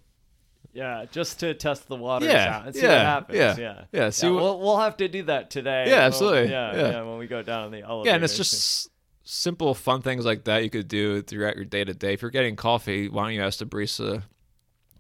Yeah, 0.80 1.06
just 1.12 1.40
to 1.42 1.54
test 1.54 1.88
the 1.88 1.96
waters 1.96 2.30
Yeah, 2.30 2.56
out 2.58 2.66
and 2.68 2.76
see 2.76 2.82
yeah, 2.84 2.88
what 2.98 3.06
happens. 3.06 3.38
yeah, 3.38 3.56
Yeah, 3.58 3.84
yeah, 3.92 4.10
see 4.12 4.28
what- 4.30 4.42
we'll 4.42 4.60
we'll 4.60 4.78
have 4.80 4.96
to 4.98 5.08
do 5.08 5.24
that 5.24 5.50
today. 5.50 5.86
Yeah, 5.88 5.96
We'll- 5.98 6.02
absolutely, 6.08 6.52
yeah, 6.52 6.76
yeah. 6.76 6.90
yeah, 6.92 7.02
when 7.04 7.18
we 7.18 7.28
go 7.28 7.42
down 7.44 7.72
the 7.72 7.82
elevator. 7.82 8.10
Yeah, 8.10 8.16
and 8.16 8.24
it's 8.24 8.38
just 8.38 8.90
simple, 9.24 9.74
fun 9.74 10.02
things 10.02 10.26
like 10.26 10.46
that 10.46 10.64
you 10.64 10.70
could 10.70 10.88
do 10.88 11.22
throughout 11.22 11.56
your 11.58 11.66
day 11.66 11.84
to 11.84 11.94
day. 11.94 12.14
If 12.14 12.22
you're 12.22 12.32
getting 12.32 12.56
coffee, 12.56 13.10
why 13.10 13.24
don't 13.26 13.34
you 13.34 13.42
ask 13.44 13.60
the 13.60 13.66
barista 13.66 14.24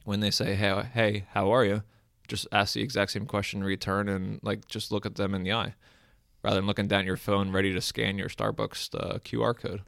when 0.03 0.19
they 0.19 0.31
say, 0.31 0.55
"Hey, 0.55 0.83
hey, 0.93 1.25
how 1.33 1.49
are 1.51 1.63
you?" 1.65 1.83
Just 2.27 2.45
ask 2.51 2.73
the 2.73 2.81
exact 2.81 3.11
same 3.11 3.25
question 3.25 3.61
in 3.61 3.65
return, 3.65 4.07
and 4.09 4.39
like 4.43 4.67
just 4.67 4.91
look 4.91 5.05
at 5.05 5.15
them 5.15 5.33
in 5.33 5.43
the 5.43 5.53
eye, 5.53 5.75
rather 6.43 6.57
than 6.57 6.67
looking 6.67 6.87
down 6.87 7.05
your 7.05 7.17
phone 7.17 7.51
ready 7.51 7.73
to 7.73 7.81
scan 7.81 8.17
your 8.17 8.29
Starbucks 8.29 8.93
uh, 8.93 9.19
QR 9.19 9.53
code. 9.57 9.81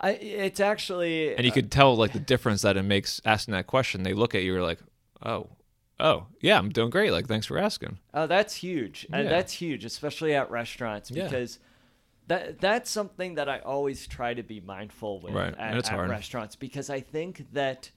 I, 0.00 0.10
it's 0.12 0.60
actually 0.60 1.34
And 1.34 1.44
you 1.44 1.52
could 1.52 1.70
tell 1.70 1.96
like 1.96 2.12
the 2.12 2.20
difference 2.20 2.62
that 2.62 2.76
it 2.76 2.82
makes 2.84 3.20
asking 3.24 3.52
that 3.52 3.66
question. 3.66 4.02
They 4.02 4.14
look 4.14 4.34
at 4.34 4.42
you, 4.42 4.52
you're 4.52 4.62
like, 4.62 4.78
"Oh, 5.22 5.48
oh, 5.98 6.26
yeah, 6.40 6.58
I'm 6.58 6.68
doing 6.70 6.90
great. 6.90 7.10
Like, 7.10 7.26
thanks 7.26 7.46
for 7.46 7.58
asking." 7.58 7.98
Oh, 8.14 8.26
that's 8.26 8.54
huge. 8.54 9.06
And 9.12 9.28
that's 9.28 9.52
huge, 9.52 9.84
especially 9.84 10.34
at 10.34 10.50
restaurants 10.50 11.10
Yeah. 11.10 11.24
because 11.24 11.58
that 12.28 12.60
that's 12.60 12.90
something 12.90 13.34
that 13.36 13.48
I 13.48 13.58
always 13.60 14.06
try 14.06 14.34
to 14.34 14.42
be 14.42 14.60
mindful 14.60 15.20
with 15.20 15.34
Right, 15.34 15.54
at, 15.58 15.90
at 15.90 16.08
restaurants 16.08 16.54
because 16.56 16.90
I 16.90 17.00
think 17.00 17.46
that 17.52 17.90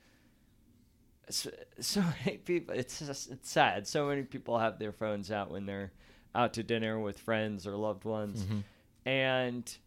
so, 1.29 1.51
so 1.79 2.01
many 2.25 2.37
people 2.37 2.73
it's 2.75 2.99
just, 2.99 3.29
it's 3.31 3.49
sad. 3.49 3.87
So 3.87 4.07
many 4.07 4.23
people 4.23 4.57
have 4.57 4.79
their 4.79 4.91
phones 4.91 5.31
out 5.31 5.51
when 5.51 5.65
they're 5.65 5.91
out 6.33 6.53
to 6.53 6.63
dinner 6.63 6.99
with 6.99 7.19
friends 7.19 7.67
or 7.67 7.75
loved 7.75 8.05
ones. 8.05 8.43
Mm-hmm. 8.43 8.59
And 9.07 9.77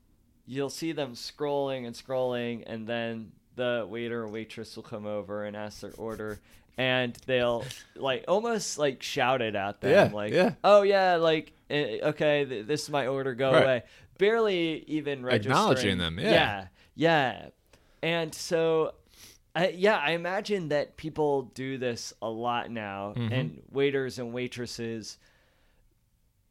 you'll 0.47 0.71
see 0.71 0.93
them 0.93 1.15
scrolling 1.15 1.87
and 1.87 1.95
scrolling 1.95 2.63
and 2.67 2.87
then 2.87 3.33
the 3.57 3.87
waiter 3.89 4.23
or 4.23 4.29
waitress 4.29 4.75
will 4.77 4.83
come 4.83 5.07
over 5.07 5.45
and 5.45 5.57
ask 5.57 5.81
their 5.81 5.93
order 5.97 6.39
and 6.77 7.15
they'll 7.27 7.65
like 7.95 8.25
almost 8.29 8.79
like 8.79 9.03
shout 9.03 9.41
it 9.41 9.55
at 9.55 9.81
them 9.81 9.91
Yeah, 9.91 10.11
like 10.15 10.33
yeah. 10.33 10.55
oh 10.65 10.83
yeah 10.83 11.17
like 11.17 11.53
eh, 11.71 11.99
okay 12.03 12.45
th- 12.45 12.67
this 12.67 12.83
is 12.83 12.91
my 12.91 13.07
order 13.07 13.35
go 13.35 13.53
Right. 13.53 13.63
away 13.63 13.83
barely 14.19 14.85
even 14.89 15.27
Acknowledging 15.29 15.99
registering. 15.99 15.99
them, 15.99 16.19
yeah. 16.19 16.31
yeah 16.33 16.67
yeah 16.97 17.49
and 18.03 18.35
so 18.35 18.95
I, 19.57 19.69
yeah 19.69 19.97
i 19.99 20.13
imagine 20.13 20.69
that 20.71 20.97
people 20.97 21.43
do 21.55 21.79
this 21.79 22.13
a 22.21 22.29
lot 22.29 22.71
now 22.71 23.15
Mm-hmm. 23.17 23.33
and 23.33 23.63
waiters 23.71 24.19
and 24.19 24.33
waitresses 24.33 25.17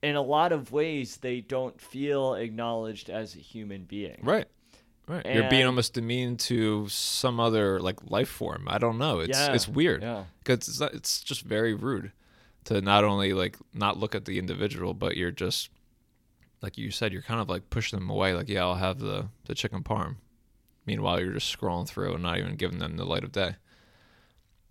in 0.04 0.16
a 0.16 0.22
lot 0.22 0.52
of 0.52 0.72
ways 0.72 1.18
they 1.18 1.42
don't 1.42 1.80
feel 1.82 2.36
acknowledged 2.36 3.10
as 3.10 3.36
a 3.36 3.40
human 3.40 3.84
being 3.86 4.20
Right. 4.22 4.48
Right. 5.08 5.26
You're 5.26 5.50
being 5.50 5.66
almost 5.66 5.94
demeaned 5.94 6.40
to 6.42 6.88
some 6.88 7.38
other 7.40 7.80
like 7.82 8.10
life 8.10 8.30
form. 8.30 8.68
I 8.70 8.78
don't 8.78 8.98
know. 8.98 9.20
It's 9.20 9.38
Yeah, 9.38 9.54
it's 9.54 9.68
weird. 9.68 10.02
yeah. 10.02 10.24
Because 10.40 10.68
it's 10.70 10.80
not, 10.80 10.94
it's 10.94 11.22
just 11.22 11.42
very 11.42 11.74
rude 11.74 12.14
to 12.66 12.80
not 12.80 13.04
only 13.04 13.34
like 13.34 13.58
not 13.74 13.98
look 13.98 14.16
at 14.16 14.24
the 14.24 14.40
individual, 14.40 14.94
but 14.94 15.18
you're 15.18 15.32
just 15.32 15.70
like 16.62 16.78
you 16.78 16.90
said, 16.92 17.12
you're 17.12 17.22
kind 17.22 17.42
of 17.42 17.50
like 17.50 17.70
pushing 17.70 18.00
them 18.00 18.10
away. 18.10 18.34
Like, 18.34 18.48
yeah, 18.48 18.62
I'll 18.62 18.76
have 18.76 19.00
the 19.00 19.28
the 19.46 19.54
chicken 19.56 19.84
parm. 19.84 20.16
Meanwhile, 20.86 21.20
you're 21.20 21.34
just 21.34 21.58
scrolling 21.58 21.88
through 21.88 22.14
and 22.14 22.24
not 22.24 22.38
even 22.38 22.56
giving 22.56 22.80
them 22.80 22.96
the 22.96 23.04
light 23.06 23.26
of 23.26 23.34
day. 23.34 23.56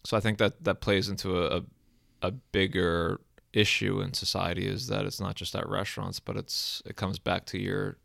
So 0.05 0.17
I 0.17 0.21
think 0.21 0.39
that 0.39 0.65
that 0.65 0.81
plays 0.81 1.11
into 1.11 1.39
a 1.43 1.59
a, 1.59 1.63
a 2.23 2.31
bigger 2.31 3.21
issue 3.53 4.01
in 4.01 4.15
society 4.15 4.67
is 4.67 4.87
that 4.87 5.05
it's 5.05 5.21
not 5.21 5.35
just 5.35 5.55
at 5.55 5.69
restaurants, 5.69 6.21
but 6.21 6.37
it's 6.37 6.83
it 6.87 6.97
comes 6.97 7.19
back 7.19 7.45
to 7.47 7.59
your 7.59 7.99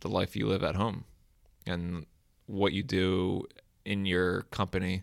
the 0.00 0.08
life 0.08 0.34
you 0.34 0.46
live 0.46 0.64
at 0.64 0.76
home 0.76 1.04
and 1.66 2.06
what 2.46 2.72
you 2.72 2.82
do 2.82 3.44
in 3.84 4.06
your 4.06 4.42
company, 4.42 5.02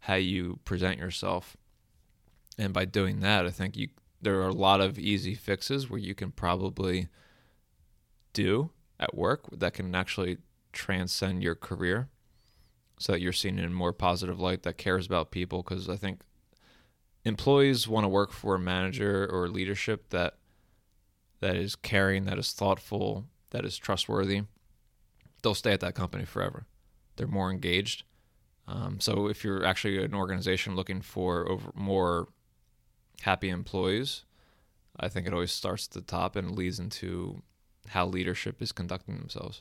how 0.00 0.14
you 0.14 0.58
present 0.64 0.98
yourself. 0.98 1.56
And 2.58 2.72
by 2.72 2.84
doing 2.84 3.20
that, 3.20 3.46
I 3.46 3.50
think 3.50 3.76
you 3.76 3.88
there 4.20 4.40
are 4.40 4.48
a 4.48 4.52
lot 4.52 4.80
of 4.80 4.98
easy 4.98 5.34
fixes 5.34 5.90
where 5.90 6.00
you 6.00 6.14
can 6.14 6.30
probably 6.30 7.08
do 8.32 8.70
at 8.98 9.14
work 9.14 9.46
that 9.52 9.74
can 9.74 9.94
actually 9.94 10.38
transcend 10.72 11.42
your 11.42 11.54
career 11.54 12.08
so 12.98 13.12
that 13.12 13.20
you're 13.20 13.32
seen 13.32 13.58
in 13.58 13.66
a 13.66 13.70
more 13.70 13.92
positive 13.92 14.40
light 14.40 14.62
that 14.62 14.78
cares 14.78 15.04
about 15.04 15.30
people 15.30 15.62
because 15.62 15.88
I 15.88 15.96
think 15.96 16.20
employees 17.24 17.88
want 17.88 18.04
to 18.04 18.08
work 18.08 18.32
for 18.32 18.54
a 18.54 18.58
manager 18.58 19.28
or 19.30 19.48
leadership 19.48 20.10
that 20.10 20.36
that 21.40 21.56
is 21.56 21.76
caring, 21.76 22.24
that 22.24 22.38
is 22.38 22.52
thoughtful, 22.52 23.24
that 23.50 23.64
is 23.64 23.76
trustworthy 23.76 24.42
they'll 25.44 25.54
stay 25.54 25.72
at 25.72 25.80
that 25.80 25.94
company 25.94 26.24
forever. 26.24 26.66
They're 27.14 27.28
more 27.28 27.52
engaged. 27.52 28.02
Um, 28.66 28.98
so 28.98 29.28
if 29.28 29.44
you're 29.44 29.64
actually 29.64 30.02
an 30.02 30.14
organization 30.14 30.74
looking 30.74 31.02
for 31.02 31.48
over, 31.48 31.70
more 31.74 32.28
happy 33.20 33.50
employees, 33.50 34.24
I 34.98 35.08
think 35.08 35.26
it 35.26 35.34
always 35.34 35.52
starts 35.52 35.86
at 35.86 35.92
the 35.92 36.00
top 36.00 36.34
and 36.34 36.56
leads 36.56 36.80
into 36.80 37.42
how 37.88 38.06
leadership 38.06 38.60
is 38.62 38.72
conducting 38.72 39.18
themselves. 39.18 39.60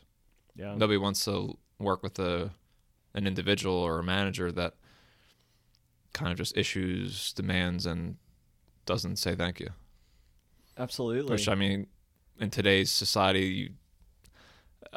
yeah 0.55 0.73
Nobody 0.75 0.97
wants 0.97 1.23
to 1.25 1.57
work 1.77 2.01
with 2.01 2.17
a 2.17 2.51
an 3.13 3.27
individual 3.27 3.75
or 3.75 3.99
a 3.99 4.03
manager 4.03 4.51
that 4.51 4.75
kind 6.13 6.31
of 6.31 6.37
just 6.37 6.55
issues 6.57 7.33
demands 7.33 7.85
and 7.85 8.17
doesn't 8.85 9.17
say 9.17 9.35
thank 9.35 9.59
you. 9.59 9.69
absolutely 10.77 11.31
Which 11.31 11.47
I 11.47 11.55
mean, 11.55 11.87
in 12.39 12.49
today's 12.49 12.91
society, 12.91 13.45
you, 13.45 13.69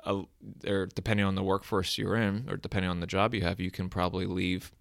uh, 0.04 0.22
or 0.66 0.86
depending 0.86 1.24
on 1.26 1.34
the 1.34 1.42
workforce 1.42 1.98
you're 1.98 2.16
in, 2.16 2.46
or 2.48 2.56
depending 2.56 2.90
on 2.90 3.00
the 3.00 3.06
job 3.06 3.34
you 3.34 3.42
have, 3.42 3.60
you 3.60 3.70
can 3.70 3.88
probably 3.88 4.26
leave 4.26 4.72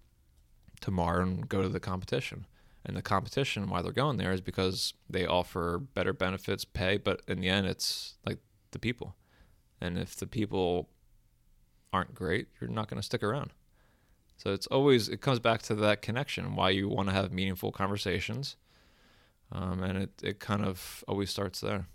tomorrow 0.80 1.22
and 1.22 1.48
go 1.48 1.62
to 1.62 1.68
the 1.68 1.80
competition. 1.80 2.46
And 2.84 2.96
the 2.96 3.02
competition, 3.02 3.68
why 3.68 3.82
they're 3.82 3.92
going 3.92 4.16
there, 4.16 4.32
is 4.32 4.40
because 4.40 4.94
they 5.10 5.26
offer 5.26 5.78
better 5.78 6.12
benefits, 6.12 6.64
pay, 6.64 6.98
but 6.98 7.20
in 7.26 7.40
the 7.40 7.48
end, 7.48 7.66
it's 7.66 8.14
like 8.24 8.38
the 8.70 8.78
people. 8.78 9.16
And 9.80 9.98
if 9.98 10.14
the 10.16 10.26
people 10.26 10.88
aren't 11.92 12.14
great, 12.14 12.46
you're 12.60 12.70
not 12.70 12.88
going 12.88 13.00
to 13.00 13.04
stick 13.04 13.22
around. 13.22 13.50
So 14.36 14.52
it's 14.52 14.66
always 14.66 15.08
it 15.08 15.20
comes 15.20 15.38
back 15.38 15.62
to 15.62 15.74
that 15.76 16.02
connection, 16.02 16.56
why 16.56 16.70
you 16.70 16.88
want 16.88 17.08
to 17.08 17.14
have 17.14 17.32
meaningful 17.32 17.72
conversations, 17.72 18.56
um, 19.50 19.82
and 19.82 19.98
it 19.98 20.10
it 20.22 20.40
kind 20.40 20.64
of 20.64 21.04
always 21.08 21.30
starts 21.30 21.60
there. 21.60 21.86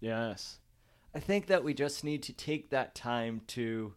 Yes. 0.00 0.58
I 1.14 1.18
think 1.18 1.46
that 1.46 1.64
we 1.64 1.74
just 1.74 2.04
need 2.04 2.22
to 2.24 2.32
take 2.32 2.70
that 2.70 2.94
time 2.94 3.42
to 3.48 3.94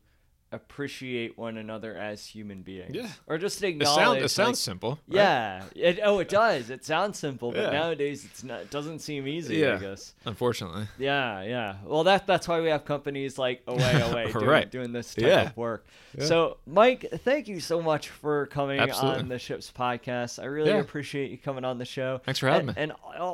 appreciate 0.54 1.38
one 1.38 1.58
another 1.58 1.96
as 1.96 2.26
human 2.26 2.62
beings. 2.62 2.94
Yeah. 2.96 3.10
Or 3.28 3.38
just 3.38 3.62
It 3.64 3.70
acknowledge. 3.70 4.20
it 4.20 4.22
like- 4.22 4.30
sounds 4.30 4.60
simple. 4.60 4.92
right? 5.08 5.16
Yeah. 5.18 5.64
It, 5.76 6.00
oh, 6.04 6.20
it 6.20 6.30
does. 6.30 6.70
It 6.70 6.86
sounds 6.86 7.18
simple, 7.20 7.52
but 7.52 7.62
Yeah. 7.62 7.70
nowadays 7.72 8.24
it's 8.26 8.44
not. 8.44 8.62
It 8.62 8.70
doesn't 8.72 9.00
seem 9.00 9.28
easy. 9.28 9.66
I 9.66 9.78
guess. 9.78 10.14
Unfortunately. 10.26 10.88
Yeah, 10.98 11.42
yeah. 11.44 11.76
Well, 11.86 12.04
that 12.06 12.28
that's 12.28 12.48
why 12.48 12.62
we 12.62 12.70
have 12.70 12.86
companies 12.86 13.38
like 13.38 13.64
Away 13.68 14.02
Away 14.02 14.32
doing, 14.32 14.46
Right. 14.46 14.70
doing 14.72 14.92
this 14.94 15.14
type 15.16 15.26
Yeah. 15.26 15.42
of 15.50 15.58
work. 15.58 15.86
Yeah. 16.18 16.26
So, 16.26 16.58
Mike, 16.68 17.08
thank 17.24 17.48
you 17.48 17.60
so 17.60 17.82
much 17.82 18.10
for 18.10 18.46
coming 18.48 18.80
Absolutely. 18.80 19.20
on 19.22 19.28
the 19.30 19.40
Ships 19.40 19.72
podcast. 19.76 20.42
I 20.42 20.46
really 20.46 20.70
Yeah. 20.70 20.78
appreciate 20.80 21.32
you 21.32 21.38
coming 21.38 21.66
on 21.66 21.78
the 21.80 21.86
show. 21.86 22.22
Thanks 22.26 22.40
for 22.40 22.48
having 22.48 22.70
and, 22.70 22.78
me. 22.78 22.84
And 22.84 22.92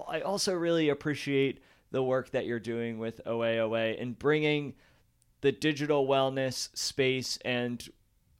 I 0.07 0.21
also 0.21 0.53
really 0.53 0.89
appreciate 0.89 1.59
the 1.91 2.01
work 2.03 2.29
that 2.31 2.45
you're 2.45 2.59
doing 2.59 2.99
with 2.99 3.19
Away 3.25 3.97
and 3.99 4.17
bringing 4.17 4.75
the 5.41 5.51
digital 5.51 6.07
wellness 6.07 6.69
space 6.77 7.37
and 7.45 7.89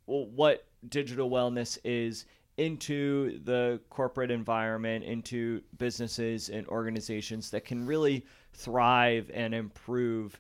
what 0.06 0.66
digital 0.88 1.30
wellness 1.30 1.78
is 1.84 2.26
into 2.58 3.40
the 3.46 3.80
corporate 3.90 4.32
environment, 4.32 5.06
into 5.06 5.62
businesses 5.78 6.50
and 6.50 6.68
organizations 6.68 7.52
that 7.52 7.64
can 7.64 7.86
really 7.86 8.26
thrive 8.54 9.32
and 9.34 9.54
improve 9.54 10.38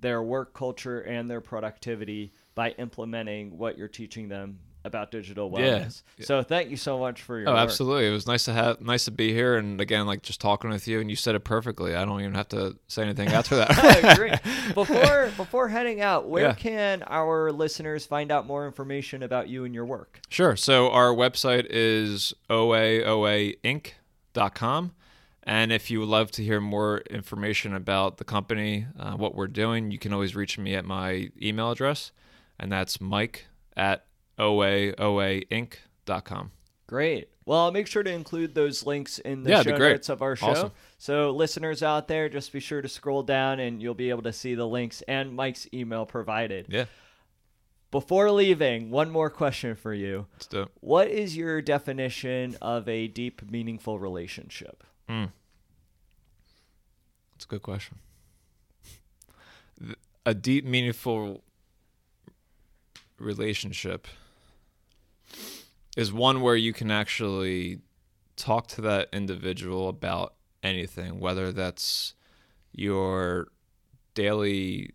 their 0.00 0.22
work 0.22 0.52
culture 0.52 1.00
and 1.00 1.30
their 1.30 1.40
productivity 1.40 2.32
by 2.54 2.70
implementing 2.72 3.56
what 3.56 3.78
you're 3.78 3.88
teaching 3.88 4.28
them 4.28 4.58
about 4.84 5.10
digital 5.10 5.50
wellness. 5.50 6.02
Yeah. 6.18 6.26
So 6.26 6.42
thank 6.42 6.70
you 6.70 6.76
so 6.76 6.98
much 6.98 7.22
for 7.22 7.38
your 7.38 7.48
Oh, 7.48 7.52
work. 7.52 7.60
absolutely. 7.60 8.08
It 8.08 8.10
was 8.10 8.26
nice 8.26 8.44
to 8.46 8.52
have, 8.52 8.80
nice 8.80 9.04
to 9.04 9.10
be 9.10 9.32
here, 9.32 9.56
and 9.56 9.80
again, 9.80 10.06
like 10.06 10.22
just 10.22 10.40
talking 10.40 10.70
with 10.70 10.88
you, 10.88 11.00
and 11.00 11.08
you 11.08 11.16
said 11.16 11.34
it 11.34 11.44
perfectly. 11.44 11.94
I 11.94 12.04
don't 12.04 12.20
even 12.20 12.34
have 12.34 12.48
to 12.48 12.76
say 12.88 13.02
anything 13.02 13.28
after 13.28 13.56
that. 13.56 14.16
Great. 14.18 14.40
Before 14.74 15.30
before 15.36 15.68
heading 15.68 16.00
out, 16.00 16.28
where 16.28 16.44
Yeah. 16.46 16.54
can 16.54 17.02
our 17.06 17.52
listeners 17.52 18.06
find 18.06 18.32
out 18.32 18.46
more 18.46 18.66
information 18.66 19.22
about 19.22 19.48
you 19.48 19.64
and 19.64 19.74
your 19.74 19.84
work? 19.84 20.20
Sure. 20.28 20.56
So 20.56 20.90
our 20.90 21.08
website 21.14 21.66
is 21.68 22.32
oaoainc.com. 22.50 24.92
And 25.44 25.72
if 25.72 25.90
you 25.90 25.98
would 26.00 26.08
love 26.08 26.30
to 26.32 26.44
hear 26.44 26.60
more 26.60 26.98
information 27.10 27.74
about 27.74 28.18
the 28.18 28.24
company, 28.24 28.86
uh, 28.98 29.14
what 29.14 29.34
we're 29.34 29.48
doing, 29.48 29.90
you 29.90 29.98
can 29.98 30.12
always 30.12 30.36
reach 30.36 30.56
me 30.56 30.74
at 30.76 30.84
my 30.84 31.30
email 31.42 31.72
address, 31.72 32.12
and 32.60 32.70
that's 32.70 33.00
mike 33.00 33.46
at 33.76 34.04
oaoainc.com. 34.42 36.50
Great. 36.86 37.28
Well, 37.44 37.58
I'll 37.60 37.72
make 37.72 37.86
sure 37.86 38.02
to 38.02 38.10
include 38.10 38.54
those 38.54 38.86
links 38.86 39.18
in 39.18 39.42
the 39.42 39.50
Yeah, 39.50 39.62
show 39.62 39.76
notes 39.76 40.08
of 40.08 40.22
our 40.22 40.36
show. 40.36 40.46
Awesome. 40.48 40.72
So, 40.98 41.30
listeners 41.30 41.82
out 41.82 42.06
there, 42.06 42.28
just 42.28 42.52
be 42.52 42.60
sure 42.60 42.82
to 42.82 42.88
scroll 42.88 43.22
down 43.22 43.58
and 43.60 43.82
you'll 43.82 43.94
be 43.94 44.10
able 44.10 44.22
to 44.22 44.32
see 44.32 44.54
the 44.54 44.66
links 44.66 45.02
and 45.08 45.34
Mike's 45.34 45.66
email 45.74 46.06
provided. 46.06 46.66
Yeah, 46.68 46.84
Before 47.90 48.30
leaving, 48.30 48.90
one 48.90 49.10
more 49.10 49.30
question 49.30 49.74
for 49.74 49.92
you. 49.94 50.26
let's 50.34 50.46
do 50.46 50.62
it. 50.62 50.68
What 50.80 51.08
is 51.08 51.36
your 51.36 51.60
definition 51.62 52.56
of 52.62 52.88
a 52.88 53.08
deep, 53.08 53.50
meaningful 53.50 53.98
relationship? 53.98 54.84
Hmm. 55.08 55.24
That's 57.32 57.46
a 57.46 57.48
good 57.48 57.62
question. 57.62 57.98
A 60.24 60.34
deep, 60.34 60.64
meaningful 60.64 61.42
relationship 63.18 64.06
is 65.96 66.12
one 66.12 66.40
where 66.40 66.56
you 66.56 66.72
can 66.72 66.90
actually 66.90 67.80
talk 68.36 68.66
to 68.66 68.80
that 68.80 69.08
individual 69.12 69.88
about 69.88 70.34
anything, 70.62 71.20
whether 71.20 71.52
that's 71.52 72.14
your 72.72 73.48
daily 74.14 74.92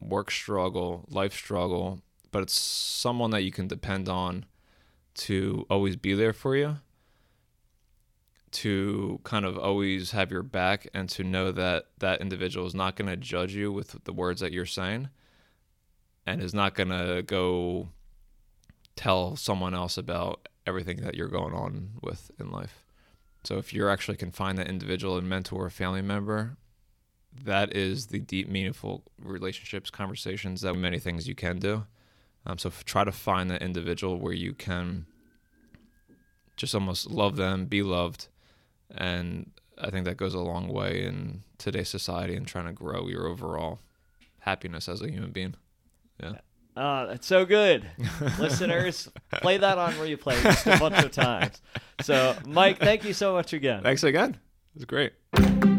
work 0.00 0.30
struggle, 0.30 1.04
life 1.08 1.32
struggle, 1.32 2.00
but 2.30 2.42
it's 2.42 2.58
someone 2.58 3.30
that 3.30 3.42
you 3.42 3.50
can 3.50 3.66
depend 3.66 4.08
on 4.08 4.44
to 5.14 5.66
always 5.70 5.96
be 5.96 6.14
there 6.14 6.32
for 6.32 6.56
you 6.56 6.76
to 8.50 9.20
kind 9.24 9.44
of 9.44 9.58
always 9.58 10.12
have 10.12 10.30
your 10.30 10.42
back 10.42 10.88
and 10.94 11.08
to 11.08 11.22
know 11.22 11.52
that 11.52 11.86
that 11.98 12.20
individual 12.20 12.66
is 12.66 12.74
not 12.74 12.96
going 12.96 13.08
to 13.08 13.16
judge 13.16 13.54
you 13.54 13.70
with 13.70 14.02
the 14.04 14.12
words 14.12 14.40
that 14.40 14.52
you're 14.52 14.64
saying 14.64 15.08
and 16.26 16.42
is 16.42 16.54
not 16.54 16.74
going 16.74 16.88
to 16.88 17.22
go 17.22 17.88
tell 18.98 19.36
someone 19.36 19.74
else 19.74 19.96
about 19.96 20.48
everything 20.66 20.96
that 21.02 21.14
you're 21.14 21.28
going 21.28 21.54
on 21.54 21.90
with 22.02 22.32
in 22.40 22.50
life. 22.50 22.84
So 23.44 23.56
if 23.56 23.72
you're 23.72 23.90
actually 23.90 24.16
can 24.16 24.32
find 24.32 24.58
that 24.58 24.66
individual 24.66 25.16
and 25.16 25.28
mentor 25.28 25.66
or 25.66 25.70
family 25.70 26.02
member, 26.02 26.56
that 27.44 27.76
is 27.76 28.08
the 28.08 28.18
deep, 28.18 28.48
meaningful 28.48 29.04
relationships, 29.22 29.88
conversations 29.88 30.62
that 30.62 30.74
many 30.74 30.98
things 30.98 31.28
you 31.28 31.36
can 31.36 31.60
do. 31.60 31.86
Um, 32.44 32.58
so 32.58 32.70
f- 32.70 32.84
try 32.84 33.04
to 33.04 33.12
find 33.12 33.48
that 33.52 33.62
individual 33.62 34.18
where 34.18 34.32
you 34.32 34.52
can 34.52 35.06
just 36.56 36.74
almost 36.74 37.08
love 37.08 37.36
them, 37.36 37.66
be 37.66 37.82
loved, 37.84 38.26
and 38.90 39.52
I 39.80 39.90
think 39.90 40.06
that 40.06 40.16
goes 40.16 40.34
a 40.34 40.40
long 40.40 40.66
way 40.66 41.04
in 41.04 41.44
today's 41.56 41.88
society 41.88 42.34
and 42.34 42.48
trying 42.48 42.66
to 42.66 42.72
grow 42.72 43.06
your 43.06 43.28
overall 43.28 43.78
happiness 44.40 44.88
as 44.88 45.02
a 45.02 45.10
human 45.10 45.30
being. 45.30 45.54
Yeah. 46.20 46.38
Uh, 46.78 46.80
oh, 46.80 47.06
that's 47.08 47.26
so 47.26 47.44
good. 47.44 47.84
Listeners, 48.38 49.08
play 49.32 49.58
that 49.58 49.78
on 49.78 49.94
replay 49.94 50.40
just 50.40 50.64
a 50.64 50.78
bunch 50.78 51.04
of 51.04 51.10
times. 51.10 51.60
So, 52.02 52.36
Mike, 52.46 52.78
thank 52.78 53.04
you 53.04 53.12
so 53.12 53.32
much 53.32 53.52
again. 53.52 53.82
Thanks 53.82 54.04
again. 54.04 54.38
It 54.74 54.74
was 54.76 54.84
great. 54.84 55.77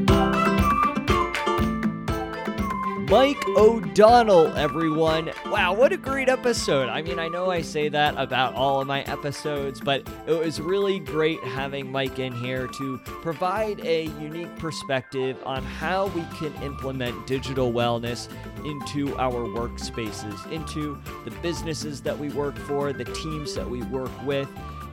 Mike 3.09 3.43
O'Donnell, 3.57 4.55
everyone. 4.55 5.31
Wow, 5.47 5.73
what 5.73 5.91
a 5.91 5.97
great 5.97 6.29
episode. 6.29 6.89
I 6.89 7.01
mean, 7.01 7.17
I 7.17 7.27
know 7.27 7.49
I 7.49 7.63
say 7.63 7.89
that 7.89 8.13
about 8.19 8.53
all 8.53 8.81
of 8.81 8.87
my 8.87 9.01
episodes, 9.01 9.81
but 9.81 10.07
it 10.27 10.33
was 10.33 10.61
really 10.61 10.99
great 10.99 11.43
having 11.43 11.91
Mike 11.91 12.19
in 12.19 12.31
here 12.31 12.67
to 12.67 12.99
provide 12.99 13.79
a 13.79 14.03
unique 14.19 14.55
perspective 14.59 15.41
on 15.43 15.63
how 15.63 16.05
we 16.09 16.23
can 16.37 16.53
implement 16.61 17.25
digital 17.25 17.73
wellness 17.73 18.29
into 18.63 19.17
our 19.17 19.47
workspaces, 19.47 20.51
into 20.51 20.95
the 21.25 21.31
businesses 21.41 22.01
that 22.01 22.17
we 22.17 22.29
work 22.29 22.55
for, 22.59 22.93
the 22.93 23.05
teams 23.05 23.55
that 23.55 23.67
we 23.67 23.81
work 23.85 24.11
with 24.23 24.47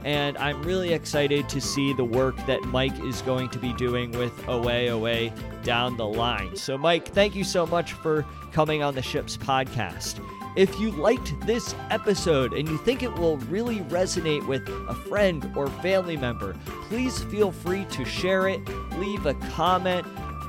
and 0.06 0.38
I'm 0.38 0.62
really 0.62 0.92
excited 0.92 1.48
to 1.48 1.60
see 1.60 1.92
the 1.92 2.04
work 2.04 2.36
that 2.46 2.62
Mike 2.62 2.96
is 3.00 3.22
going 3.22 3.48
to 3.48 3.58
be 3.58 3.72
doing 3.72 4.12
with 4.12 4.48
OA 4.48 4.86
OA 4.86 5.30
down 5.64 5.96
the 5.96 6.06
line. 6.06 6.54
So, 6.54 6.78
Mike, 6.78 7.08
thank 7.08 7.34
you 7.34 7.42
so 7.42 7.66
much 7.66 7.92
for 7.92 8.24
coming 8.52 8.84
on 8.84 8.94
the 8.94 9.02
Ships 9.02 9.36
podcast. 9.36 10.24
If 10.54 10.78
you 10.78 10.92
liked 10.92 11.34
this 11.44 11.74
episode 11.90 12.52
and 12.52 12.68
you 12.68 12.78
think 12.78 13.02
it 13.02 13.12
will 13.16 13.38
really 13.38 13.80
resonate 13.80 14.46
with 14.46 14.68
a 14.68 14.94
friend 14.94 15.52
or 15.56 15.66
family 15.66 16.16
member, 16.16 16.54
please 16.88 17.24
feel 17.24 17.50
free 17.50 17.84
to 17.86 18.04
share 18.04 18.46
it, 18.46 18.60
leave 18.98 19.26
a 19.26 19.34
comment, 19.50 20.06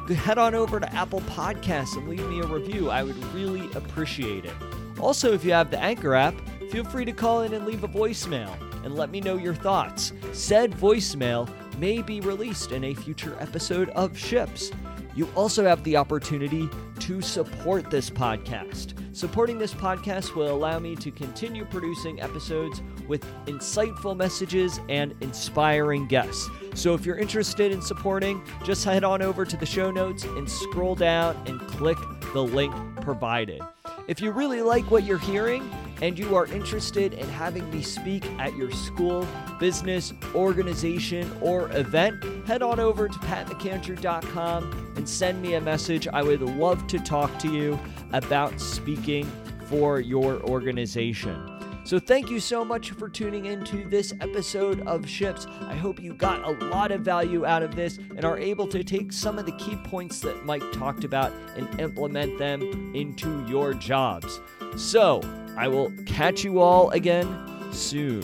head 0.07 0.37
on 0.37 0.53
over 0.53 0.79
to 0.79 0.93
Apple 0.93 1.21
Podcasts 1.21 1.97
and 1.97 2.07
leave 2.07 2.25
me 2.29 2.41
a 2.41 2.45
review. 2.45 2.91
I 2.91 3.01
would 3.01 3.17
really 3.33 3.71
appreciate 3.73 4.45
it. 4.45 4.53
Also, 4.99 5.33
if 5.33 5.43
you 5.43 5.51
have 5.51 5.71
the 5.71 5.79
Anchor 5.79 6.13
app, 6.13 6.35
feel 6.69 6.83
free 6.83 7.05
to 7.05 7.11
call 7.11 7.41
in 7.41 7.55
and 7.55 7.65
leave 7.65 7.83
a 7.83 7.87
voicemail 7.87 8.55
and 8.87 8.95
let 8.95 9.09
me 9.11 9.19
know 9.19 9.35
your 9.35 9.53
thoughts. 9.53 10.13
Said 10.31 10.71
voicemail 10.71 11.49
may 11.77 12.01
be 12.01 12.21
released 12.21 12.71
in 12.71 12.85
a 12.85 12.93
future 12.93 13.35
episode 13.37 13.89
of 13.89 14.17
Ships. 14.17 14.71
You 15.13 15.27
also 15.35 15.65
have 15.65 15.83
the 15.83 15.97
opportunity 15.97 16.69
to 16.99 17.21
support 17.21 17.91
this 17.91 18.09
podcast. 18.09 18.93
Supporting 19.13 19.57
this 19.57 19.73
podcast 19.73 20.35
will 20.35 20.55
allow 20.55 20.79
me 20.79 20.95
to 20.95 21.11
continue 21.11 21.65
producing 21.65 22.21
episodes 22.21 22.81
with 23.09 23.25
insightful 23.45 24.15
messages 24.15 24.79
and 24.87 25.13
inspiring 25.19 26.07
guests. 26.07 26.49
So 26.73 26.93
if 26.93 27.05
you're 27.05 27.17
interested 27.17 27.73
in 27.73 27.81
supporting, 27.81 28.41
just 28.63 28.85
head 28.85 29.03
on 29.03 29.21
over 29.21 29.43
to 29.43 29.57
the 29.57 29.65
show 29.65 29.91
notes 29.91 30.23
and 30.23 30.49
scroll 30.49 30.95
down 30.95 31.35
and 31.45 31.59
click 31.59 31.97
the 32.31 32.41
link 32.41 32.73
provided. 33.01 33.61
If 34.07 34.21
you 34.21 34.31
really 34.31 34.61
like 34.61 34.89
what 34.89 35.03
you're 35.03 35.17
hearing 35.17 35.69
and 36.01 36.17
you 36.17 36.35
are 36.35 36.45
interested 36.47 37.13
in 37.13 37.27
having 37.29 37.69
me 37.71 37.81
speak 37.81 38.25
at 38.39 38.55
your 38.55 38.71
school, 38.71 39.27
business, 39.59 40.13
organization, 40.35 41.29
or 41.41 41.71
event, 41.75 42.23
head 42.47 42.61
on 42.61 42.79
over 42.79 43.07
to 43.07 43.19
patmccantor.com 43.19 44.93
and 44.95 45.07
send 45.07 45.41
me 45.41 45.55
a 45.55 45.61
message. 45.61 46.07
I 46.07 46.23
would 46.23 46.41
love 46.41 46.87
to 46.87 46.99
talk 46.99 47.37
to 47.39 47.51
you 47.51 47.79
about 48.13 48.59
speaking 48.59 49.29
for 49.65 49.99
your 49.99 50.41
organization. 50.43 51.53
So, 51.83 51.99
thank 51.99 52.29
you 52.29 52.41
so 52.41 52.65
much 52.65 52.91
for 52.91 53.07
tuning 53.07 53.45
into 53.45 53.87
this 53.87 54.13
episode 54.19 54.85
of 54.85 55.07
Ships. 55.07 55.47
I 55.61 55.73
hope 55.73 56.01
you 56.01 56.13
got 56.13 56.43
a 56.43 56.51
lot 56.65 56.91
of 56.91 56.99
value 56.99 57.45
out 57.45 57.63
of 57.63 57.77
this 57.77 57.97
and 57.97 58.25
are 58.25 58.37
able 58.37 58.67
to 58.67 58.83
take 58.83 59.13
some 59.13 59.39
of 59.39 59.45
the 59.45 59.53
key 59.53 59.77
points 59.85 60.19
that 60.19 60.45
Mike 60.45 60.69
talked 60.73 61.05
about 61.05 61.31
and 61.55 61.79
implement 61.79 62.37
them 62.37 62.61
into 62.93 63.41
your 63.47 63.73
jobs. 63.73 64.41
So, 64.75 65.21
I 65.57 65.67
will 65.67 65.91
catch 66.05 66.43
you 66.43 66.59
all 66.59 66.91
again 66.91 67.27
soon. 67.71 68.21